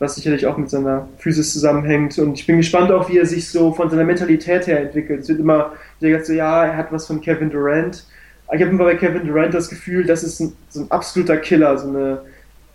was 0.00 0.16
sicherlich 0.16 0.46
auch 0.46 0.56
mit 0.58 0.68
seiner 0.68 1.08
Physis 1.18 1.52
zusammenhängt. 1.52 2.18
Und 2.18 2.34
ich 2.34 2.46
bin 2.46 2.56
gespannt 2.56 2.90
auch, 2.90 3.08
wie 3.08 3.18
er 3.18 3.26
sich 3.26 3.48
so 3.48 3.72
von 3.72 3.88
seiner 3.88 4.04
Mentalität 4.04 4.66
her 4.66 4.80
entwickelt. 4.80 5.20
Es 5.20 5.28
wird 5.28 5.38
immer 5.38 5.72
gesagt, 6.00 6.26
so, 6.26 6.32
ja, 6.32 6.64
er 6.66 6.76
hat 6.76 6.90
was 6.90 7.06
von 7.06 7.20
Kevin 7.20 7.50
Durant. 7.50 8.04
Ich 8.52 8.62
habe 8.62 8.70
immer 8.70 8.84
bei 8.84 8.94
Kevin 8.94 9.26
Durant 9.26 9.52
das 9.52 9.68
Gefühl, 9.68 10.04
das 10.04 10.24
ist 10.24 10.40
ein, 10.40 10.52
so 10.70 10.80
ein 10.80 10.90
absoluter 10.90 11.36
Killer, 11.36 11.76
so 11.76 11.88
eine, 11.88 12.22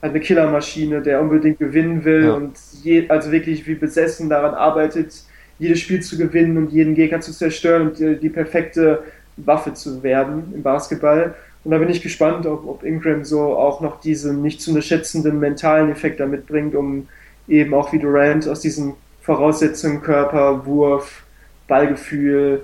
eine 0.02 0.20
Killermaschine, 0.20 1.02
der 1.02 1.22
unbedingt 1.22 1.58
gewinnen 1.60 2.06
will 2.06 2.26
ja. 2.26 2.34
und 2.34 2.58
je, 2.84 3.10
also 3.10 3.32
wirklich 3.32 3.66
wie 3.66 3.76
besessen 3.76 4.30
daran 4.30 4.54
arbeitet, 4.54 5.24
jedes 5.58 5.80
Spiel 5.80 6.02
zu 6.02 6.18
gewinnen 6.18 6.58
und 6.58 6.72
jeden 6.72 6.94
Gegner 6.94 7.22
zu 7.22 7.32
zerstören 7.32 7.90
und 7.90 8.00
die, 8.00 8.18
die 8.18 8.30
perfekte 8.30 9.04
Waffe 9.38 9.74
zu 9.74 10.04
werden 10.04 10.54
im 10.54 10.62
Basketball. 10.62 11.34
Und 11.64 11.72
da 11.72 11.78
bin 11.78 11.90
ich 11.90 12.02
gespannt, 12.02 12.46
ob, 12.46 12.68
ob 12.68 12.84
Ingram 12.84 13.24
so 13.24 13.56
auch 13.56 13.82
noch 13.82 14.02
diesen 14.02 14.42
nicht 14.42 14.62
zu 14.62 14.72
unterschätzenden 14.72 15.40
mentalen 15.40 15.92
Effekt 15.92 16.20
damit 16.20 16.46
bringt, 16.46 16.76
um 16.76 17.08
eben 17.48 17.74
auch 17.74 17.94
wie 17.94 18.00
Durant 18.00 18.48
aus 18.48 18.60
diesen 18.60 18.94
Voraussetzungen, 19.22 20.02
Körper, 20.02 20.66
Wurf, 20.66 21.24
Ballgefühl, 21.68 22.64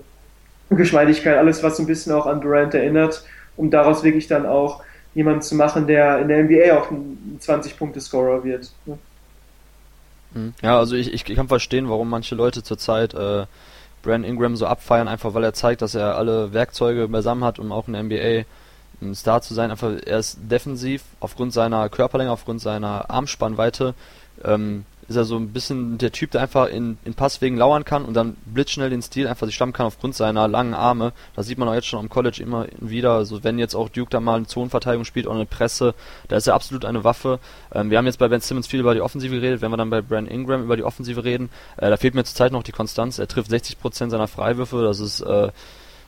Geschmeidigkeit, 0.69 1.37
alles, 1.37 1.63
was 1.63 1.77
so 1.77 1.83
ein 1.83 1.87
bisschen 1.87 2.13
auch 2.13 2.25
an 2.25 2.41
Durant 2.41 2.73
erinnert, 2.73 3.23
um 3.57 3.69
daraus 3.69 4.03
wirklich 4.03 4.27
dann 4.27 4.45
auch 4.45 4.83
jemanden 5.15 5.41
zu 5.41 5.55
machen, 5.55 5.87
der 5.87 6.19
in 6.19 6.27
der 6.27 6.43
NBA 6.43 6.77
auch 6.77 6.91
ein 6.91 7.39
20-Punkte-Scorer 7.41 8.43
wird. 8.43 8.71
Ne? 8.85 8.97
Hm. 10.33 10.53
Ja, 10.61 10.77
also 10.77 10.95
ich, 10.95 11.13
ich 11.13 11.25
kann 11.25 11.47
verstehen, 11.47 11.89
warum 11.89 12.09
manche 12.09 12.35
Leute 12.35 12.61
zurzeit 12.61 13.13
äh, 13.13 13.45
Brandon 14.03 14.29
Ingram 14.29 14.55
so 14.55 14.65
abfeiern, 14.65 15.07
einfach 15.07 15.33
weil 15.33 15.43
er 15.43 15.53
zeigt, 15.53 15.81
dass 15.81 15.95
er 15.95 16.15
alle 16.15 16.53
Werkzeuge 16.53 17.07
beisammen 17.07 17.43
hat, 17.43 17.59
um 17.59 17.71
auch 17.71 17.87
in 17.87 17.93
der 17.93 18.03
NBA 18.03 18.45
ein 19.01 19.15
Star 19.15 19.41
zu 19.41 19.53
sein. 19.53 19.71
Einfach, 19.71 19.93
er 20.05 20.19
ist 20.19 20.37
defensiv 20.39 21.03
aufgrund 21.19 21.53
seiner 21.53 21.89
Körperlänge, 21.89 22.31
aufgrund 22.31 22.61
seiner 22.61 23.09
Armspannweite 23.09 23.93
ähm, 24.43 24.85
ist 25.09 25.15
er 25.15 25.25
so 25.25 25.35
ein 25.37 25.49
bisschen 25.49 25.97
der 25.97 26.11
Typ, 26.11 26.31
der 26.31 26.41
einfach 26.41 26.67
in, 26.67 26.99
in 27.03 27.15
Passwegen 27.15 27.57
lauern 27.57 27.83
kann 27.83 28.05
und 28.05 28.13
dann 28.13 28.37
blitzschnell 28.45 28.91
den 28.91 29.01
Stil 29.01 29.27
einfach 29.27 29.47
sich 29.47 29.55
stammen 29.55 29.73
kann 29.73 29.87
aufgrund 29.87 30.15
seiner 30.15 30.47
langen 30.47 30.75
Arme. 30.75 31.13
Das 31.35 31.47
sieht 31.47 31.57
man 31.57 31.67
auch 31.67 31.73
jetzt 31.73 31.87
schon 31.87 31.99
am 31.99 32.09
College 32.09 32.41
immer 32.43 32.67
wieder. 32.79 33.13
Also 33.13 33.43
wenn 33.43 33.57
jetzt 33.57 33.73
auch 33.73 33.89
Duke 33.89 34.11
da 34.11 34.19
mal 34.19 34.35
eine 34.35 34.45
Zonenverteidigung 34.45 35.05
spielt 35.05 35.25
oder 35.25 35.35
eine 35.35 35.47
Presse, 35.47 35.95
da 36.27 36.37
ist 36.37 36.47
er 36.47 36.53
absolut 36.53 36.85
eine 36.85 37.03
Waffe. 37.03 37.39
Ähm, 37.73 37.89
wir 37.89 37.97
haben 37.97 38.05
jetzt 38.05 38.19
bei 38.19 38.27
Ben 38.27 38.39
Simmons 38.39 38.67
viel 38.67 38.81
über 38.81 38.93
die 38.93 39.01
Offensive 39.01 39.33
geredet. 39.33 39.61
Wenn 39.61 39.71
wir 39.71 39.77
dann 39.77 39.89
bei 39.89 40.01
Brandon 40.01 40.31
Ingram 40.31 40.63
über 40.63 40.77
die 40.77 40.83
Offensive 40.83 41.23
reden, 41.23 41.49
äh, 41.77 41.89
da 41.89 41.97
fehlt 41.97 42.13
mir 42.13 42.23
zurzeit 42.23 42.51
noch 42.51 42.63
die 42.63 42.71
Konstanz. 42.71 43.17
Er 43.17 43.27
trifft 43.27 43.51
60% 43.51 44.09
seiner 44.09 44.27
Freiwürfe. 44.27 44.83
Das 44.83 44.99
ist 44.99 45.21
äh, 45.21 45.49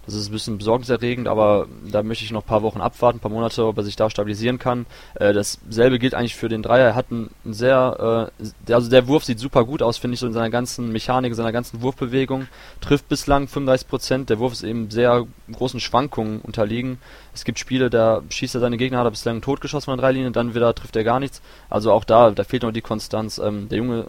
das 0.06 0.16
ist 0.16 0.30
ein 0.30 0.32
bisschen 0.32 0.58
besorgniserregend, 0.58 1.28
aber 1.28 1.68
da 1.90 2.02
möchte 2.02 2.26
ich 2.26 2.32
noch 2.32 2.42
ein 2.42 2.48
paar 2.48 2.64
Wochen 2.64 2.82
abwarten, 2.82 3.18
ein 3.18 3.22
paar 3.22 3.32
Monate, 3.32 3.66
ob 3.66 3.78
er 3.78 3.84
sich 3.84 3.96
da 3.96 4.10
stabilisieren 4.10 4.58
kann. 4.58 4.88
Äh, 5.16 5.34
dasselbe 5.34 6.00
gilt 6.00 6.16
eigentlich 6.16 6.36
für 6.36 6.50
den 6.50 6.64
Dreier. 6.64 6.88
Er 6.88 6.96
hat 6.96 7.12
einen 7.12 7.30
sehr, 7.46 8.32
äh, 8.68 8.74
also 8.74 8.90
der 8.90 9.08
Wurf 9.08 9.26
sieht 9.26 9.40
super 9.40 9.64
gut 9.64 9.84
aus, 9.84 9.98
finde 9.98 10.16
ich, 10.16 10.20
so 10.20 10.28
in 10.28 10.34
seiner 10.34 10.50
ganzen 10.50 10.92
Mechanik, 10.92 11.32
in 11.32 11.36
seiner 11.36 11.52
ganzen 11.52 11.82
Wurfbewegung. 11.82 12.48
Trifft 12.82 13.10
bislang 13.10 13.48
35 13.48 13.88
Prozent. 13.88 14.30
Der 14.30 14.40
Wurf 14.40 14.54
ist 14.54 14.64
eben 14.64 14.90
sehr 14.90 15.26
großen 15.52 15.80
Schwankungen 15.80 16.42
unterliegen. 16.42 16.98
Es 17.34 17.44
gibt 17.44 17.60
Spiele, 17.60 17.90
da 17.90 18.24
schießt 18.28 18.56
er 18.56 18.62
seine 18.62 18.78
Gegner, 18.78 19.00
hat 19.00 19.08
er 19.08 19.12
bislang 19.12 19.42
totgeschossen 19.42 19.86
von 19.86 19.98
der 19.98 20.08
Dreilinie, 20.08 20.32
dann 20.32 20.56
wieder 20.56 20.74
trifft 20.74 20.96
er 20.96 21.04
gar 21.04 21.20
nichts. 21.20 21.42
Also 21.70 21.92
auch 21.92 22.04
da, 22.04 22.32
da 22.32 22.44
fehlt 22.44 22.64
noch 22.64 22.72
die 22.72 22.82
Konstanz. 22.82 23.38
Ähm, 23.38 23.70
der 23.70 23.78
Junge 23.78 24.08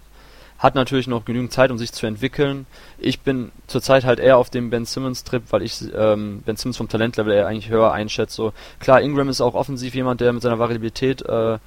hat 0.62 0.76
natürlich 0.76 1.08
noch 1.08 1.24
genügend 1.24 1.52
Zeit, 1.52 1.72
um 1.72 1.78
sich 1.78 1.92
zu 1.92 2.06
entwickeln. 2.06 2.66
Ich 2.98 3.20
bin 3.20 3.50
zurzeit 3.66 4.04
halt 4.04 4.20
eher 4.20 4.38
auf 4.38 4.48
dem 4.48 4.70
Ben 4.70 4.84
Simmons 4.84 5.24
Trip, 5.24 5.42
weil 5.50 5.62
ich 5.62 5.82
ähm, 5.92 6.40
Ben 6.46 6.56
Simmons 6.56 6.76
vom 6.76 6.88
Talentlevel 6.88 7.32
eher 7.32 7.48
eigentlich 7.48 7.68
höher 7.68 7.90
einschätze. 7.90 8.36
So, 8.36 8.52
klar, 8.78 9.02
Ingram 9.02 9.28
ist 9.28 9.40
auch 9.40 9.54
offensiv 9.54 9.96
jemand, 9.96 10.20
der 10.20 10.32
mit 10.32 10.40
seiner 10.40 10.60
Variabilität 10.60 11.22
äh, 11.22 11.58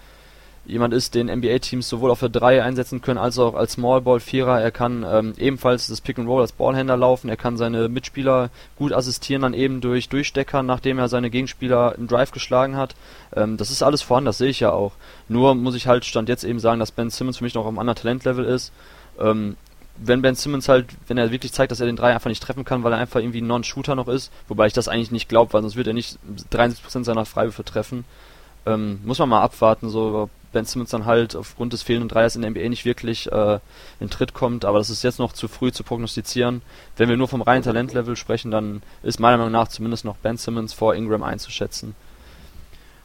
jemand 0.66 0.94
ist, 0.94 1.16
den 1.16 1.28
NBA-Teams 1.28 1.88
sowohl 1.88 2.12
auf 2.12 2.20
der 2.20 2.30
3 2.30 2.64
einsetzen 2.64 3.02
können, 3.02 3.18
als 3.18 3.38
auch 3.38 3.56
als 3.56 3.74
Smallball-Vierer. 3.74 4.62
Er 4.62 4.72
kann 4.72 5.06
ähm, 5.08 5.34
ebenfalls 5.38 5.88
das 5.88 6.02
Pick 6.02 6.18
and 6.18 6.28
Roll 6.28 6.42
als 6.42 6.52
Ballhändler 6.52 6.98
laufen. 6.98 7.30
Er 7.30 7.38
kann 7.38 7.58
seine 7.58 7.90
Mitspieler 7.90 8.50
gut 8.78 8.94
assistieren, 8.94 9.44
dann 9.44 9.54
eben 9.54 9.82
durch 9.82 10.10
Durchstecker, 10.10 10.64
nachdem 10.64 11.00
er 11.00 11.08
seine 11.08 11.30
Gegenspieler 11.30 11.96
im 11.98 12.08
Drive 12.08 12.32
geschlagen 12.32 12.76
hat. 12.76 12.96
Ähm, 13.36 13.58
das 13.58 13.72
ist 13.72 13.84
alles 13.84 14.02
vorhanden, 14.02 14.28
das 14.28 14.38
sehe 14.38 14.50
ich 14.50 14.60
ja 14.60 14.72
auch. 14.72 14.94
Nur 15.28 15.56
muss 15.56 15.76
ich 15.76 15.88
halt 15.88 16.06
Stand 16.06 16.30
jetzt 16.30 16.44
eben 16.44 16.60
sagen, 16.60 16.80
dass 16.80 16.92
Ben 16.92 17.10
Simmons 17.10 17.38
für 17.38 17.44
mich 17.44 17.54
noch 17.54 17.62
auf 17.62 17.70
einem 17.70 17.80
anderen 17.80 17.98
Talentlevel 17.98 18.46
ist. 18.46 18.72
Ähm, 19.20 19.56
wenn 19.98 20.22
Ben 20.22 20.36
Simmons 20.36 20.68
halt, 20.68 20.88
wenn 21.08 21.18
er 21.18 21.32
wirklich 21.32 21.54
zeigt, 21.54 21.72
dass 21.72 21.80
er 21.80 21.86
den 21.86 21.96
3 21.96 22.14
einfach 22.14 22.30
nicht 22.30 22.44
treffen 22.44 22.66
kann, 22.66 22.84
weil 22.84 22.92
er 22.92 23.00
einfach 23.00 23.20
irgendwie 23.20 23.42
ein 23.42 23.48
Non-Shooter 23.48 23.96
noch 23.96 24.08
ist, 24.08 24.32
wobei 24.48 24.68
ich 24.68 24.74
das 24.74 24.88
eigentlich 24.88 25.12
nicht 25.12 25.30
glaube, 25.30 25.54
weil 25.54 25.62
sonst 25.62 25.78
wird 25.78 25.88
er 25.88 25.94
nicht 25.94 26.18
73% 26.52 27.04
seiner 27.06 27.26
Freiwürfe 27.26 27.64
treffen. 27.64 28.04
Ähm, 28.66 29.00
muss 29.06 29.20
man 29.20 29.30
mal 29.30 29.42
abwarten, 29.42 29.90
so 29.90 30.30
Ben 30.56 30.64
Simmons 30.64 30.90
dann 30.90 31.06
halt 31.06 31.36
aufgrund 31.36 31.74
des 31.74 31.84
fehlenden 31.84 32.08
Dreiers 32.08 32.38
in 32.38 32.42
der 32.42 32.52
NBA 32.52 32.70
nicht 32.70 32.86
wirklich 32.86 33.30
äh, 33.30 33.60
in 34.00 34.10
Tritt 34.10 34.34
kommt, 34.34 34.64
aber 34.64 34.78
das 34.78 34.90
ist 34.90 35.04
jetzt 35.04 35.20
noch 35.20 35.34
zu 35.34 35.50
früh 35.50 35.74
zu 35.74 35.84
prognostizieren. 35.84 36.62
Wenn 36.96 37.10
wir 37.10 37.18
nur 37.18 37.28
vom 37.28 37.42
reinen 37.42 37.62
Talentlevel 37.62 38.16
sprechen, 38.16 38.52
dann 38.52 38.82
ist 39.04 39.20
meiner 39.20 39.36
Meinung 39.36 39.52
nach 39.52 39.68
zumindest 39.68 40.06
noch 40.06 40.16
Ben 40.16 40.38
Simmons 40.38 40.72
vor 40.72 40.96
Ingram 40.96 41.24
einzuschätzen. 41.24 41.94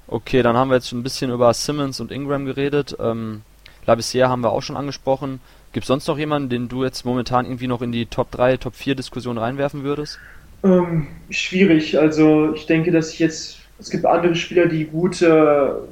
Okay, 0.07 0.43
dann 0.43 0.57
haben 0.57 0.71
wir 0.71 0.77
jetzt 0.77 0.93
ein 0.93 1.03
bisschen 1.03 1.33
über 1.33 1.53
Simmons 1.53 1.99
und 1.99 2.13
Ingram 2.13 2.45
geredet. 2.45 2.97
Ähm, 3.01 3.43
Labissiere 3.85 4.29
haben 4.29 4.45
wir 4.45 4.53
auch 4.53 4.63
schon 4.63 4.77
angesprochen. 4.77 5.41
Gibt 5.73 5.83
es 5.83 5.89
sonst 5.89 6.07
noch 6.07 6.19
jemanden, 6.19 6.51
den 6.51 6.69
du 6.69 6.85
jetzt 6.85 7.05
momentan 7.05 7.47
irgendwie 7.47 7.67
noch 7.67 7.83
in 7.83 7.91
die 7.91 8.07
Top 8.07 8.31
3, 8.31 8.59
Top 8.59 8.77
4 8.77 8.95
Diskussion 8.95 9.39
reinwerfen 9.39 9.83
würdest? 9.83 10.21
Ähm, 10.63 11.09
schwierig. 11.31 11.99
Also 11.99 12.55
ich 12.55 12.67
denke, 12.67 12.93
dass 12.93 13.13
ich 13.13 13.19
jetzt, 13.19 13.59
es 13.81 13.91
gibt 13.91 14.07
andere 14.07 14.37
Spieler, 14.37 14.67
die 14.67 14.85
gute 14.85 15.89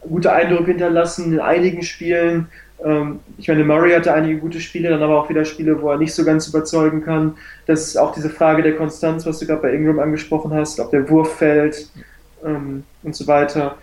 gute 0.00 0.32
Eindrücke 0.32 0.72
hinterlassen 0.72 1.32
in 1.32 1.40
einigen 1.40 1.82
Spielen. 1.82 2.48
Ähm, 2.84 3.20
ich 3.36 3.48
meine, 3.48 3.64
Murray 3.64 3.92
hatte 3.92 4.12
einige 4.12 4.38
gute 4.38 4.60
Spiele, 4.60 4.90
dann 4.90 5.02
aber 5.02 5.20
auch 5.20 5.28
wieder 5.28 5.44
Spiele, 5.44 5.80
wo 5.80 5.90
er 5.90 5.98
nicht 5.98 6.14
so 6.14 6.24
ganz 6.24 6.48
überzeugen 6.48 7.04
kann. 7.04 7.36
Das 7.66 7.86
ist 7.86 7.96
auch 7.96 8.14
diese 8.14 8.30
Frage 8.30 8.62
der 8.62 8.76
Konstanz, 8.76 9.26
was 9.26 9.38
du 9.38 9.46
gerade 9.46 9.62
bei 9.62 9.72
Ingram 9.72 9.98
angesprochen 9.98 10.52
hast, 10.54 10.78
ob 10.80 10.90
der 10.90 11.08
Wurf 11.08 11.36
fällt 11.36 11.88
ähm, 12.44 12.84
und 13.02 13.16
so 13.16 13.26
weiter. 13.26 13.76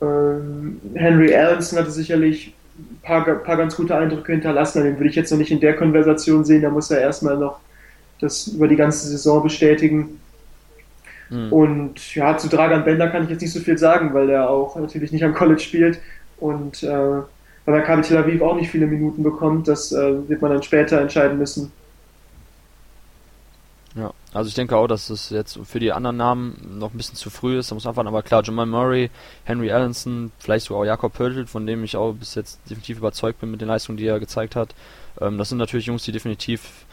Ähm, 0.00 0.80
Henry 0.94 1.34
Allenson 1.34 1.78
hatte 1.78 1.90
sicherlich 1.90 2.54
ein 2.78 3.00
paar, 3.02 3.24
paar 3.24 3.56
ganz 3.56 3.76
gute 3.76 3.96
Eindrücke 3.96 4.32
hinterlassen, 4.32 4.82
den 4.82 4.98
würde 4.98 5.10
ich 5.10 5.16
jetzt 5.16 5.30
noch 5.30 5.38
nicht 5.38 5.52
in 5.52 5.60
der 5.60 5.76
Konversation 5.76 6.44
sehen, 6.44 6.62
da 6.62 6.70
muss 6.70 6.90
er 6.90 7.00
erstmal 7.00 7.36
noch 7.36 7.60
das 8.20 8.48
über 8.48 8.68
die 8.68 8.76
ganze 8.76 9.08
Saison 9.08 9.42
bestätigen. 9.42 10.20
Mhm. 11.32 11.52
Und 11.52 12.14
ja, 12.14 12.36
zu 12.36 12.48
Dragan 12.48 12.84
Bender 12.84 13.08
kann 13.08 13.24
ich 13.24 13.30
jetzt 13.30 13.40
nicht 13.40 13.52
so 13.52 13.60
viel 13.60 13.78
sagen, 13.78 14.12
weil 14.12 14.26
der 14.26 14.50
auch 14.50 14.76
natürlich 14.76 15.12
nicht 15.12 15.24
am 15.24 15.32
College 15.32 15.60
spielt 15.60 15.98
und 16.38 16.82
äh, 16.82 17.22
weil 17.64 17.78
Maccabi 17.78 18.02
Tel 18.02 18.18
Aviv 18.18 18.42
auch 18.42 18.56
nicht 18.56 18.70
viele 18.70 18.86
Minuten 18.86 19.22
bekommt. 19.22 19.66
Das 19.66 19.92
äh, 19.92 20.28
wird 20.28 20.42
man 20.42 20.52
dann 20.52 20.62
später 20.62 21.00
entscheiden 21.00 21.38
müssen. 21.38 21.72
Ja, 23.94 24.12
also 24.32 24.48
ich 24.48 24.54
denke 24.54 24.76
auch, 24.76 24.86
dass 24.86 25.10
es 25.10 25.30
jetzt 25.30 25.58
für 25.64 25.78
die 25.78 25.92
anderen 25.92 26.16
Namen 26.16 26.78
noch 26.78 26.92
ein 26.92 26.96
bisschen 26.96 27.16
zu 27.16 27.30
früh 27.30 27.58
ist. 27.58 27.70
Da 27.70 27.74
muss 27.74 27.84
man 27.84 27.90
einfach, 27.92 28.06
aber 28.06 28.22
klar, 28.22 28.42
Jamal 28.42 28.66
Murray, 28.66 29.10
Henry 29.44 29.70
Allenson, 29.70 30.32
vielleicht 30.38 30.66
sogar 30.66 30.82
auch 30.82 30.86
Jakob 30.86 31.12
Pöltl, 31.12 31.46
von 31.46 31.66
dem 31.66 31.84
ich 31.84 31.96
auch 31.96 32.12
bis 32.14 32.34
jetzt 32.34 32.58
definitiv 32.68 32.98
überzeugt 32.98 33.40
bin 33.40 33.50
mit 33.50 33.60
den 33.60 33.68
Leistungen, 33.68 33.98
die 33.98 34.06
er 34.06 34.18
gezeigt 34.20 34.56
hat. 34.56 34.74
Ähm, 35.20 35.38
das 35.38 35.50
sind 35.50 35.58
natürlich 35.58 35.86
Jungs, 35.86 36.04
die 36.04 36.12
definitiv 36.12 36.86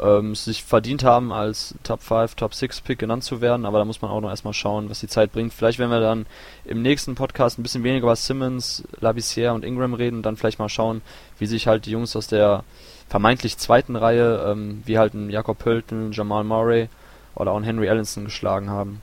ähm, 0.00 0.34
sich 0.34 0.62
verdient 0.64 1.04
haben, 1.04 1.32
als 1.32 1.74
Top 1.82 2.02
5, 2.02 2.34
Top 2.34 2.54
6 2.54 2.80
Pick 2.82 2.98
genannt 2.98 3.24
zu 3.24 3.40
werden, 3.40 3.66
aber 3.66 3.78
da 3.78 3.84
muss 3.84 4.02
man 4.02 4.10
auch 4.10 4.20
noch 4.20 4.30
erstmal 4.30 4.54
schauen, 4.54 4.90
was 4.90 5.00
die 5.00 5.08
Zeit 5.08 5.32
bringt. 5.32 5.52
Vielleicht 5.52 5.78
werden 5.78 5.90
wir 5.90 6.00
dann 6.00 6.26
im 6.64 6.82
nächsten 6.82 7.14
Podcast 7.14 7.58
ein 7.58 7.62
bisschen 7.62 7.84
weniger 7.84 8.04
über 8.04 8.16
Simmons, 8.16 8.84
Labissiere 9.00 9.52
und 9.52 9.64
Ingram 9.64 9.94
reden, 9.94 10.22
dann 10.22 10.36
vielleicht 10.36 10.58
mal 10.58 10.68
schauen, 10.68 11.02
wie 11.38 11.46
sich 11.46 11.66
halt 11.66 11.86
die 11.86 11.90
Jungs 11.92 12.16
aus 12.16 12.26
der 12.26 12.64
vermeintlich 13.08 13.58
zweiten 13.58 13.96
Reihe, 13.96 14.44
ähm, 14.46 14.82
wie 14.84 14.98
halt 14.98 15.14
ein 15.14 15.30
Jakob 15.30 15.58
Pölten, 15.58 16.12
Jamal 16.12 16.44
Murray 16.44 16.88
oder 17.34 17.52
auch 17.52 17.56
ein 17.56 17.64
Henry 17.64 17.88
Allenson 17.88 18.24
geschlagen 18.24 18.70
haben. 18.70 19.00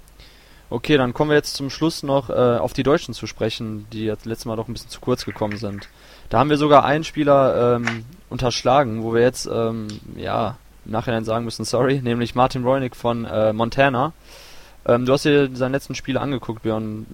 Okay, 0.69 0.97
dann 0.97 1.13
kommen 1.13 1.29
wir 1.29 1.37
jetzt 1.37 1.53
zum 1.53 1.69
Schluss 1.69 2.01
noch 2.01 2.29
äh, 2.29 2.33
auf 2.33 2.73
die 2.73 2.81
Deutschen 2.81 3.13
zu 3.13 3.27
sprechen, 3.27 3.85
die 3.93 4.05
jetzt 4.05 4.25
letztes 4.25 4.45
Mal 4.45 4.55
doch 4.55 4.67
ein 4.67 4.73
bisschen 4.73 4.89
zu 4.89 4.99
kurz 4.99 5.23
gekommen 5.23 5.57
sind. 5.57 5.87
Da 6.29 6.39
haben 6.39 6.49
wir 6.49 6.57
sogar 6.57 6.83
einen 6.83 7.03
Spieler 7.03 7.75
ähm, 7.75 8.05
unterschlagen, 8.31 9.03
wo 9.03 9.13
wir 9.13 9.21
jetzt 9.21 9.45
ähm, 9.45 9.87
ja 10.15 10.57
im 10.86 10.91
Nachhinein 10.91 11.23
sagen 11.23 11.45
müssen, 11.45 11.65
sorry, 11.65 12.01
nämlich 12.01 12.36
Martin 12.36 12.63
Roynick 12.63 12.95
von 12.95 13.25
äh, 13.25 13.53
Montana. 13.53 14.13
Ähm, 14.86 15.05
du 15.05 15.13
hast 15.13 15.23
dir 15.23 15.49
seinen 15.53 15.71
letzten 15.71 15.95
Spieler 15.95 16.21
angeguckt, 16.21 16.63
Björn. 16.63 17.05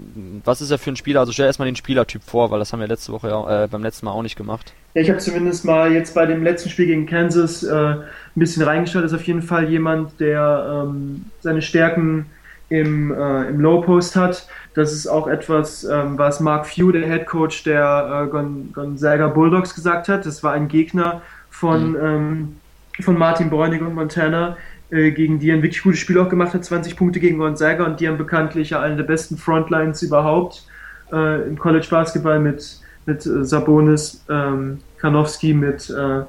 Was 0.43 0.61
ist 0.61 0.71
er 0.71 0.79
für 0.79 0.91
ein 0.91 0.95
Spieler? 0.95 1.19
Also 1.19 1.31
stell 1.31 1.45
erstmal 1.45 1.67
den 1.67 1.75
Spielertyp 1.75 2.23
vor, 2.23 2.49
weil 2.49 2.59
das 2.59 2.73
haben 2.73 2.79
wir 2.79 2.87
letzte 2.87 3.11
Woche 3.11 3.29
ja, 3.29 3.63
äh, 3.63 3.67
beim 3.67 3.83
letzten 3.83 4.07
Mal 4.07 4.11
auch 4.11 4.23
nicht 4.23 4.35
gemacht. 4.35 4.73
Ja, 4.95 5.01
ich 5.01 5.09
habe 5.09 5.19
zumindest 5.19 5.65
mal 5.65 5.91
jetzt 5.91 6.15
bei 6.15 6.25
dem 6.25 6.43
letzten 6.43 6.69
Spiel 6.69 6.87
gegen 6.87 7.05
Kansas 7.05 7.61
äh, 7.61 7.75
ein 7.75 8.03
bisschen 8.35 8.63
reingeschaut. 8.63 9.03
Ist 9.03 9.13
auf 9.13 9.27
jeden 9.27 9.43
Fall 9.43 9.69
jemand, 9.69 10.19
der 10.19 10.85
ähm, 10.87 11.25
seine 11.41 11.61
Stärken 11.61 12.25
im, 12.69 13.11
äh, 13.11 13.49
im 13.49 13.59
Low 13.59 13.81
Post 13.81 14.15
hat. 14.15 14.47
Das 14.73 14.91
ist 14.91 15.05
auch 15.05 15.27
etwas, 15.27 15.83
ähm, 15.83 16.17
was 16.17 16.39
Mark 16.39 16.65
Few, 16.65 16.91
der 16.91 17.05
Head 17.05 17.27
Coach 17.27 17.63
der 17.63 18.25
äh, 18.25 18.31
Gon 18.31 18.71
Gonzaga 18.73 19.27
Bulldogs, 19.27 19.75
gesagt 19.75 20.07
hat. 20.07 20.25
Das 20.25 20.41
war 20.43 20.53
ein 20.53 20.69
Gegner 20.69 21.21
von 21.51 21.91
mhm. 21.91 22.55
Von 23.03 23.17
Martin 23.17 23.49
Bräunig 23.49 23.81
und 23.81 23.95
Montana, 23.95 24.57
äh, 24.91 25.11
gegen 25.11 25.39
die 25.39 25.49
er 25.49 25.55
ein 25.55 25.63
wirklich 25.63 25.83
gutes 25.83 25.99
Spiel 25.99 26.19
auch 26.19 26.29
gemacht 26.29 26.53
hat, 26.53 26.65
20 26.65 26.95
Punkte 26.95 27.19
gegen 27.19 27.37
Gonzaga 27.37 27.85
und 27.85 27.99
die 27.99 28.07
haben 28.07 28.17
bekanntlich 28.17 28.71
ja 28.71 28.81
eine 28.81 28.97
der 28.97 29.03
besten 29.03 29.37
Frontlines 29.37 30.01
überhaupt 30.01 30.65
äh, 31.11 31.47
im 31.47 31.57
College 31.57 31.87
Basketball 31.89 32.39
mit, 32.39 32.79
mit 33.05 33.25
äh, 33.25 33.43
Sabonis, 33.43 34.25
ähm, 34.29 34.79
Karnowski, 34.97 35.53
mit, 35.53 35.89
äh, 35.89 36.21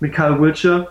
mit 0.00 0.12
Kyle 0.12 0.40
Wilcher 0.40 0.88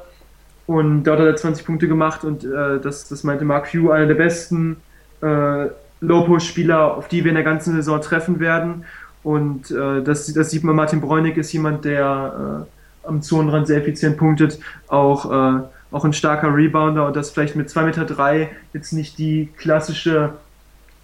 und 0.68 1.04
dort 1.04 1.20
hat 1.20 1.28
er 1.28 1.36
20 1.36 1.66
Punkte 1.66 1.88
gemacht 1.88 2.24
und 2.24 2.44
äh, 2.44 2.80
das, 2.80 3.08
das 3.08 3.24
meinte 3.24 3.46
Mark 3.46 3.68
Few, 3.68 3.92
einer 3.92 4.08
der 4.08 4.16
besten 4.16 4.78
äh, 5.22 5.68
Low-Post-Spieler, 6.02 6.98
auf 6.98 7.08
die 7.08 7.24
wir 7.24 7.30
in 7.30 7.36
der 7.36 7.44
ganzen 7.44 7.76
Saison 7.76 8.02
treffen 8.02 8.40
werden. 8.40 8.86
Und 9.24 9.70
äh, 9.70 10.02
das, 10.02 10.34
das 10.34 10.50
sieht 10.50 10.64
man, 10.64 10.76
Martin 10.76 11.00
Bräunig 11.00 11.38
ist 11.38 11.54
jemand, 11.54 11.86
der 11.86 12.66
am 13.04 13.22
Zonenrand 13.22 13.68
sehr 13.68 13.78
effizient 13.78 14.18
punktet, 14.18 14.60
auch 14.88 15.70
auch 15.92 16.06
ein 16.06 16.14
starker 16.14 16.54
Rebounder 16.56 17.06
und 17.08 17.16
das 17.16 17.32
vielleicht 17.32 17.56
mit 17.56 17.70
2,3 17.70 17.84
Meter 17.84 18.06
drei 18.06 18.50
jetzt 18.74 18.94
nicht 18.94 19.18
die 19.18 19.50
klassische, 19.58 20.34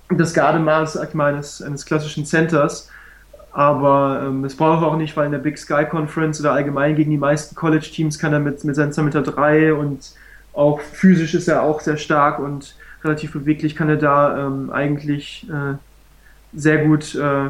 das 0.09 0.33
Gardemaß 0.33 0.97
eines, 0.97 1.61
eines 1.61 1.85
klassischen 1.85 2.25
Centers, 2.25 2.89
aber 3.51 4.23
ähm, 4.23 4.45
es 4.45 4.55
braucht 4.55 4.83
auch 4.83 4.97
nicht, 4.97 5.17
weil 5.17 5.25
in 5.25 5.31
der 5.31 5.39
Big 5.39 5.57
Sky 5.57 5.85
Conference 5.85 6.39
oder 6.39 6.53
allgemein 6.53 6.95
gegen 6.95 7.11
die 7.11 7.17
meisten 7.17 7.55
College-Teams 7.55 8.17
kann 8.17 8.31
er 8.31 8.39
mit, 8.39 8.63
mit 8.63 8.75
seinen 8.75 8.91
2,3 8.91 9.03
Meter 9.03 9.21
drei 9.23 9.73
und 9.73 10.13
auch 10.53 10.79
physisch 10.79 11.33
ist 11.33 11.47
er 11.47 11.63
auch 11.63 11.81
sehr 11.81 11.97
stark 11.97 12.39
und 12.39 12.75
relativ 13.03 13.33
beweglich 13.33 13.75
kann 13.75 13.89
er 13.89 13.97
da 13.97 14.47
ähm, 14.47 14.69
eigentlich 14.69 15.47
äh, 15.49 15.75
sehr 16.53 16.85
gut 16.85 17.13
äh, 17.15 17.49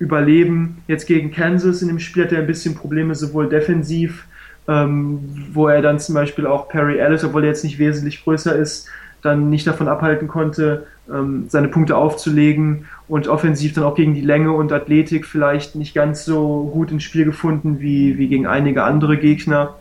überleben. 0.00 0.78
Jetzt 0.88 1.06
gegen 1.06 1.30
Kansas 1.30 1.82
in 1.82 1.88
dem 1.88 2.00
Spiel 2.00 2.24
hat 2.24 2.32
er 2.32 2.40
ein 2.40 2.46
bisschen 2.48 2.74
Probleme, 2.74 3.14
sowohl 3.14 3.48
defensiv 3.48 4.26
ähm, 4.70 5.48
wo 5.52 5.68
er 5.68 5.82
dann 5.82 5.98
zum 5.98 6.14
Beispiel 6.14 6.46
auch 6.46 6.68
Perry 6.68 6.98
Ellis, 6.98 7.24
obwohl 7.24 7.42
er 7.42 7.48
jetzt 7.48 7.64
nicht 7.64 7.78
wesentlich 7.78 8.22
größer 8.22 8.54
ist, 8.54 8.88
dann 9.20 9.50
nicht 9.50 9.66
davon 9.66 9.88
abhalten 9.88 10.28
konnte, 10.28 10.86
ähm, 11.12 11.46
seine 11.48 11.68
Punkte 11.68 11.96
aufzulegen 11.96 12.86
und 13.08 13.26
offensiv 13.26 13.74
dann 13.74 13.84
auch 13.84 13.96
gegen 13.96 14.14
die 14.14 14.20
Länge 14.20 14.52
und 14.52 14.72
Athletik 14.72 15.26
vielleicht 15.26 15.74
nicht 15.74 15.92
ganz 15.92 16.24
so 16.24 16.70
gut 16.72 16.92
ins 16.92 17.02
Spiel 17.02 17.24
gefunden 17.24 17.80
wie, 17.80 18.16
wie 18.16 18.28
gegen 18.28 18.46
einige 18.46 18.84
andere 18.84 19.18
Gegner. 19.18 19.74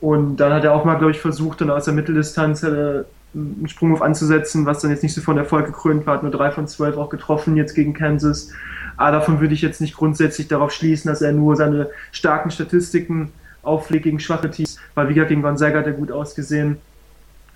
Und 0.00 0.36
dann 0.36 0.52
hat 0.52 0.64
er 0.64 0.74
auch 0.74 0.84
mal, 0.84 0.96
glaube 0.96 1.12
ich, 1.12 1.20
versucht, 1.20 1.60
dann 1.60 1.70
aus 1.70 1.86
der 1.86 1.94
Mitteldistanz 1.94 2.62
äh, 2.64 3.04
einen 3.34 3.68
Sprung 3.68 3.92
auf 3.92 4.02
anzusetzen, 4.02 4.66
was 4.66 4.80
dann 4.80 4.90
jetzt 4.90 5.02
nicht 5.02 5.14
so 5.14 5.20
von 5.20 5.38
Erfolg 5.38 5.66
gekrönt 5.66 6.06
war, 6.06 6.14
hat 6.14 6.22
nur 6.22 6.32
drei 6.32 6.50
von 6.50 6.68
zwölf 6.68 6.96
auch 6.96 7.08
getroffen 7.08 7.56
jetzt 7.56 7.74
gegen 7.74 7.94
Kansas. 7.94 8.50
Aber 8.96 9.12
davon 9.12 9.40
würde 9.40 9.54
ich 9.54 9.62
jetzt 9.62 9.80
nicht 9.80 9.96
grundsätzlich 9.96 10.48
darauf 10.48 10.70
schließen, 10.70 11.08
dass 11.10 11.22
er 11.22 11.32
nur 11.32 11.56
seine 11.56 11.90
starken 12.10 12.50
Statistiken 12.50 13.32
auflegt 13.62 14.04
gegen 14.04 14.20
schwache 14.20 14.50
Teams, 14.50 14.78
weil 14.94 15.08
wie 15.08 15.14
gesagt 15.14 15.30
gegen 15.30 15.42
Gonzaga 15.42 15.78
hat 15.78 15.86
er 15.86 15.92
gut 15.92 16.12
ausgesehen. 16.12 16.78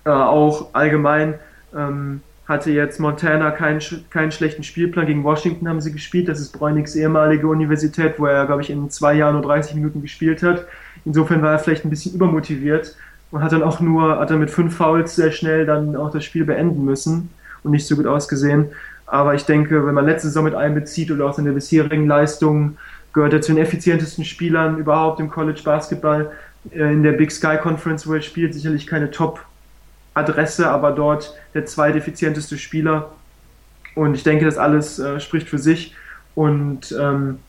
Äh, 0.05 0.09
auch 0.09 0.73
allgemein 0.73 1.35
ähm, 1.75 2.21
hatte 2.47 2.71
jetzt 2.71 2.99
Montana 2.99 3.51
keinen, 3.51 3.81
keinen 4.09 4.31
schlechten 4.31 4.63
Spielplan. 4.63 5.05
Gegen 5.05 5.23
Washington 5.23 5.67
haben 5.67 5.81
sie 5.81 5.91
gespielt. 5.91 6.29
Das 6.29 6.39
ist 6.39 6.53
Bräunigs 6.53 6.95
ehemalige 6.95 7.47
Universität, 7.47 8.13
wo 8.17 8.25
er, 8.25 8.45
glaube 8.45 8.61
ich, 8.61 8.69
in 8.69 8.89
zwei 8.89 9.13
Jahren 9.15 9.33
nur 9.33 9.43
30 9.43 9.75
Minuten 9.75 10.01
gespielt 10.01 10.41
hat. 10.43 10.65
Insofern 11.03 11.41
war 11.41 11.51
er 11.51 11.59
vielleicht 11.59 11.85
ein 11.85 11.89
bisschen 11.89 12.15
übermotiviert 12.15 12.95
und 13.31 13.43
hat 13.43 13.51
dann 13.51 13.63
auch 13.63 13.79
nur, 13.79 14.19
hat 14.19 14.31
er 14.31 14.37
mit 14.37 14.51
fünf 14.51 14.75
Fouls 14.75 15.15
sehr 15.15 15.31
schnell 15.31 15.65
dann 15.65 15.95
auch 15.95 16.11
das 16.11 16.23
Spiel 16.23 16.45
beenden 16.45 16.85
müssen 16.85 17.29
und 17.63 17.71
nicht 17.71 17.87
so 17.87 17.95
gut 17.95 18.07
ausgesehen. 18.07 18.67
Aber 19.05 19.35
ich 19.35 19.45
denke, 19.45 19.85
wenn 19.85 19.93
man 19.93 20.05
letzte 20.05 20.27
Saison 20.27 20.43
mit 20.43 20.55
einbezieht 20.55 21.11
oder 21.11 21.25
auch 21.25 21.33
seine 21.33 21.53
bisherigen 21.53 22.07
Leistungen, 22.07 22.77
gehört 23.13 23.33
er 23.33 23.41
zu 23.41 23.53
den 23.53 23.61
effizientesten 23.61 24.25
Spielern 24.25 24.77
überhaupt 24.77 25.19
im 25.19 25.29
College 25.29 25.61
Basketball. 25.63 26.31
Äh, 26.71 26.93
in 26.93 27.03
der 27.03 27.13
Big 27.13 27.31
Sky 27.31 27.57
Conference, 27.57 28.07
wo 28.07 28.13
er 28.13 28.21
spielt, 28.21 28.53
sicherlich 28.53 28.87
keine 28.87 29.11
Top-Adresse, 29.11 30.69
aber 30.69 30.91
dort 30.91 31.33
der 31.53 31.65
zweiteffizienteste 31.65 32.57
Spieler. 32.57 33.11
Und 33.95 34.13
ich 34.15 34.23
denke, 34.23 34.45
das 34.45 34.57
alles 34.57 34.99
äh, 34.99 35.19
spricht 35.19 35.49
für 35.49 35.57
sich. 35.57 35.95
Und 36.35 36.95
ähm, 36.99 37.39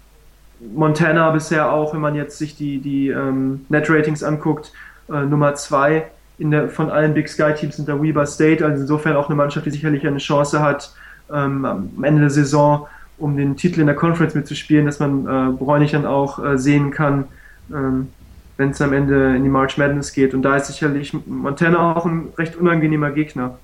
Montana 0.60 1.30
bisher 1.30 1.70
auch, 1.72 1.92
wenn 1.92 2.00
man 2.00 2.14
jetzt 2.14 2.38
sich 2.38 2.56
die, 2.56 2.78
die 2.78 3.08
ähm, 3.08 3.66
Net-Ratings 3.68 4.22
anguckt, 4.22 4.72
äh, 5.08 5.24
Nummer 5.24 5.54
zwei 5.54 6.06
in 6.38 6.50
der, 6.50 6.68
von 6.68 6.90
allen 6.90 7.14
Big 7.14 7.28
Sky 7.28 7.52
Teams 7.54 7.76
sind 7.76 7.88
der 7.88 8.00
Weber 8.00 8.24
State, 8.26 8.64
also 8.64 8.82
insofern 8.82 9.16
auch 9.16 9.28
eine 9.28 9.36
Mannschaft, 9.36 9.66
die 9.66 9.70
sicherlich 9.70 10.06
eine 10.06 10.18
Chance 10.18 10.62
hat, 10.62 10.92
ähm, 11.32 11.64
am 11.64 12.04
Ende 12.04 12.20
der 12.20 12.30
Saison 12.30 12.86
um 13.18 13.36
den 13.36 13.56
Titel 13.56 13.80
in 13.80 13.86
der 13.86 13.96
Conference 13.96 14.34
mitzuspielen, 14.34 14.86
dass 14.86 15.00
man 15.00 15.26
äh, 15.26 15.52
Bräunig 15.52 15.90
dann 15.90 16.06
auch 16.06 16.42
äh, 16.42 16.56
sehen 16.56 16.92
kann, 16.92 17.24
ähm, 17.72 18.08
wenn 18.56 18.70
es 18.70 18.80
am 18.80 18.92
Ende 18.92 19.36
in 19.36 19.42
die 19.42 19.48
March 19.48 19.76
Madness 19.76 20.12
geht. 20.12 20.34
Und 20.34 20.42
da 20.42 20.56
ist 20.56 20.68
sicherlich 20.68 21.12
Montana 21.26 21.96
auch 21.96 22.06
ein 22.06 22.28
recht 22.38 22.56
unangenehmer 22.56 23.10
Gegner. 23.10 23.58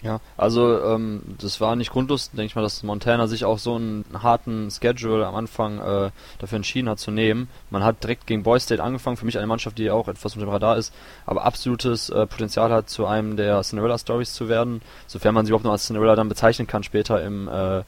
Ja, 0.00 0.20
also 0.36 0.80
ähm, 0.80 1.22
das 1.40 1.60
war 1.60 1.74
nicht 1.74 1.90
grundlos, 1.90 2.30
denke 2.30 2.44
ich 2.44 2.54
mal, 2.54 2.62
dass 2.62 2.84
Montana 2.84 3.26
sich 3.26 3.44
auch 3.44 3.58
so 3.58 3.74
einen 3.74 4.04
harten 4.22 4.70
Schedule 4.70 5.26
am 5.26 5.34
Anfang 5.34 5.80
äh, 5.80 6.10
dafür 6.38 6.56
entschieden 6.56 6.88
hat 6.88 7.00
zu 7.00 7.10
nehmen. 7.10 7.48
Man 7.70 7.82
hat 7.82 8.04
direkt 8.04 8.28
gegen 8.28 8.44
Boy 8.44 8.60
State 8.60 8.80
angefangen, 8.80 9.16
für 9.16 9.26
mich 9.26 9.38
eine 9.38 9.48
Mannschaft, 9.48 9.76
die 9.76 9.90
auch 9.90 10.06
etwas 10.06 10.34
unter 10.34 10.46
dem 10.46 10.52
Radar 10.52 10.76
ist, 10.76 10.94
aber 11.26 11.44
absolutes 11.44 12.10
äh, 12.10 12.26
Potenzial 12.26 12.70
hat, 12.70 12.88
zu 12.88 13.06
einem 13.06 13.36
der 13.36 13.62
Cinderella 13.62 13.98
Stories 13.98 14.34
zu 14.34 14.48
werden, 14.48 14.82
sofern 15.08 15.34
man 15.34 15.44
sie 15.44 15.50
überhaupt 15.50 15.64
noch 15.64 15.72
als 15.72 15.86
Cinderella 15.86 16.14
dann 16.14 16.28
bezeichnen 16.28 16.68
kann 16.68 16.84
später 16.84 17.20
im 17.20 17.48
äh, 17.48 17.82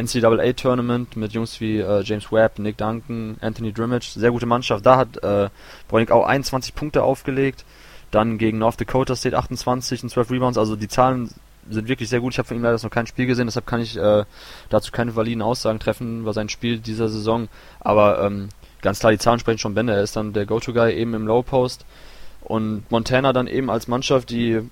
NCAA 0.00 0.52
Tournament 0.52 1.16
mit 1.16 1.32
Jungs 1.32 1.60
wie 1.60 1.80
äh, 1.80 2.02
James 2.02 2.30
Webb, 2.30 2.60
Nick 2.60 2.78
Duncan, 2.78 3.38
Anthony 3.40 3.72
Drimmage, 3.72 4.10
sehr 4.10 4.30
gute 4.30 4.46
Mannschaft. 4.46 4.86
Da 4.86 4.96
hat 4.98 5.16
äh, 5.24 5.48
Bräunig 5.88 6.12
auch 6.12 6.26
21 6.26 6.76
Punkte 6.76 7.02
aufgelegt. 7.02 7.64
Dann 8.12 8.38
gegen 8.38 8.58
North 8.58 8.80
Dakota 8.80 9.16
State 9.16 9.36
28 9.36 10.04
und 10.04 10.10
12 10.10 10.30
Rebounds, 10.30 10.58
also 10.58 10.76
die 10.76 10.86
Zahlen 10.86 11.28
sind 11.70 11.88
wirklich 11.88 12.08
sehr 12.08 12.20
gut. 12.20 12.32
Ich 12.32 12.38
habe 12.38 12.48
von 12.48 12.56
ihm 12.56 12.62
leider 12.62 12.78
noch 12.82 12.90
kein 12.90 13.06
Spiel 13.06 13.26
gesehen, 13.26 13.46
deshalb 13.46 13.66
kann 13.66 13.80
ich 13.80 13.96
äh, 13.96 14.24
dazu 14.68 14.92
keine 14.92 15.16
validen 15.16 15.42
Aussagen 15.42 15.78
treffen 15.78 16.20
über 16.20 16.32
sein 16.32 16.48
Spiel 16.48 16.78
dieser 16.78 17.08
Saison. 17.08 17.48
Aber 17.80 18.22
ähm, 18.22 18.48
ganz 18.82 19.00
klar, 19.00 19.12
die 19.12 19.18
Zahlen 19.18 19.38
sprechen 19.38 19.58
schon 19.58 19.74
Bände. 19.74 19.94
Er 19.94 20.02
ist 20.02 20.16
dann 20.16 20.32
der 20.32 20.46
Go-To-Guy 20.46 20.94
eben 20.94 21.14
im 21.14 21.26
Low 21.26 21.42
Post. 21.42 21.84
Und 22.42 22.88
Montana 22.90 23.32
dann 23.32 23.48
eben 23.48 23.70
als 23.70 23.88
Mannschaft, 23.88 24.30
die 24.30 24.62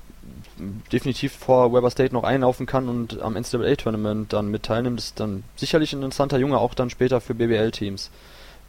definitiv 0.93 1.33
vor 1.33 1.73
Weber 1.73 1.91
State 1.91 2.15
noch 2.15 2.23
einlaufen 2.23 2.67
kann 2.67 2.89
und 2.89 3.21
am 3.21 3.35
NCAA-Tournament 3.35 4.33
dann 4.33 4.49
mit 4.49 4.63
teilnimmt, 4.63 5.01
ist 5.01 5.19
dann 5.19 5.43
sicherlich 5.57 5.93
ein 5.93 6.03
interessanter 6.03 6.39
Junge, 6.39 6.59
auch 6.59 6.75
dann 6.75 6.91
später 6.91 7.21
für 7.21 7.35
BBL-Teams. 7.35 8.11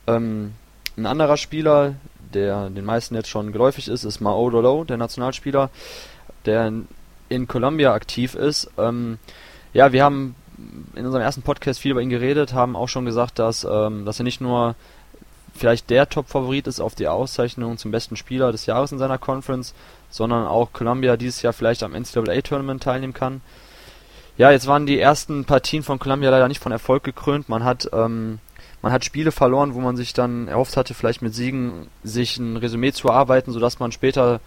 Ähm, 0.08 0.54
ein 0.98 1.06
anderer 1.06 1.38
Spieler, 1.38 1.96
der 2.34 2.70
den 2.70 2.86
meisten 2.86 3.16
jetzt 3.16 3.30
schon 3.30 3.52
geläufig 3.52 3.88
ist, 3.88 4.04
ist 4.04 4.20
Mao 4.20 4.50
Dolo, 4.50 4.84
der 4.84 4.98
Nationalspieler, 4.98 5.70
der 6.46 6.72
in 7.36 7.48
Columbia 7.48 7.94
aktiv 7.94 8.36
ist. 8.36 8.70
Ähm, 8.78 9.20
ja, 9.74 9.92
wir 9.92 10.04
haben 10.04 10.36
in 10.96 11.06
unserem 11.06 11.24
ersten 11.24 11.42
Podcast 11.42 11.80
viel 11.80 11.92
über 11.92 12.02
ihn 12.02 12.10
geredet, 12.10 12.54
haben 12.54 12.76
auch 12.76 12.88
schon 12.88 13.06
gesagt, 13.06 13.40
dass, 13.40 13.68
ähm, 13.70 14.06
dass 14.06 14.20
er 14.20 14.24
nicht 14.24 14.42
nur 14.42 14.76
vielleicht 15.54 15.90
der 15.90 16.10
Top-Favorit 16.10 16.68
ist 16.68 16.80
auf 16.80 16.96
die 16.96 17.08
Auszeichnung 17.08 17.78
zum 17.78 17.92
besten 17.92 18.16
Spieler 18.16 18.52
des 18.52 18.66
Jahres 18.66 18.92
in 18.92 18.98
seiner 18.98 19.18
Conference, 19.18 19.74
sondern 20.10 20.46
auch 20.46 20.74
Columbia 20.74 21.18
dieses 21.18 21.42
Jahr 21.42 21.54
vielleicht 21.54 21.84
am 21.84 21.94
NCAA-Tournament 21.94 22.84
teilnehmen 22.84 23.14
kann. 23.14 23.42
Ja, 24.38 24.52
jetzt 24.52 24.68
waren 24.68 24.86
die 24.86 25.00
ersten 25.00 25.46
Partien 25.46 25.82
von 25.82 25.98
Columbia 25.98 26.30
leider 26.30 26.50
nicht 26.50 26.62
von 26.62 26.74
Erfolg 26.74 27.04
gekrönt. 27.04 27.48
Man 27.48 27.64
hat, 27.64 27.90
ähm, 27.94 28.40
man 28.82 28.92
hat 28.92 29.06
Spiele 29.06 29.32
verloren, 29.32 29.74
wo 29.74 29.80
man 29.80 29.96
sich 29.96 30.14
dann 30.14 30.50
erhofft 30.50 30.76
hatte, 30.76 30.94
vielleicht 30.94 31.22
mit 31.22 31.34
Siegen 31.34 31.88
sich 32.04 32.38
ein 32.38 32.58
Resümee 32.58 32.92
zu 32.92 33.08
erarbeiten, 33.08 33.54
sodass 33.54 33.80
man 33.80 33.94
später 33.94 34.42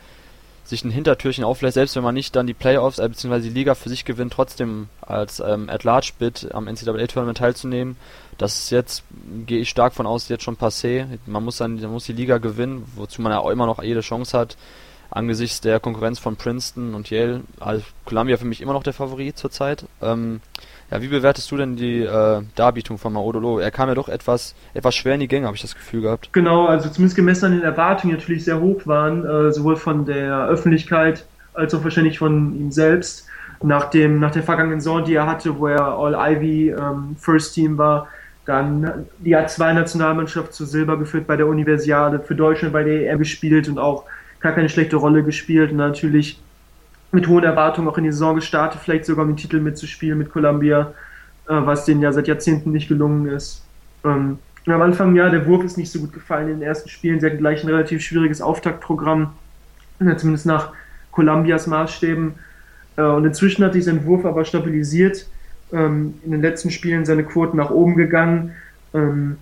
sich 0.69 0.85
ein 0.85 0.91
Hintertürchen 0.91 1.45
auflässt, 1.45 1.75
selbst 1.75 1.97
wenn 1.97 2.03
man 2.03 2.15
nicht 2.15 2.37
dann 2.37 2.47
die 2.47 2.55
Playoffs 2.55 2.99
äh, 2.99 3.09
bzw. 3.09 3.41
die 3.41 3.49
Liga 3.49 3.75
für 3.75 3.89
sich 3.89 4.05
gewinnt, 4.05 4.33
trotzdem 4.33 4.89
als 5.01 5.41
ähm, 5.41 5.71
At-Large-Bid 5.71 6.55
am 6.55 6.67
NCAA-Tournament 6.67 7.39
teilzunehmen. 7.39 7.97
Das 8.37 8.59
ist 8.59 8.71
jetzt, 8.71 9.03
gehe 9.47 9.61
ich 9.61 9.71
stark 9.71 9.95
von 9.95 10.07
aus, 10.07 10.29
jetzt 10.29 10.45
schon 10.45 10.57
passé. 10.57 11.07
Man 11.27 11.45
muss 11.45 11.57
dann 11.57 11.81
man 11.81 11.91
muss 11.91 12.05
die 12.05 12.13
Liga 12.13 12.39
gewinnen, 12.39 12.85
wozu 12.95 13.23
man 13.23 13.33
ja 13.33 13.39
auch 13.39 13.51
immer 13.51 13.67
noch 13.67 13.83
jede 13.83 14.01
Chance 14.01 14.39
hat. 14.39 14.57
Angesichts 15.11 15.63
der 15.63 15.81
Konkurrenz 15.81 16.19
von 16.19 16.37
Princeton 16.37 16.95
und 16.95 17.09
Yale, 17.09 17.41
also 17.61 17.83
Columbia 18.05 18.37
für 18.37 18.45
mich 18.45 18.61
immer 18.61 18.75
noch 18.75 18.83
der 18.83 18.93
Favorit 18.93 19.39
zurzeit. 19.39 19.87
Ähm, 20.03 20.43
ja, 20.91 21.03
wie 21.03 21.09
bewertest 21.09 21.51
du 21.51 21.57
denn 21.57 21.77
die 21.77 22.01
äh, 22.03 22.43
Darbietung 22.55 22.99
von 22.99 23.13
Maodolo? 23.13 23.59
Er 23.59 23.71
kam 23.71 23.89
ja 23.89 23.95
doch 23.95 24.09
etwas, 24.09 24.55
etwas 24.75 24.95
schwer 24.95 25.15
in 25.15 25.21
die 25.21 25.29
Gänge, 25.29 25.47
habe 25.47 25.57
ich 25.57 25.63
das 25.63 25.75
Gefühl 25.75 26.03
gehabt. 26.03 26.31
Genau, 26.33 26.67
also 26.67 26.89
zumindest 26.89 27.17
gemessen 27.17 27.47
an 27.47 27.53
den 27.53 27.63
Erwartungen 27.63 28.15
natürlich 28.15 28.45
sehr 28.45 28.61
hoch 28.61 28.87
waren, 28.87 29.25
äh, 29.25 29.53
sowohl 29.53 29.77
von 29.77 30.07
der 30.07 30.47
Öffentlichkeit 30.47 31.27
als 31.53 31.75
auch 31.75 31.85
wahrscheinlich 31.85 32.19
von 32.19 32.59
ihm 32.59 32.71
selbst. 32.71 33.27
Nach, 33.61 33.91
dem, 33.91 34.21
nach 34.21 34.31
der 34.31 34.45
vergangenen 34.45 34.81
Saison, 34.81 35.05
die 35.05 35.15
er 35.15 35.27
hatte, 35.27 35.59
wo 35.59 35.67
er 35.67 35.83
All-Ivy 35.83 36.71
ähm, 36.71 37.17
First 37.19 37.55
Team 37.55 37.77
war, 37.77 38.07
dann 38.45 39.07
die 39.19 39.37
A2-Nationalmannschaft 39.37 40.55
zu 40.55 40.65
Silber 40.65 40.97
geführt 40.97 41.27
bei 41.27 41.37
der 41.37 41.49
Universiade, 41.49 42.21
für 42.21 42.37
Deutschland 42.37 42.73
bei 42.73 42.85
der 42.85 43.11
EM 43.11 43.19
gespielt 43.19 43.69
und 43.69 43.79
auch 43.79 44.05
gar 44.41 44.53
keine 44.53 44.69
schlechte 44.69 44.97
Rolle 44.97 45.25
gespielt 45.25 45.73
und 45.73 45.79
natürlich 45.79 46.41
mit 47.11 47.27
hohen 47.27 47.45
Erwartungen 47.45 47.89
auch 47.89 47.99
in 47.99 48.05
die 48.05 48.13
Saison 48.13 48.35
gestartet, 48.35 48.81
vielleicht 48.83 49.07
sogar 49.07 49.25
um 49.25 49.31
den 49.31 49.37
Titel 49.37 49.61
mitzuspielen 49.61 50.19
mit 50.19 50.31
Columbia, 50.31 50.93
äh, 51.47 51.55
was 51.55 51.85
denen 51.85 52.03
ja 52.03 52.13
seit 52.13 52.29
Jahrzehnten 52.29 52.73
nicht 52.73 52.89
gelungen 52.89 53.27
ist. 53.29 53.65
Ähm, 54.05 54.39
am 54.67 54.83
Anfang, 54.83 55.17
ja, 55.17 55.31
der 55.31 55.47
Wurf 55.47 55.65
ist 55.65 55.79
nicht 55.79 55.91
so 55.91 55.99
gut 56.01 56.13
gefallen 56.13 56.49
in 56.49 56.61
den 56.61 56.63
ersten 56.63 56.91
Spielen. 56.91 57.21
Sie 57.21 57.27
hatten 57.27 57.39
gleich 57.39 57.65
ein 57.65 57.71
relativ 57.71 58.03
schwieriges 58.03 58.43
Auftaktprogramm, 58.43 59.33
zumindest 60.17 60.47
nach, 60.47 60.73
Columbias 61.11 61.67
Maßstäben. 61.67 62.35
Äh, 62.97 63.03
und 63.03 63.25
inzwischen 63.25 63.65
hat 63.65 63.73
sich 63.73 63.85
sein 63.85 64.05
Wurf 64.05 64.25
aber 64.25 64.45
stabilisiert. 64.45 65.27
Ähm, 65.73 66.15
in 66.25 66.31
den 66.31 66.43
letzten 66.43 66.71
Spielen 66.71 67.05
seine 67.05 67.25
Quoten 67.25 67.57
nach 67.57 67.71
oben 67.71 67.97
gegangen. 67.97 68.55
Ähm, 68.95 69.37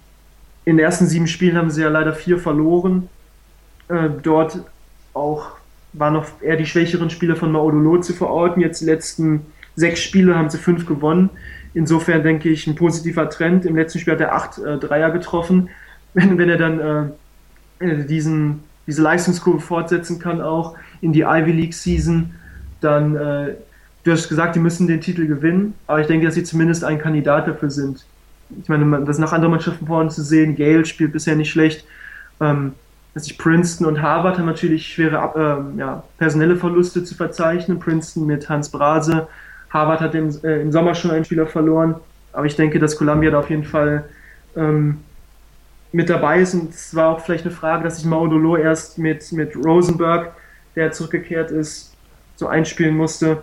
in 0.65 0.79
den 0.79 0.85
ersten 0.85 1.07
sieben 1.07 1.27
Spielen 1.27 1.57
haben 1.57 1.71
sie 1.71 1.83
ja 1.83 1.89
leider 1.89 2.15
vier 2.15 2.39
verloren. 2.39 3.09
Äh, 3.89 4.09
dort 4.23 4.65
auch 5.13 5.56
waren 5.99 6.15
noch 6.15 6.27
eher 6.41 6.57
die 6.57 6.67
schwächeren 6.67 7.11
Spiele 7.11 7.37
von 7.37 7.53
Maodolo 7.53 8.01
zu 8.01 8.13
verorten. 8.13 8.61
Jetzt 8.61 8.81
die 8.81 8.87
letzten 8.87 9.47
sechs 9.75 10.03
Spiele 10.03 10.37
haben 10.37 10.51
sie 10.51 10.59
fünf 10.59 10.87
gewonnen. 10.87 11.31
Insofern 11.75 12.23
denke 12.23 12.49
ich 12.49 12.67
ein 12.67 12.75
positiver 12.75 13.29
Trend. 13.29 13.67
Im 13.67 13.77
letzten 13.77 13.99
Spiel 13.99 14.15
hat 14.15 14.21
er 14.21 14.35
acht 14.35 14.59
äh, 14.59 14.79
Dreier 14.79 15.11
getroffen. 15.11 15.69
Wenn, 16.15 16.39
wenn 16.39 16.49
er 16.49 16.57
dann 16.57 17.13
äh, 17.79 18.07
diesen, 18.07 18.61
diese 18.87 19.03
Leistungskurve 19.03 19.61
fortsetzen 19.61 20.19
kann, 20.19 20.41
auch 20.41 20.75
in 21.03 21.13
die 21.13 21.21
Ivy 21.21 21.53
League 21.53 21.75
Season, 21.75 22.33
dann, 22.81 23.15
äh, 23.17 23.55
du 24.03 24.13
hast 24.13 24.27
gesagt, 24.31 24.57
die 24.57 24.61
müssen 24.61 24.87
den 24.87 25.03
Titel 25.03 25.27
gewinnen, 25.27 25.75
aber 25.87 26.01
ich 26.01 26.07
denke, 26.07 26.25
dass 26.25 26.35
sie 26.35 26.43
zumindest 26.43 26.85
ein 26.85 26.99
Kandidat 26.99 27.49
dafür 27.49 27.69
sind. 27.69 28.07
Ich 28.63 28.71
meine, 28.71 29.05
das 29.05 29.19
nach 29.19 29.35
anderen 29.35 29.51
Mannschaften 29.51 29.87
vorne 29.87 30.09
zu 30.09 30.23
sehen, 30.23 30.57
Gale 30.57 30.87
spielt 30.87 31.13
bisher 31.13 31.37
nicht 31.37 31.51
schlecht. 31.51 31.85
Ähm, 32.41 32.73
dass 33.17 33.27
ich 33.27 33.39
Princeton 33.39 33.87
und 33.87 34.03
Harvard 34.03 34.37
haben 34.37 34.45
natürlich 34.45 34.89
schwere 34.89 35.17
äh, 35.75 35.79
ja, 35.79 36.03
personelle 36.19 36.55
Verluste 36.55 37.03
zu 37.03 37.15
verzeichnen. 37.15 37.79
Princeton 37.79 38.27
mit 38.27 38.47
Hans 38.51 38.69
Brase, 38.69 39.27
Harvard 39.71 40.03
hat 40.03 40.15
im, 40.15 40.29
äh, 40.45 40.61
im 40.61 40.71
Sommer 40.71 40.95
schon 40.95 41.13
einen 41.13 41.25
Spieler 41.25 41.47
verloren, 41.47 41.95
aber 42.35 42.45
ich 42.45 42.57
denke, 42.57 42.79
dass 42.79 42.95
Columbia 42.95 43.31
da 43.31 43.39
auf 43.39 43.49
jeden 43.49 43.65
Fall 43.65 44.05
ähm, 44.55 44.99
mit 45.93 46.11
dabei 46.11 46.41
ist 46.41 46.53
und 46.53 46.75
es 46.75 46.95
war 46.95 47.09
auch 47.09 47.21
vielleicht 47.21 47.47
eine 47.47 47.55
Frage, 47.55 47.85
dass 47.85 47.97
sich 47.97 48.05
Maudolo 48.05 48.59
erst 48.59 48.99
mit, 48.99 49.33
mit 49.33 49.57
Rosenberg, 49.57 50.33
der 50.75 50.93
zurückgekehrt 50.93 51.51
ist, 51.51 51.97
so 52.37 52.49
einspielen 52.49 52.95
musste. 52.95 53.39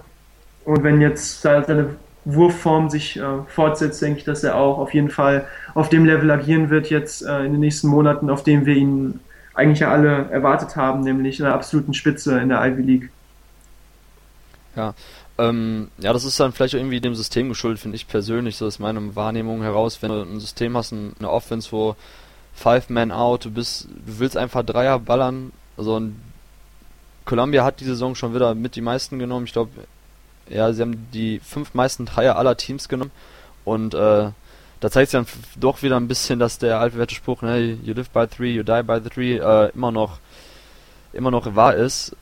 Und 0.65 0.83
wenn 0.83 1.01
jetzt 1.01 1.41
seine 1.41 1.95
Wurfform 2.25 2.91
sich 2.91 3.17
äh, 3.17 3.23
fortsetzt, 3.47 4.03
denke 4.03 4.19
ich, 4.19 4.23
dass 4.23 4.43
er 4.43 4.55
auch 4.55 4.77
auf 4.77 4.93
jeden 4.93 5.09
Fall 5.09 5.47
auf 5.73 5.89
dem 5.89 6.05
Level 6.05 6.29
agieren 6.29 6.69
wird 6.69 6.91
jetzt 6.91 7.25
äh, 7.25 7.43
in 7.43 7.53
den 7.53 7.59
nächsten 7.59 7.87
Monaten, 7.87 8.29
auf 8.29 8.43
dem 8.43 8.67
wir 8.67 8.75
ihn 8.75 9.19
eigentlich 9.53 9.79
ja 9.79 9.91
alle 9.91 10.29
erwartet 10.31 10.75
haben, 10.75 11.01
nämlich 11.01 11.39
in 11.39 11.45
der 11.45 11.53
absoluten 11.53 11.93
Spitze 11.93 12.39
in 12.39 12.49
der 12.49 12.65
Ivy 12.65 12.81
League. 12.81 13.09
Ja, 14.75 14.95
ähm, 15.37 15.89
ja, 15.97 16.13
das 16.13 16.25
ist 16.25 16.39
dann 16.39 16.51
vielleicht 16.51 16.73
irgendwie 16.73 17.01
dem 17.01 17.15
System 17.15 17.49
geschuldet, 17.49 17.79
finde 17.79 17.95
ich 17.95 18.07
persönlich, 18.07 18.57
so 18.57 18.67
ist 18.67 18.79
meine 18.79 19.15
Wahrnehmung 19.15 19.61
heraus, 19.61 20.01
wenn 20.01 20.09
du 20.09 20.21
ein 20.21 20.39
System 20.39 20.75
hast, 20.77 20.93
eine 20.93 21.29
Offense, 21.29 21.71
wo 21.71 21.95
Five 22.53 22.89
Man 22.89 23.11
Out, 23.11 23.45
du 23.45 23.51
bist, 23.51 23.85
du 23.85 24.19
willst 24.19 24.37
einfach 24.37 24.63
Dreier 24.63 24.99
ballern, 24.99 25.51
also 25.77 25.99
ein 25.99 26.21
Columbia 27.25 27.63
hat 27.63 27.79
die 27.79 27.85
Saison 27.85 28.15
schon 28.15 28.35
wieder 28.35 28.53
mit 28.53 28.75
die 28.75 28.81
meisten 28.81 29.17
genommen, 29.17 29.45
ich 29.45 29.53
glaube, 29.53 29.71
ja, 30.49 30.71
sie 30.73 30.81
haben 30.81 31.07
die 31.13 31.39
fünf 31.39 31.73
meisten 31.73 32.05
Dreier 32.05 32.35
aller 32.35 32.57
Teams 32.57 32.89
genommen 32.89 33.11
und 33.65 33.93
äh, 33.93 34.31
da 34.83 34.91
zeigt 34.91 35.11
sich 35.11 35.17
dann 35.17 35.27
doch 35.55 35.81
wieder 35.81 35.95
ein 35.95 36.09
bisschen, 36.09 36.39
dass 36.39 36.59
der 36.59 36.81
altbewährte 36.81 37.15
Spruch, 37.15 37.41
ne, 37.41 37.77
you 37.83 37.93
live 37.93 38.09
by 38.09 38.27
three, 38.27 38.53
you 38.53 38.63
die 38.63 38.83
by 38.83 38.99
the 39.01 39.09
three, 39.09 39.37
äh, 39.37 39.71
immer 39.73 39.93
noch 39.93 40.19
immer 41.13 41.31
noch 41.31 41.55
wahr 41.55 41.75
ist. 41.75 42.17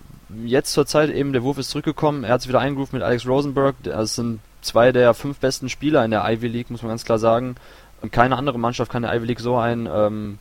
Jetzt 0.46 0.74
zur 0.74 0.86
Zeit 0.86 1.10
eben, 1.10 1.34
der 1.34 1.42
Wurf 1.42 1.58
ist 1.58 1.72
zurückgekommen, 1.72 2.24
er 2.24 2.34
hat 2.34 2.42
sich 2.42 2.50
wieder 2.50 2.60
eingerufen 2.60 2.98
mit 2.98 3.04
Alex 3.04 3.26
Rosenberg, 3.26 3.76
das 3.82 4.14
sind 4.14 4.42
zwei 4.62 4.92
der 4.92 5.16
fünf 5.16 5.40
besten 5.40 5.70
Spieler 5.70 6.06
in 6.06 6.12
der 6.12 6.24
Ivy 6.24 6.48
League, 6.50 6.70
muss 6.70 6.84
man 6.84 6.90
ganz 6.90 7.04
klar 7.04 7.18
sagen. 7.18 7.56
Und 8.02 8.12
keine 8.12 8.38
andere 8.38 8.60
Mannschaft 8.60 8.92
kann 8.92 9.02
der 9.02 9.16
Ivy 9.16 9.26
League 9.26 9.40
so 9.40 9.58
ein 9.58 9.90
ähm, 9.92 10.38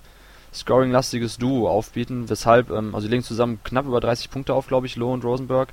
scoring-lastiges 0.52 1.38
Duo 1.38 1.70
aufbieten, 1.70 2.28
weshalb, 2.28 2.70
ähm, 2.70 2.94
also 2.94 3.06
die 3.06 3.12
legen 3.12 3.24
zusammen 3.24 3.60
knapp 3.64 3.86
über 3.86 4.00
30 4.00 4.30
Punkte 4.30 4.52
auf, 4.52 4.66
glaube 4.66 4.86
ich, 4.86 4.96
Loh 4.96 5.14
und 5.14 5.24
Rosenberg. 5.24 5.70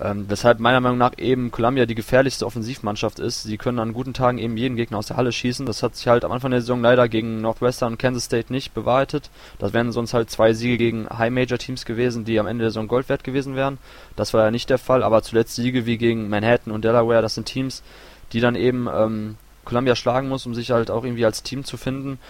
Ähm, 0.00 0.26
weshalb 0.28 0.60
meiner 0.60 0.80
Meinung 0.80 0.98
nach 0.98 1.12
eben 1.18 1.50
Columbia 1.50 1.84
die 1.84 1.96
gefährlichste 1.96 2.46
Offensivmannschaft 2.46 3.18
ist. 3.18 3.42
Sie 3.42 3.58
können 3.58 3.80
an 3.80 3.92
guten 3.92 4.14
Tagen 4.14 4.38
eben 4.38 4.56
jeden 4.56 4.76
Gegner 4.76 4.98
aus 4.98 5.08
der 5.08 5.16
Halle 5.16 5.32
schießen. 5.32 5.66
Das 5.66 5.82
hat 5.82 5.96
sich 5.96 6.06
halt 6.06 6.24
am 6.24 6.30
Anfang 6.30 6.52
der 6.52 6.60
Saison 6.60 6.80
leider 6.80 7.08
gegen 7.08 7.40
Northwestern 7.40 7.92
und 7.92 7.98
Kansas 7.98 8.24
State 8.24 8.52
nicht 8.52 8.74
bewahrheitet. 8.74 9.28
Das 9.58 9.72
wären 9.72 9.90
sonst 9.90 10.14
halt 10.14 10.30
zwei 10.30 10.52
Siege 10.52 10.78
gegen 10.78 11.08
High-Major-Teams 11.08 11.84
gewesen, 11.84 12.24
die 12.24 12.38
am 12.38 12.46
Ende 12.46 12.62
der 12.62 12.70
Saison 12.70 12.86
Gold 12.86 13.08
wert 13.08 13.24
gewesen 13.24 13.56
wären. 13.56 13.78
Das 14.14 14.32
war 14.34 14.44
ja 14.44 14.50
nicht 14.52 14.70
der 14.70 14.78
Fall, 14.78 15.02
aber 15.02 15.22
zuletzt 15.22 15.56
Siege 15.56 15.84
wie 15.84 15.98
gegen 15.98 16.28
Manhattan 16.28 16.72
und 16.72 16.84
Delaware, 16.84 17.22
das 17.22 17.34
sind 17.34 17.46
Teams, 17.46 17.82
die 18.32 18.40
dann 18.40 18.54
eben 18.54 18.88
ähm, 18.92 19.36
Columbia 19.64 19.96
schlagen 19.96 20.28
muss, 20.28 20.46
um 20.46 20.54
sich 20.54 20.70
halt 20.70 20.92
auch 20.92 21.02
irgendwie 21.02 21.24
als 21.24 21.42
Team 21.42 21.64
zu 21.64 21.76
finden. 21.76 22.20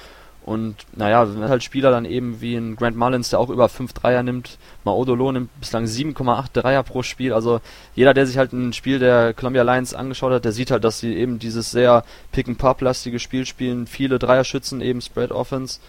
Und 0.48 0.76
naja, 0.96 1.28
wenn 1.30 1.50
halt 1.50 1.62
Spieler 1.62 1.90
dann 1.90 2.06
eben 2.06 2.40
wie 2.40 2.56
ein 2.56 2.74
Grant 2.74 2.96
Mullins, 2.96 3.28
der 3.28 3.38
auch 3.38 3.50
über 3.50 3.68
5 3.68 3.92
Dreier 3.92 4.22
nimmt, 4.22 4.56
Maodolo 4.82 5.30
nimmt 5.30 5.50
bislang 5.60 5.84
7,8 5.84 6.46
Dreier 6.54 6.82
pro 6.84 7.02
Spiel. 7.02 7.34
Also 7.34 7.60
jeder, 7.94 8.14
der 8.14 8.26
sich 8.26 8.38
halt 8.38 8.54
ein 8.54 8.72
Spiel 8.72 8.98
der 8.98 9.34
Columbia 9.34 9.62
Lions 9.62 9.92
angeschaut 9.92 10.32
hat, 10.32 10.46
der 10.46 10.52
sieht 10.52 10.70
halt, 10.70 10.84
dass 10.84 11.00
sie 11.00 11.14
eben 11.14 11.38
dieses 11.38 11.70
sehr 11.70 12.02
Pick-and-Pop-lastige 12.32 13.18
Spiel 13.18 13.44
spielen. 13.44 13.86
Viele 13.86 14.18
Dreier-Schützen, 14.18 14.80
eben 14.80 15.02
Spread-Offense. 15.02 15.80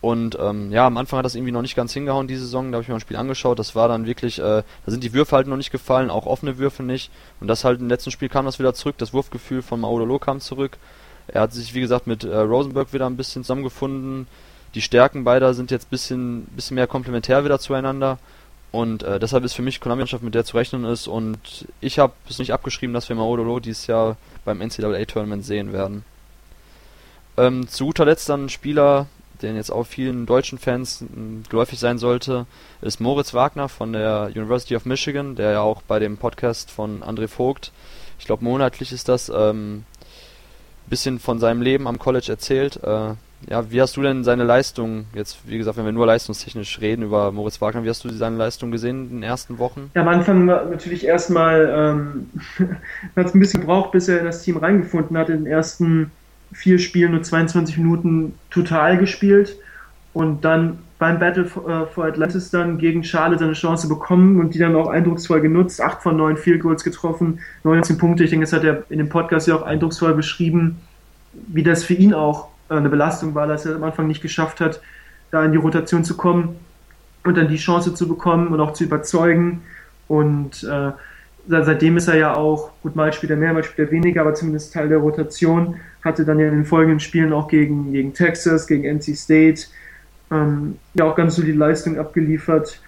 Und 0.00 0.36
ähm, 0.40 0.72
ja, 0.72 0.88
am 0.88 0.96
Anfang 0.96 1.18
hat 1.18 1.24
das 1.24 1.36
irgendwie 1.36 1.52
noch 1.52 1.62
nicht 1.62 1.76
ganz 1.76 1.92
hingehauen, 1.92 2.26
diese 2.26 2.40
Saison. 2.46 2.72
Da 2.72 2.76
habe 2.76 2.82
ich 2.82 2.88
mir 2.88 2.96
ein 2.96 3.00
Spiel 3.00 3.16
angeschaut. 3.16 3.60
Das 3.60 3.76
war 3.76 3.86
dann 3.86 4.06
wirklich, 4.06 4.40
äh, 4.40 4.42
da 4.42 4.64
sind 4.86 5.04
die 5.04 5.14
Würfe 5.14 5.36
halt 5.36 5.46
noch 5.46 5.56
nicht 5.56 5.70
gefallen, 5.70 6.10
auch 6.10 6.26
offene 6.26 6.58
Würfe 6.58 6.82
nicht. 6.82 7.12
Und 7.40 7.46
das 7.46 7.62
halt 7.62 7.78
im 7.78 7.88
letzten 7.88 8.10
Spiel 8.10 8.28
kam 8.28 8.44
das 8.44 8.58
wieder 8.58 8.74
zurück. 8.74 8.96
Das 8.98 9.12
Wurfgefühl 9.12 9.62
von 9.62 9.78
Maodolo 9.78 10.18
kam 10.18 10.40
zurück. 10.40 10.78
Er 11.32 11.42
hat 11.42 11.52
sich, 11.52 11.74
wie 11.74 11.80
gesagt, 11.80 12.06
mit 12.06 12.24
äh, 12.24 12.36
Rosenberg 12.36 12.92
wieder 12.92 13.06
ein 13.06 13.16
bisschen 13.16 13.44
zusammengefunden. 13.44 14.26
Die 14.74 14.82
Stärken 14.82 15.24
beider 15.24 15.54
sind 15.54 15.70
jetzt 15.70 15.86
ein 15.86 15.90
bisschen, 15.90 16.44
bisschen 16.56 16.74
mehr 16.74 16.86
komplementär 16.86 17.44
wieder 17.44 17.58
zueinander. 17.58 18.18
Und 18.72 19.02
äh, 19.02 19.18
deshalb 19.18 19.44
ist 19.44 19.54
für 19.54 19.62
mich 19.62 19.80
Konami-Mannschaft, 19.80 20.22
mit 20.22 20.34
der 20.34 20.44
zu 20.44 20.56
rechnen 20.56 20.84
ist. 20.84 21.08
Und 21.08 21.66
ich 21.80 21.98
habe 21.98 22.12
es 22.28 22.38
nicht 22.38 22.52
abgeschrieben, 22.52 22.94
dass 22.94 23.08
wir 23.08 23.16
Maodolo 23.16 23.58
dieses 23.58 23.86
Jahr 23.86 24.16
beim 24.44 24.60
NCAA-Tournament 24.60 25.44
sehen 25.44 25.72
werden. 25.72 26.04
Ähm, 27.36 27.68
zu 27.68 27.86
guter 27.86 28.04
Letzt 28.04 28.28
dann 28.28 28.44
ein 28.44 28.48
Spieler, 28.48 29.06
der 29.42 29.54
jetzt 29.54 29.72
auch 29.72 29.84
vielen 29.84 30.26
deutschen 30.26 30.58
Fans 30.58 31.04
geläufig 31.48 31.78
sein 31.78 31.98
sollte, 31.98 32.46
ist 32.82 33.00
Moritz 33.00 33.34
Wagner 33.34 33.68
von 33.68 33.92
der 33.92 34.30
University 34.34 34.76
of 34.76 34.84
Michigan, 34.84 35.34
der 35.34 35.52
ja 35.52 35.60
auch 35.60 35.82
bei 35.82 35.98
dem 35.98 36.16
Podcast 36.18 36.70
von 36.70 37.02
André 37.02 37.28
Vogt, 37.28 37.72
ich 38.18 38.26
glaube 38.26 38.44
monatlich 38.44 38.92
ist 38.92 39.08
das, 39.08 39.32
ähm, 39.34 39.84
bisschen 40.90 41.18
von 41.18 41.38
seinem 41.38 41.62
Leben 41.62 41.86
am 41.86 41.98
College 41.98 42.26
erzählt. 42.30 42.80
Äh, 42.82 43.14
ja, 43.48 43.70
wie 43.70 43.80
hast 43.80 43.96
du 43.96 44.02
denn 44.02 44.22
seine 44.22 44.44
Leistung, 44.44 45.06
jetzt 45.14 45.38
wie 45.46 45.56
gesagt, 45.56 45.78
wenn 45.78 45.86
wir 45.86 45.92
nur 45.92 46.06
leistungstechnisch 46.06 46.80
reden 46.80 47.02
über 47.02 47.32
Moritz 47.32 47.60
Wagner, 47.60 47.84
wie 47.84 47.88
hast 47.88 48.04
du 48.04 48.10
seine 48.10 48.36
Leistung 48.36 48.70
gesehen 48.70 49.04
in 49.04 49.16
den 49.16 49.22
ersten 49.22 49.58
Wochen? 49.58 49.90
Ja, 49.94 50.02
am 50.02 50.08
Anfang 50.08 50.46
war 50.46 50.66
natürlich 50.66 51.06
erstmal, 51.06 51.72
ähm, 51.74 52.30
hat 53.16 53.26
es 53.26 53.34
ein 53.34 53.40
bisschen 53.40 53.60
gebraucht, 53.60 53.92
bis 53.92 54.08
er 54.08 54.18
in 54.18 54.26
das 54.26 54.42
Team 54.42 54.58
reingefunden 54.58 55.16
hat. 55.16 55.30
In 55.30 55.44
den 55.44 55.46
ersten 55.46 56.10
vier 56.52 56.78
Spielen 56.78 57.12
nur 57.12 57.22
22 57.22 57.78
Minuten 57.78 58.34
total 58.50 58.98
gespielt 58.98 59.56
und 60.12 60.44
dann 60.44 60.78
beim 61.00 61.18
Battle 61.18 61.46
for, 61.46 61.88
Atlantis 61.96 62.50
dann 62.50 62.76
gegen 62.76 63.02
Schale 63.02 63.38
seine 63.38 63.54
Chance 63.54 63.88
bekommen 63.88 64.38
und 64.38 64.54
die 64.54 64.58
dann 64.58 64.76
auch 64.76 64.88
eindrucksvoll 64.88 65.40
genutzt. 65.40 65.80
Acht 65.80 66.02
von 66.02 66.14
neun 66.14 66.36
Field 66.36 66.60
Goals 66.60 66.84
getroffen, 66.84 67.40
19 67.64 67.96
Punkte. 67.96 68.22
Ich 68.22 68.30
denke, 68.30 68.44
das 68.44 68.52
hat 68.52 68.64
er 68.64 68.84
in 68.90 68.98
dem 68.98 69.08
Podcast 69.08 69.48
ja 69.48 69.56
auch 69.56 69.62
eindrucksvoll 69.62 70.12
beschrieben, 70.14 70.78
wie 71.32 71.62
das 71.62 71.84
für 71.84 71.94
ihn 71.94 72.12
auch 72.12 72.48
äh, 72.68 72.74
eine 72.74 72.90
Belastung 72.90 73.34
war, 73.34 73.46
dass 73.46 73.64
er 73.64 73.76
am 73.76 73.82
Anfang 73.82 74.08
nicht 74.08 74.20
geschafft 74.20 74.60
hat, 74.60 74.82
da 75.30 75.42
in 75.42 75.52
die 75.52 75.58
Rotation 75.58 76.04
zu 76.04 76.18
kommen 76.18 76.56
und 77.24 77.34
dann 77.38 77.48
die 77.48 77.56
Chance 77.56 77.94
zu 77.94 78.06
bekommen 78.06 78.48
und 78.48 78.60
auch 78.60 78.74
zu 78.74 78.84
überzeugen. 78.84 79.62
Und 80.06 80.62
äh, 80.64 80.92
seitdem 81.48 81.96
ist 81.96 82.08
er 82.08 82.16
ja 82.18 82.36
auch, 82.36 82.72
gut, 82.82 82.94
mal 82.94 83.10
spielt 83.14 83.30
er 83.30 83.38
mehr, 83.38 83.54
mal 83.54 83.64
spielt 83.64 83.88
er 83.88 83.92
weniger, 83.92 84.20
aber 84.20 84.34
zumindest 84.34 84.74
Teil 84.74 84.90
der 84.90 84.98
Rotation. 84.98 85.76
Hatte 86.04 86.26
dann 86.26 86.38
ja 86.38 86.48
in 86.48 86.56
den 86.56 86.64
folgenden 86.66 87.00
Spielen 87.00 87.32
auch 87.32 87.48
gegen, 87.48 87.90
gegen 87.92 88.12
Texas, 88.12 88.66
gegen 88.66 88.84
NC 88.84 89.16
State, 89.16 89.62
ähm, 90.30 90.78
ja 90.94 91.04
auch 91.04 91.16
ganz 91.16 91.36
solide 91.36 91.58
Leistung 91.58 91.98
abgeliefert. 91.98 92.80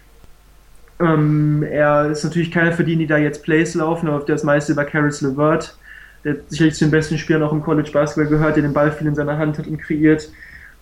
Ähm, 1.01 1.65
er 1.69 2.11
ist 2.11 2.25
natürlich 2.25 2.51
keiner 2.51 2.73
für 2.73 2.85
die, 2.85 2.97
die 2.97 3.07
da 3.07 3.19
jetzt 3.19 3.43
Plays 3.43 3.75
laufen, 3.75 4.09
aber 4.09 4.25
das 4.25 4.45
meiste 4.45 4.73
über 4.73 4.85
Caris 4.85 5.21
LeVert, 5.21 5.77
der 6.25 6.37
sicherlich 6.49 6.75
zu 6.75 6.85
den 6.85 6.93
besten 6.93 7.19
Spielern 7.19 7.43
auch 7.43 7.53
im 7.53 7.63
College 7.63 7.91
Basketball 7.93 8.31
gehört, 8.31 8.57
der 8.57 8.63
den 8.63 8.73
Ball 8.73 8.93
viel 8.93 9.09
in 9.09 9.15
seiner 9.15 9.39
Hand 9.39 9.59
hat 9.59 9.67
und 9.67 9.79
kreiert. 9.79 10.31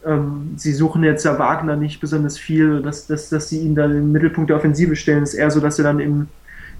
Ähm, 0.04 0.52
sie 0.56 0.72
suchen 0.72 1.04
jetzt 1.04 1.24
ja 1.24 1.38
Wagner 1.38 1.76
nicht 1.76 2.00
besonders 2.00 2.38
viel, 2.38 2.82
dass, 2.82 3.06
dass, 3.06 3.30
dass 3.30 3.48
sie 3.48 3.61
ihn 3.61 3.74
dann 3.74 3.96
im 3.96 4.12
Mittelpunkt 4.12 4.50
der 4.50 4.56
Offensive 4.56 4.96
stellen. 4.96 5.22
Es 5.22 5.34
ist 5.34 5.38
eher 5.38 5.50
so, 5.50 5.61
dass 5.61 5.78
er 5.78 5.84
dann 5.84 6.00
im, 6.00 6.28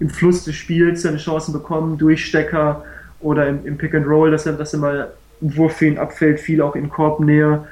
im 0.01 0.11
Fluss 0.11 0.45
des 0.45 0.57
Spiels 0.57 1.03
seine 1.03 1.19
Chancen 1.19 1.53
bekommt, 1.53 2.01
durch 2.01 2.25
Stecker 2.25 2.85
oder 3.21 3.47
im, 3.47 3.65
im 3.65 3.79
Pick 3.79 3.95
and 3.95 4.07
Roll, 4.07 4.31
dass 4.31 4.47
er, 4.47 4.55
dass 4.55 4.73
er 4.75 4.81
mal 4.81 5.09
ein 5.43 5.57
Wurf 5.57 5.77
für 5.77 5.87
ihn 5.87 5.99
abfällt, 5.99 6.41
viel 6.41 6.61
auch 6.61 6.77
in 6.77 6.91
Korbnähe. 6.91 7.67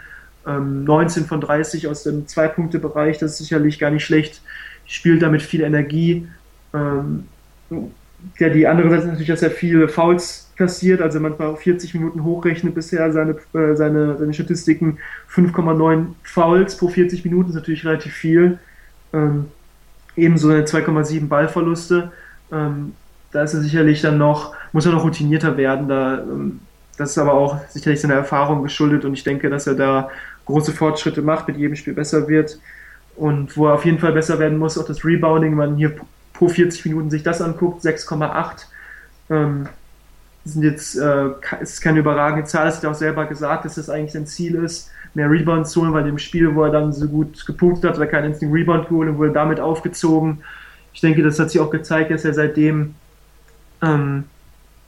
19 0.48 1.22
ähm, 1.22 1.28
von 1.28 1.40
30 1.40 1.88
aus 1.88 2.02
dem 2.04 2.26
Zwei-Punkte-Bereich, 2.26 3.18
das 3.18 3.32
ist 3.32 3.38
sicherlich 3.38 3.78
gar 3.78 3.90
nicht 3.90 4.04
schlecht. 4.04 4.42
Spielt 4.86 5.22
damit 5.22 5.42
viel 5.42 5.62
Energie. 5.62 6.26
Ähm, 6.72 7.24
ja, 8.38 8.48
die 8.48 8.66
andere 8.66 8.90
Seite 8.90 9.02
ist 9.02 9.08
natürlich, 9.08 9.28
dass 9.28 9.42
er 9.42 9.50
viele 9.50 9.88
Fouls 9.88 10.50
kassiert, 10.56 11.00
also 11.00 11.20
manchmal 11.20 11.54
40 11.56 11.94
Minuten 11.94 12.24
hochrechnet 12.24 12.74
bisher 12.74 13.12
seine, 13.12 13.36
äh, 13.52 13.76
seine, 13.76 14.16
seine 14.18 14.34
Statistiken. 14.34 14.98
5,9 15.30 16.06
Fouls 16.22 16.76
pro 16.76 16.88
40 16.88 17.24
Minuten 17.24 17.50
ist 17.50 17.54
natürlich 17.54 17.84
relativ 17.84 18.12
viel. 18.12 18.58
Ähm, 19.12 19.46
ebenso 20.16 20.48
eine 20.48 20.64
2,7 20.64 21.28
Ballverluste. 21.28 22.10
Ähm, 22.50 22.94
da 23.30 23.42
ist 23.42 23.54
er 23.54 23.60
sicherlich 23.60 24.00
dann 24.00 24.18
noch, 24.18 24.54
muss 24.72 24.86
er 24.86 24.92
noch 24.92 25.04
routinierter 25.04 25.56
werden. 25.56 25.88
Da, 25.88 26.18
ähm, 26.18 26.60
das 26.96 27.10
ist 27.10 27.18
aber 27.18 27.34
auch 27.34 27.58
sicherlich 27.68 28.00
seiner 28.00 28.14
Erfahrung 28.14 28.62
geschuldet 28.62 29.04
und 29.04 29.14
ich 29.14 29.22
denke, 29.22 29.48
dass 29.50 29.66
er 29.66 29.74
da 29.74 30.10
große 30.48 30.72
Fortschritte 30.72 31.22
macht, 31.22 31.46
mit 31.46 31.56
jedem 31.56 31.76
Spiel 31.76 31.94
besser 31.94 32.26
wird. 32.28 32.58
Und 33.16 33.56
wo 33.56 33.66
er 33.66 33.74
auf 33.74 33.84
jeden 33.84 33.98
Fall 33.98 34.12
besser 34.12 34.38
werden 34.38 34.58
muss, 34.58 34.78
auch 34.78 34.86
das 34.86 35.04
Rebounding, 35.04 35.52
wenn 35.52 35.70
man 35.70 35.76
hier 35.76 35.94
pro 36.32 36.48
40 36.48 36.84
Minuten 36.86 37.10
sich 37.10 37.22
das 37.22 37.40
anguckt, 37.40 37.84
6,8. 37.84 38.66
Ähm, 39.30 39.68
sind 40.44 40.62
jetzt, 40.62 40.96
äh, 40.96 41.30
ist 41.60 41.80
keine 41.80 41.98
überragende 41.98 42.46
Zahl, 42.46 42.66
das 42.66 42.76
hat 42.76 42.84
er 42.84 42.90
auch 42.90 42.94
selber 42.94 43.26
gesagt, 43.26 43.64
dass 43.64 43.74
das 43.74 43.90
eigentlich 43.90 44.12
sein 44.12 44.26
Ziel 44.26 44.54
ist, 44.54 44.90
mehr 45.14 45.30
Rebounds 45.30 45.72
zu 45.72 45.82
holen, 45.82 45.92
weil 45.92 46.06
im 46.06 46.18
Spiel, 46.18 46.54
wo 46.54 46.64
er 46.64 46.70
dann 46.70 46.92
so 46.92 47.06
gut 47.06 47.44
gepunktet 47.44 47.84
hat, 47.84 47.94
hat 47.94 48.00
er 48.00 48.06
keinen 48.06 48.32
Rebound 48.32 48.88
geholt 48.88 49.10
und 49.10 49.18
wurde 49.18 49.32
damit 49.32 49.60
aufgezogen. 49.60 50.42
Ich 50.94 51.00
denke, 51.00 51.22
das 51.22 51.38
hat 51.38 51.50
sich 51.50 51.60
auch 51.60 51.70
gezeigt, 51.70 52.10
dass 52.10 52.24
er 52.24 52.34
seitdem, 52.34 52.94
ähm, 53.82 54.24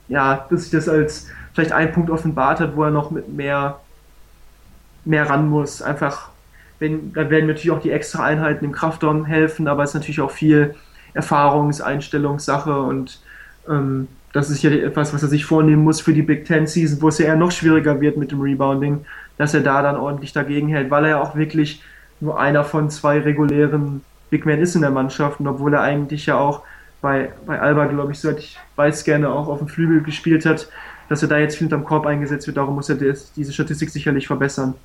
ja, 0.07 0.47
dass 0.49 0.63
sich 0.63 0.71
das 0.71 0.89
als 0.89 1.27
vielleicht 1.53 1.71
ein 1.73 1.91
Punkt 1.91 2.09
offenbart 2.09 2.59
hat, 2.59 2.75
wo 2.75 2.83
er 2.83 2.91
noch 2.91 3.11
mit 3.11 3.29
mehr, 3.29 3.79
mehr 5.05 5.29
ran 5.29 5.49
muss. 5.49 5.81
Einfach, 5.81 6.29
wenn, 6.79 7.13
da 7.13 7.29
werden 7.29 7.47
natürlich 7.47 7.71
auch 7.71 7.81
die 7.81 7.91
extra 7.91 8.23
Einheiten 8.23 8.65
im 8.65 8.71
Kraftraum 8.71 9.25
helfen, 9.25 9.67
aber 9.67 9.83
es 9.83 9.91
ist 9.91 9.95
natürlich 9.95 10.21
auch 10.21 10.31
viel 10.31 10.75
Erfahrungs-, 11.13 11.81
Einstellungssache 11.81 12.79
und 12.81 13.21
ähm, 13.67 14.07
das 14.33 14.49
ist 14.49 14.63
ja 14.63 14.71
etwas, 14.71 15.13
was 15.13 15.23
er 15.23 15.29
sich 15.29 15.45
vornehmen 15.45 15.83
muss 15.83 15.99
für 15.99 16.13
die 16.13 16.21
Big 16.21 16.45
Ten 16.45 16.65
Season, 16.65 17.01
wo 17.01 17.09
es 17.09 17.17
ja 17.17 17.25
eher 17.25 17.35
noch 17.35 17.51
schwieriger 17.51 17.99
wird 17.99 18.17
mit 18.17 18.31
dem 18.31 18.41
Rebounding, 18.41 19.05
dass 19.37 19.53
er 19.53 19.61
da 19.61 19.81
dann 19.81 19.97
ordentlich 19.97 20.31
dagegen 20.31 20.69
hält, 20.69 20.89
weil 20.89 21.03
er 21.05 21.09
ja 21.09 21.21
auch 21.21 21.35
wirklich 21.35 21.83
nur 22.21 22.39
einer 22.39 22.63
von 22.63 22.89
zwei 22.89 23.19
regulären 23.19 24.01
Big 24.29 24.45
Men 24.45 24.61
ist 24.61 24.75
in 24.75 24.81
der 24.81 24.91
Mannschaft 24.91 25.39
und 25.39 25.47
obwohl 25.47 25.73
er 25.73 25.81
eigentlich 25.81 26.27
ja 26.27 26.37
auch 26.37 26.63
bei, 27.01 27.31
bei 27.45 27.59
Alba, 27.59 27.87
glaube 27.87 28.13
ich, 28.13 28.19
soweit 28.19 28.39
ich 28.39 28.57
weiß, 28.75 29.03
gerne 29.03 29.29
auch 29.29 29.47
auf 29.47 29.59
dem 29.59 29.67
Flügel 29.67 30.01
gespielt 30.01 30.45
hat, 30.45 30.69
dass 31.09 31.21
er 31.21 31.27
da 31.27 31.37
jetzt 31.37 31.57
viel 31.57 31.65
unterm 31.65 31.83
Korb 31.83 32.05
eingesetzt 32.05 32.47
wird, 32.47 32.57
darum 32.57 32.75
muss 32.75 32.87
er 32.89 32.95
das, 32.95 33.33
diese 33.33 33.51
Statistik 33.51 33.89
sicherlich 33.89 34.27
verbessern. 34.27 34.75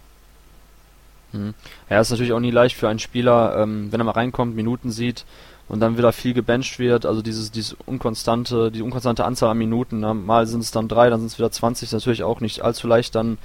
Mhm. 1.37 1.55
Ja, 1.91 2.01
ist 2.01 2.11
natürlich 2.11 2.33
auch 2.33 2.41
nie 2.41 2.51
leicht 2.51 2.77
für 2.77 2.89
einen 2.89 2.99
Spieler, 2.99 3.57
ähm, 3.59 3.93
wenn 3.93 4.01
er 4.01 4.05
mal 4.05 4.13
reinkommt, 4.13 4.57
Minuten 4.57 4.91
sieht, 4.91 5.25
und 5.69 5.81
dann 5.81 5.99
wieder 5.99 6.13
viel 6.13 6.33
gebencht 6.33 6.79
wird, 6.79 7.07
also 7.07 7.23
dieses, 7.23 7.51
dieses 7.51 7.77
unkonstante, 7.87 8.71
die 8.71 8.83
unkonstante 8.83 9.25
Anzahl 9.25 9.51
an 9.51 9.59
Minuten, 9.59 10.01
ne? 10.01 10.15
mal 10.15 10.47
sind 10.47 10.61
es 10.61 10.71
dann 10.71 10.89
drei, 10.89 11.11
dann 11.11 11.21
sind 11.21 11.29
es 11.29 11.39
wieder 11.39 11.51
20, 11.51 11.89
ist 11.89 11.93
natürlich 11.93 12.23
auch 12.23 12.41
nicht 12.41 12.63
allzu 12.63 12.87
leicht 12.87 13.15
dann 13.15 13.39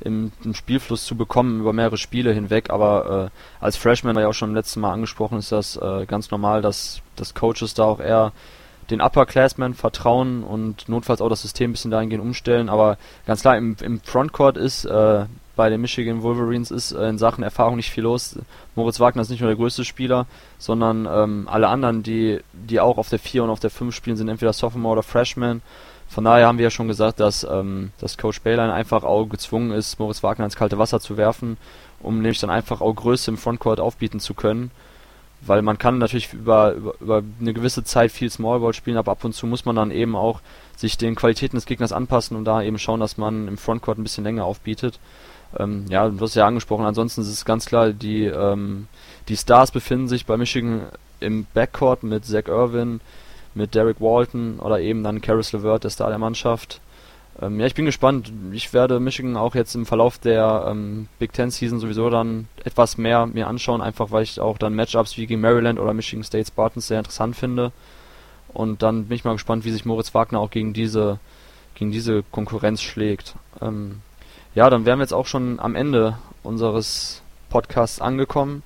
im, 0.00 0.32
im, 0.44 0.54
Spielfluss 0.54 1.04
zu 1.04 1.16
bekommen 1.16 1.60
über 1.60 1.72
mehrere 1.72 1.98
Spiele 1.98 2.32
hinweg, 2.32 2.70
aber 2.70 3.30
äh, 3.30 3.64
als 3.64 3.76
Freshman, 3.76 4.16
ja 4.16 4.28
auch 4.28 4.32
schon 4.32 4.50
im 4.50 4.54
letzten 4.54 4.80
Mal 4.80 4.92
angesprochen, 4.92 5.38
ist 5.38 5.52
das 5.52 5.76
äh, 5.76 6.06
ganz 6.06 6.30
normal, 6.30 6.62
dass, 6.62 7.02
dass 7.14 7.34
Coaches 7.34 7.74
da 7.74 7.84
auch 7.84 8.00
eher 8.00 8.32
den 8.90 9.00
Upperclassmen 9.00 9.74
vertrauen 9.74 10.44
und 10.44 10.88
notfalls 10.88 11.20
auch 11.20 11.28
das 11.28 11.42
System 11.42 11.70
ein 11.70 11.72
bisschen 11.72 11.90
dahingehend 11.90 12.24
umstellen, 12.24 12.68
aber 12.70 12.96
ganz 13.26 13.42
klar, 13.42 13.56
im, 13.58 13.76
im 13.82 14.00
Frontcourt 14.00 14.56
ist 14.56 14.84
äh, 14.86 15.26
bei 15.56 15.70
den 15.70 15.80
Michigan 15.80 16.22
Wolverines 16.22 16.70
ist 16.70 16.92
äh, 16.92 17.08
in 17.08 17.18
Sachen 17.18 17.42
Erfahrung 17.42 17.76
nicht 17.76 17.90
viel 17.90 18.04
los. 18.04 18.38
Moritz 18.74 19.00
Wagner 19.00 19.22
ist 19.22 19.30
nicht 19.30 19.40
nur 19.40 19.48
der 19.48 19.56
größte 19.56 19.84
Spieler, 19.84 20.26
sondern 20.58 21.08
ähm, 21.10 21.48
alle 21.50 21.68
anderen, 21.68 22.02
die, 22.02 22.40
die 22.52 22.78
auch 22.78 22.98
auf 22.98 23.08
der 23.08 23.18
4 23.18 23.42
und 23.44 23.50
auf 23.50 23.60
der 23.60 23.70
5 23.70 23.94
spielen, 23.94 24.16
sind 24.16 24.28
entweder 24.28 24.52
Sophomore 24.52 24.92
oder 24.92 25.02
Freshman. 25.02 25.62
Von 26.08 26.24
daher 26.24 26.46
haben 26.46 26.58
wir 26.58 26.64
ja 26.64 26.70
schon 26.70 26.88
gesagt, 26.88 27.18
dass, 27.18 27.44
ähm, 27.44 27.90
dass 27.98 28.18
Coach 28.18 28.42
Bayline 28.42 28.72
einfach 28.72 29.02
auch 29.02 29.24
gezwungen 29.26 29.72
ist, 29.72 29.98
Moritz 29.98 30.22
Wagner 30.22 30.44
ins 30.44 30.56
kalte 30.56 30.78
Wasser 30.78 31.00
zu 31.00 31.16
werfen, 31.16 31.56
um 32.00 32.16
nämlich 32.20 32.38
dann 32.38 32.50
einfach 32.50 32.80
auch 32.80 32.94
Größe 32.94 33.30
im 33.30 33.38
Frontcourt 33.38 33.80
aufbieten 33.80 34.20
zu 34.20 34.34
können. 34.34 34.70
Weil 35.42 35.62
man 35.62 35.78
kann 35.78 35.98
natürlich 35.98 36.32
über, 36.32 36.72
über, 36.72 36.94
über 37.00 37.22
eine 37.40 37.52
gewisse 37.52 37.84
Zeit 37.84 38.10
viel 38.10 38.30
Smallball 38.30 38.72
spielen, 38.72 38.96
aber 38.96 39.12
ab 39.12 39.24
und 39.24 39.34
zu 39.34 39.46
muss 39.46 39.64
man 39.64 39.76
dann 39.76 39.90
eben 39.90 40.16
auch 40.16 40.40
sich 40.76 40.96
den 40.96 41.14
Qualitäten 41.14 41.56
des 41.56 41.66
Gegners 41.66 41.92
anpassen 41.92 42.36
und 42.36 42.44
da 42.44 42.62
eben 42.62 42.78
schauen, 42.78 43.00
dass 43.00 43.18
man 43.18 43.48
im 43.48 43.58
Frontcourt 43.58 43.98
ein 43.98 44.02
bisschen 44.02 44.24
länger 44.24 44.44
aufbietet. 44.44 44.98
Ähm, 45.58 45.86
ja, 45.88 46.08
du 46.08 46.20
hast 46.20 46.34
ja 46.34 46.46
angesprochen, 46.46 46.84
ansonsten 46.84 47.20
ist 47.20 47.28
es 47.28 47.44
ganz 47.44 47.66
klar, 47.66 47.90
die, 47.92 48.24
ähm, 48.24 48.88
die 49.28 49.36
Stars 49.36 49.70
befinden 49.70 50.08
sich 50.08 50.26
bei 50.26 50.36
Michigan 50.36 50.86
im 51.20 51.46
Backcourt 51.54 52.02
mit 52.02 52.24
Zach 52.24 52.46
Irwin, 52.46 53.00
mit 53.54 53.74
Derek 53.74 54.00
Walton 54.00 54.60
oder 54.60 54.80
eben 54.80 55.02
dann 55.02 55.20
Karis 55.20 55.52
LeVert, 55.52 55.84
der 55.84 55.90
Star 55.90 56.08
der 56.08 56.18
Mannschaft. 56.18 56.80
Ähm, 57.40 57.60
ja, 57.60 57.66
ich 57.66 57.74
bin 57.74 57.84
gespannt. 57.84 58.32
Ich 58.52 58.72
werde 58.72 59.00
Michigan 59.00 59.36
auch 59.36 59.54
jetzt 59.54 59.74
im 59.74 59.86
Verlauf 59.86 60.18
der 60.18 60.66
ähm, 60.68 61.08
Big 61.18 61.32
Ten 61.32 61.50
Season 61.50 61.78
sowieso 61.78 62.08
dann 62.10 62.48
etwas 62.64 62.96
mehr 62.96 63.26
mir 63.26 63.46
anschauen, 63.46 63.82
einfach 63.82 64.10
weil 64.10 64.22
ich 64.22 64.40
auch 64.40 64.58
dann 64.58 64.74
Matchups 64.74 65.16
wie 65.16 65.26
gegen 65.26 65.40
Maryland 65.40 65.78
oder 65.78 65.94
Michigan 65.94 66.24
State 66.24 66.46
Spartans 66.46 66.86
sehr 66.86 66.98
interessant 66.98 67.36
finde. 67.36 67.72
Und 68.48 68.82
dann 68.82 69.06
bin 69.06 69.16
ich 69.16 69.24
mal 69.24 69.34
gespannt, 69.34 69.64
wie 69.64 69.70
sich 69.70 69.84
Moritz 69.84 70.14
Wagner 70.14 70.40
auch 70.40 70.50
gegen 70.50 70.72
diese, 70.72 71.18
gegen 71.74 71.92
diese 71.92 72.22
Konkurrenz 72.22 72.80
schlägt. 72.80 73.34
Ähm, 73.60 74.00
ja, 74.56 74.70
dann 74.70 74.86
wären 74.86 74.98
wir 74.98 75.04
jetzt 75.04 75.12
auch 75.12 75.26
schon 75.26 75.60
am 75.60 75.74
Ende 75.74 76.16
unseres 76.42 77.20
Podcasts 77.50 78.00
angekommen. 78.00 78.62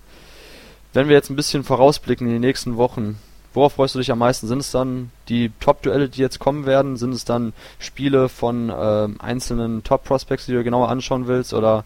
Wenn 0.92 1.08
wir 1.08 1.16
jetzt 1.16 1.30
ein 1.30 1.36
bisschen 1.36 1.64
vorausblicken 1.64 2.28
in 2.28 2.32
die 2.34 2.46
nächsten 2.46 2.76
Wochen, 2.76 3.18
worauf 3.54 3.74
freust 3.74 3.96
du 3.96 3.98
dich 3.98 4.12
am 4.12 4.20
meisten? 4.20 4.46
Sind 4.46 4.60
es 4.60 4.70
dann 4.70 5.10
die 5.28 5.50
Top-Duelle, 5.58 6.08
die 6.08 6.20
jetzt 6.20 6.38
kommen 6.38 6.64
werden? 6.64 6.96
Sind 6.96 7.12
es 7.12 7.24
dann 7.24 7.52
Spiele 7.80 8.28
von 8.28 8.70
äh, 8.70 9.08
einzelnen 9.18 9.82
Top-Prospects, 9.82 10.46
die 10.46 10.52
du 10.52 10.62
genauer 10.62 10.90
anschauen 10.90 11.26
willst? 11.26 11.52
Oder 11.52 11.84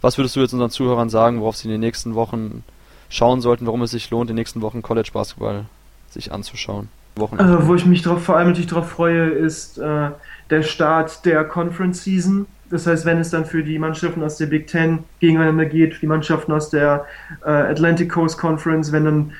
was 0.00 0.18
würdest 0.18 0.36
du 0.36 0.40
jetzt 0.40 0.52
unseren 0.52 0.70
Zuhörern 0.70 1.10
sagen, 1.10 1.40
worauf 1.40 1.56
sie 1.56 1.66
in 1.66 1.72
den 1.72 1.80
nächsten 1.80 2.14
Wochen 2.14 2.62
schauen 3.08 3.40
sollten, 3.40 3.66
warum 3.66 3.82
es 3.82 3.90
sich 3.90 4.08
lohnt, 4.10 4.30
in 4.30 4.36
den 4.36 4.40
nächsten 4.40 4.62
Wochen 4.62 4.82
College 4.82 5.10
Basketball 5.12 5.64
sich 6.10 6.30
anzuschauen? 6.30 6.90
Äh, 7.16 7.66
wo 7.66 7.74
ich 7.74 7.86
mich 7.86 8.02
drauf, 8.02 8.22
vor 8.22 8.36
allem 8.36 8.48
natürlich 8.48 8.70
darauf 8.70 8.88
freue, 8.88 9.30
ist 9.30 9.78
äh, 9.78 10.10
der 10.50 10.62
Start 10.62 11.24
der 11.24 11.44
Conference 11.44 12.04
Season. 12.04 12.46
Das 12.72 12.86
heißt, 12.86 13.04
wenn 13.04 13.18
es 13.18 13.28
dann 13.28 13.44
für 13.44 13.62
die 13.62 13.78
Mannschaften 13.78 14.22
aus 14.22 14.38
der 14.38 14.46
Big 14.46 14.66
Ten 14.66 15.00
gegeneinander 15.20 15.66
geht, 15.66 16.00
die 16.00 16.06
Mannschaften 16.06 16.52
aus 16.52 16.70
der 16.70 17.04
äh, 17.44 17.50
Atlantic 17.50 18.10
Coast 18.10 18.38
Conference, 18.38 18.92
wenn 18.92 19.04
dann 19.04 19.32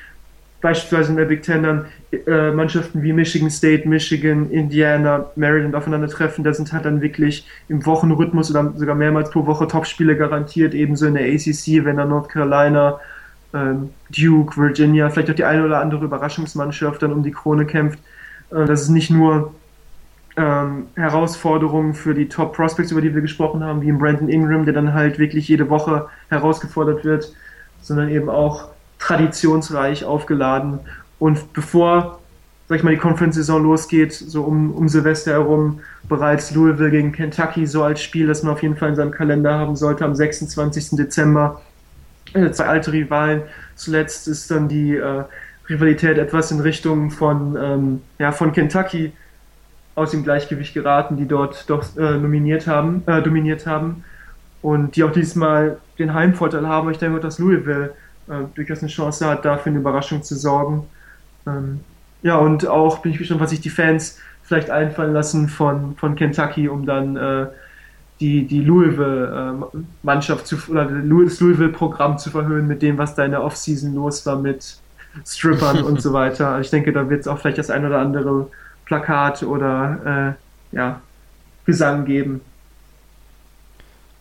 beispielsweise 0.61 1.09
in 1.09 1.17
der 1.17 1.25
Big 1.25 1.41
Ten 1.41 1.63
dann 1.63 1.85
äh, 2.27 2.51
Mannschaften 2.51 3.01
wie 3.01 3.11
Michigan 3.11 3.49
State, 3.49 3.89
Michigan, 3.89 4.51
Indiana, 4.51 5.31
Maryland 5.35 5.73
aufeinandertreffen, 5.73 6.43
da 6.43 6.53
sind 6.53 6.71
halt 6.71 6.85
dann 6.85 7.01
wirklich 7.01 7.47
im 7.69 7.83
Wochenrhythmus 7.83 8.51
oder 8.51 8.71
sogar 8.75 8.93
mehrmals 8.93 9.31
pro 9.31 9.47
Woche 9.47 9.67
Topspiele 9.67 10.15
garantiert, 10.15 10.75
ebenso 10.75 11.07
in 11.07 11.15
der 11.15 11.25
ACC, 11.25 11.83
wenn 11.85 11.97
dann 11.97 12.09
North 12.09 12.29
Carolina, 12.29 12.99
ähm, 13.55 13.89
Duke, 14.15 14.61
Virginia, 14.61 15.09
vielleicht 15.09 15.31
auch 15.31 15.35
die 15.35 15.43
eine 15.43 15.65
oder 15.65 15.81
andere 15.81 16.05
Überraschungsmannschaft 16.05 17.01
dann 17.01 17.11
um 17.11 17.23
die 17.23 17.31
Krone 17.31 17.65
kämpft. 17.65 17.97
Äh, 18.51 18.65
das 18.65 18.83
ist 18.83 18.89
nicht 18.89 19.09
nur 19.09 19.55
ähm, 20.35 20.87
Herausforderungen 20.95 21.93
für 21.93 22.13
die 22.13 22.27
Top 22.27 22.55
Prospects, 22.55 22.91
über 22.91 23.01
die 23.01 23.13
wir 23.13 23.21
gesprochen 23.21 23.63
haben, 23.63 23.81
wie 23.81 23.89
im 23.89 23.99
Brandon 23.99 24.29
Ingram, 24.29 24.65
der 24.65 24.73
dann 24.73 24.93
halt 24.93 25.19
wirklich 25.19 25.47
jede 25.47 25.69
Woche 25.69 26.07
herausgefordert 26.29 27.05
wird, 27.05 27.33
sondern 27.81 28.09
eben 28.09 28.29
auch 28.29 28.69
traditionsreich 28.99 30.05
aufgeladen. 30.05 30.79
Und 31.19 31.53
bevor, 31.53 32.19
sag 32.67 32.77
ich 32.77 32.83
mal, 32.83 32.91
die 32.91 32.97
Conference-Saison 32.97 33.61
losgeht, 33.61 34.13
so 34.13 34.43
um, 34.43 34.71
um 34.71 34.89
Silvester 34.89 35.33
herum, 35.33 35.81
bereits 36.09 36.53
Louisville 36.53 36.91
gegen 36.91 37.11
Kentucky, 37.11 37.67
so 37.67 37.83
als 37.83 38.01
Spiel, 38.01 38.27
das 38.27 38.43
man 38.43 38.53
auf 38.53 38.63
jeden 38.63 38.75
Fall 38.75 38.89
in 38.89 38.95
seinem 38.95 39.11
Kalender 39.11 39.53
haben 39.53 39.75
sollte, 39.75 40.03
am 40.03 40.15
26. 40.15 40.91
Dezember. 40.91 41.61
Äh, 42.33 42.51
zwei 42.51 42.65
alte 42.65 42.91
Rivalen. 42.91 43.43
Zuletzt 43.75 44.27
ist 44.27 44.49
dann 44.49 44.67
die 44.67 44.95
äh, 44.95 45.23
Rivalität 45.69 46.17
etwas 46.17 46.51
in 46.51 46.59
Richtung 46.59 47.11
von, 47.11 47.57
ähm, 47.61 48.01
ja, 48.17 48.31
von 48.31 48.51
Kentucky 48.51 49.13
aus 49.95 50.11
dem 50.11 50.23
Gleichgewicht 50.23 50.73
geraten, 50.73 51.17
die 51.17 51.27
dort 51.27 51.69
doch 51.69 51.83
äh, 51.97 52.17
nominiert 52.17 52.67
haben, 52.67 53.03
äh, 53.05 53.21
dominiert 53.21 53.67
haben 53.67 54.03
und 54.61 54.95
die 54.95 55.03
auch 55.03 55.11
diesmal 55.11 55.77
den 55.99 56.13
Heimvorteil 56.13 56.67
haben. 56.67 56.89
Ich 56.89 56.97
denke, 56.97 57.19
dass 57.19 57.39
Louisville 57.39 57.93
äh, 58.27 58.45
durchaus 58.55 58.79
eine 58.79 58.89
Chance 58.89 59.27
hat, 59.27 59.45
dafür 59.45 59.71
eine 59.71 59.79
Überraschung 59.79 60.23
zu 60.23 60.35
sorgen. 60.35 60.87
Ähm, 61.45 61.81
ja, 62.23 62.37
und 62.37 62.67
auch 62.67 62.99
bin 62.99 63.11
ich 63.11 63.17
gespannt, 63.17 63.41
was 63.41 63.49
sich 63.51 63.61
die 63.61 63.69
Fans 63.69 64.17
vielleicht 64.43 64.69
einfallen 64.69 65.13
lassen 65.13 65.49
von, 65.49 65.95
von 65.95 66.15
Kentucky, 66.15 66.69
um 66.69 66.85
dann 66.85 67.15
äh, 67.15 67.47
die, 68.19 68.47
die 68.47 68.61
Louisville-Mannschaft 68.61 70.47
zu, 70.47 70.57
oder 70.69 70.85
das 70.85 71.39
Louisville-Programm 71.39 72.17
zu 72.17 72.29
verhöhnen 72.29 72.67
mit 72.67 72.81
dem, 72.81 72.97
was 72.97 73.15
da 73.15 73.25
in 73.25 73.31
der 73.31 73.43
Offseason 73.43 73.93
los 73.93 74.25
war 74.25 74.37
mit 74.37 74.77
Strippern 75.25 75.83
und 75.83 76.01
so 76.01 76.13
weiter. 76.13 76.59
Ich 76.61 76.69
denke, 76.69 76.93
da 76.93 77.09
wird 77.09 77.21
es 77.21 77.27
auch 77.27 77.39
vielleicht 77.39 77.57
das 77.57 77.69
ein 77.69 77.85
oder 77.85 77.99
andere 77.99 78.47
Plakat 78.85 79.43
oder 79.43 80.37
äh, 80.71 80.75
ja, 80.75 81.01
Gesang 81.65 82.05
geben. 82.05 82.41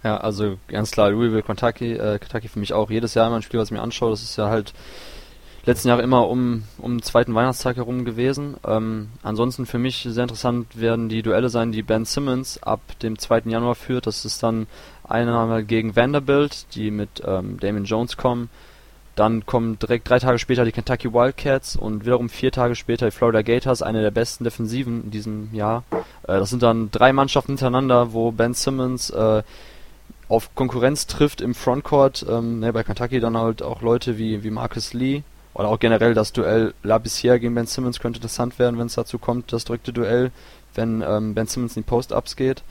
Ja, 0.02 0.16
also 0.16 0.58
ganz 0.68 0.90
klar, 0.90 1.10
Louisville, 1.10 1.42
Kentucky, 1.42 1.92
äh, 1.92 2.18
Kentucky 2.18 2.48
für 2.48 2.58
mich 2.58 2.72
auch 2.72 2.90
jedes 2.90 3.14
Jahr 3.14 3.28
immer 3.28 3.36
ein 3.36 3.42
Spiel, 3.42 3.60
was 3.60 3.68
ich 3.68 3.72
mir 3.72 3.82
anschaue. 3.82 4.10
Das 4.10 4.22
ist 4.22 4.36
ja 4.36 4.48
halt 4.48 4.74
letzten 5.64 5.88
Jahre 5.88 6.02
immer 6.02 6.28
um, 6.28 6.64
um 6.78 6.96
den 6.96 7.02
zweiten 7.02 7.34
Weihnachtstag 7.34 7.76
herum 7.76 8.04
gewesen. 8.04 8.56
Ähm, 8.66 9.10
ansonsten 9.22 9.64
für 9.64 9.78
mich 9.78 10.06
sehr 10.08 10.24
interessant 10.24 10.80
werden 10.80 11.08
die 11.08 11.22
Duelle 11.22 11.48
sein, 11.48 11.70
die 11.70 11.82
Ben 11.82 12.04
Simmons 12.04 12.60
ab 12.62 12.80
dem 13.00 13.18
2. 13.18 13.42
Januar 13.46 13.76
führt. 13.76 14.06
Das 14.06 14.24
ist 14.24 14.42
dann 14.42 14.66
einmal 15.04 15.64
gegen 15.64 15.94
Vanderbilt, 15.94 16.74
die 16.74 16.90
mit 16.90 17.22
ähm, 17.24 17.60
Damon 17.60 17.84
Jones 17.84 18.16
kommen. 18.16 18.50
Dann 19.14 19.44
kommen 19.44 19.78
direkt 19.78 20.08
drei 20.08 20.18
Tage 20.18 20.38
später 20.38 20.64
die 20.64 20.72
Kentucky 20.72 21.12
Wildcats 21.12 21.76
und 21.76 22.06
wiederum 22.06 22.30
vier 22.30 22.50
Tage 22.50 22.74
später 22.74 23.06
die 23.06 23.12
Florida 23.12 23.42
Gators, 23.42 23.82
eine 23.82 24.00
der 24.00 24.10
besten 24.10 24.44
Defensiven 24.44 25.04
in 25.04 25.10
diesem 25.10 25.54
Jahr. 25.54 25.84
Äh, 26.22 26.38
das 26.38 26.50
sind 26.50 26.62
dann 26.62 26.90
drei 26.90 27.12
Mannschaften 27.12 27.52
hintereinander, 27.52 28.12
wo 28.12 28.32
Ben 28.32 28.54
Simmons 28.54 29.10
äh, 29.10 29.42
auf 30.28 30.54
Konkurrenz 30.54 31.06
trifft 31.06 31.42
im 31.42 31.54
Frontcourt. 31.54 32.24
Ähm, 32.28 32.60
ne, 32.60 32.72
bei 32.72 32.82
Kentucky 32.84 33.20
dann 33.20 33.36
halt 33.36 33.62
auch 33.62 33.82
Leute 33.82 34.16
wie, 34.16 34.42
wie 34.42 34.50
Marcus 34.50 34.94
Lee 34.94 35.22
oder 35.52 35.68
auch 35.68 35.78
generell 35.78 36.14
das 36.14 36.32
Duell 36.32 36.72
Labissiere 36.82 37.38
gegen 37.38 37.54
Ben 37.54 37.66
Simmons 37.66 38.00
könnte 38.00 38.18
interessant 38.18 38.58
werden, 38.58 38.78
wenn 38.78 38.86
es 38.86 38.94
dazu 38.94 39.18
kommt, 39.18 39.52
das 39.52 39.64
direkte 39.64 39.92
Duell, 39.92 40.30
wenn 40.74 41.04
ähm, 41.06 41.34
Ben 41.34 41.46
Simmons 41.46 41.76
in 41.76 41.82
die 41.82 41.88
Post-Ups 41.88 42.36
geht. 42.36 42.62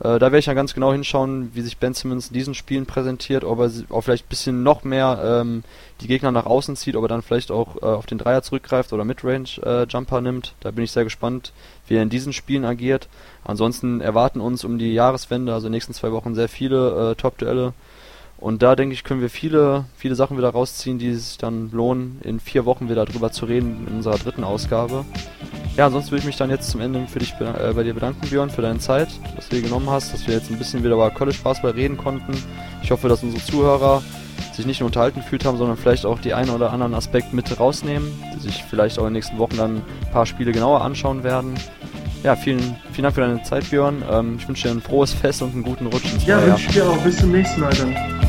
Äh, 0.00 0.18
da 0.18 0.20
werde 0.20 0.38
ich 0.38 0.44
dann 0.44 0.56
ganz 0.56 0.74
genau 0.74 0.92
hinschauen, 0.92 1.50
wie 1.54 1.62
sich 1.62 1.78
Ben 1.78 1.94
Simmons 1.94 2.28
in 2.28 2.34
diesen 2.34 2.54
Spielen 2.54 2.86
präsentiert, 2.86 3.44
ob 3.44 3.60
er 3.60 3.70
auch 3.90 4.02
vielleicht 4.02 4.26
ein 4.26 4.28
bisschen 4.28 4.62
noch 4.62 4.84
mehr 4.84 5.40
ähm, 5.42 5.64
die 6.00 6.06
Gegner 6.06 6.32
nach 6.32 6.46
außen 6.46 6.76
zieht, 6.76 6.96
ob 6.96 7.04
er 7.04 7.08
dann 7.08 7.22
vielleicht 7.22 7.50
auch 7.50 7.76
äh, 7.76 7.86
auf 7.86 8.06
den 8.06 8.18
Dreier 8.18 8.42
zurückgreift 8.42 8.92
oder 8.92 9.04
Midrange-Jumper 9.04 10.18
äh, 10.18 10.22
nimmt. 10.22 10.54
Da 10.60 10.70
bin 10.70 10.84
ich 10.84 10.92
sehr 10.92 11.04
gespannt, 11.04 11.52
wie 11.88 11.96
er 11.96 12.02
in 12.02 12.10
diesen 12.10 12.32
Spielen 12.34 12.64
agiert. 12.64 13.08
Ansonsten 13.44 14.00
erwarten 14.00 14.40
uns 14.40 14.64
um 14.64 14.78
die 14.78 14.92
Jahreswende, 14.92 15.54
also 15.54 15.66
in 15.66 15.72
den 15.72 15.76
nächsten 15.76 15.94
zwei 15.94 16.12
Wochen, 16.12 16.34
sehr 16.34 16.48
viele 16.48 17.12
äh, 17.12 17.14
Top-Duelle. 17.14 17.72
Und 18.38 18.62
da 18.62 18.76
denke 18.76 18.92
ich, 18.92 19.02
können 19.02 19.22
wir 19.22 19.30
viele, 19.30 19.84
viele 19.96 20.14
Sachen 20.14 20.36
wieder 20.36 20.50
rausziehen, 20.50 20.98
die 20.98 21.14
sich 21.14 21.38
dann 21.38 21.70
lohnen, 21.70 22.20
in 22.22 22.38
vier 22.38 22.64
Wochen 22.66 22.88
wieder 22.88 23.04
drüber 23.06 23.32
zu 23.32 23.46
reden 23.46 23.86
in 23.88 23.96
unserer 23.96 24.18
dritten 24.18 24.44
Ausgabe. 24.44 25.04
Ja, 25.76 25.86
ansonsten 25.86 26.12
würde 26.12 26.20
ich 26.20 26.26
mich 26.26 26.36
dann 26.36 26.50
jetzt 26.50 26.70
zum 26.70 26.80
Ende 26.80 27.06
für 27.06 27.18
dich 27.18 27.34
äh, 27.40 27.72
bei 27.74 27.82
dir 27.82 27.94
bedanken, 27.94 28.26
Björn, 28.28 28.50
für 28.50 28.62
deine 28.62 28.78
Zeit, 28.78 29.08
dass 29.36 29.48
du 29.48 29.56
dir 29.56 29.62
genommen 29.62 29.90
hast, 29.90 30.12
dass 30.12 30.26
wir 30.26 30.34
jetzt 30.34 30.50
ein 30.50 30.58
bisschen 30.58 30.82
wieder 30.82 30.94
über 30.94 31.10
College 31.10 31.38
Basketball 31.42 31.72
reden 31.72 31.96
konnten. 31.96 32.32
Ich 32.82 32.90
hoffe, 32.90 33.08
dass 33.08 33.22
unsere 33.22 33.44
Zuhörer 33.44 34.02
sich 34.54 34.66
nicht 34.66 34.80
nur 34.80 34.86
unterhalten 34.86 35.20
gefühlt 35.20 35.44
haben, 35.44 35.58
sondern 35.58 35.76
vielleicht 35.76 36.06
auch 36.06 36.18
die 36.18 36.32
einen 36.32 36.50
oder 36.50 36.72
anderen 36.72 36.94
Aspekt 36.94 37.32
mit 37.34 37.58
rausnehmen, 37.58 38.10
die 38.34 38.40
sich 38.40 38.64
vielleicht 38.64 38.98
auch 38.98 39.02
in 39.02 39.08
den 39.08 39.14
nächsten 39.14 39.38
Wochen 39.38 39.56
dann 39.56 39.76
ein 39.76 40.10
paar 40.12 40.24
Spiele 40.24 40.52
genauer 40.52 40.82
anschauen 40.82 41.24
werden. 41.24 41.54
Ja, 42.22 42.34
vielen, 42.36 42.76
vielen 42.92 43.04
Dank 43.04 43.14
für 43.14 43.20
deine 43.20 43.42
Zeit, 43.42 43.68
Björn. 43.70 44.02
Ähm, 44.10 44.36
ich 44.38 44.48
wünsche 44.48 44.68
dir 44.68 44.74
ein 44.74 44.80
frohes 44.80 45.12
Fest 45.12 45.42
und 45.42 45.52
einen 45.52 45.62
guten 45.62 45.86
Rutsch 45.86 46.12
ins 46.12 46.26
Ja, 46.26 46.44
wünsche 46.44 46.68
ich 46.68 46.74
dir 46.74 46.88
auch. 46.88 46.96
Bis 46.98 47.18
zum 47.18 47.32
nächsten 47.32 47.60
Mal 47.60 47.72
dann. 47.74 48.25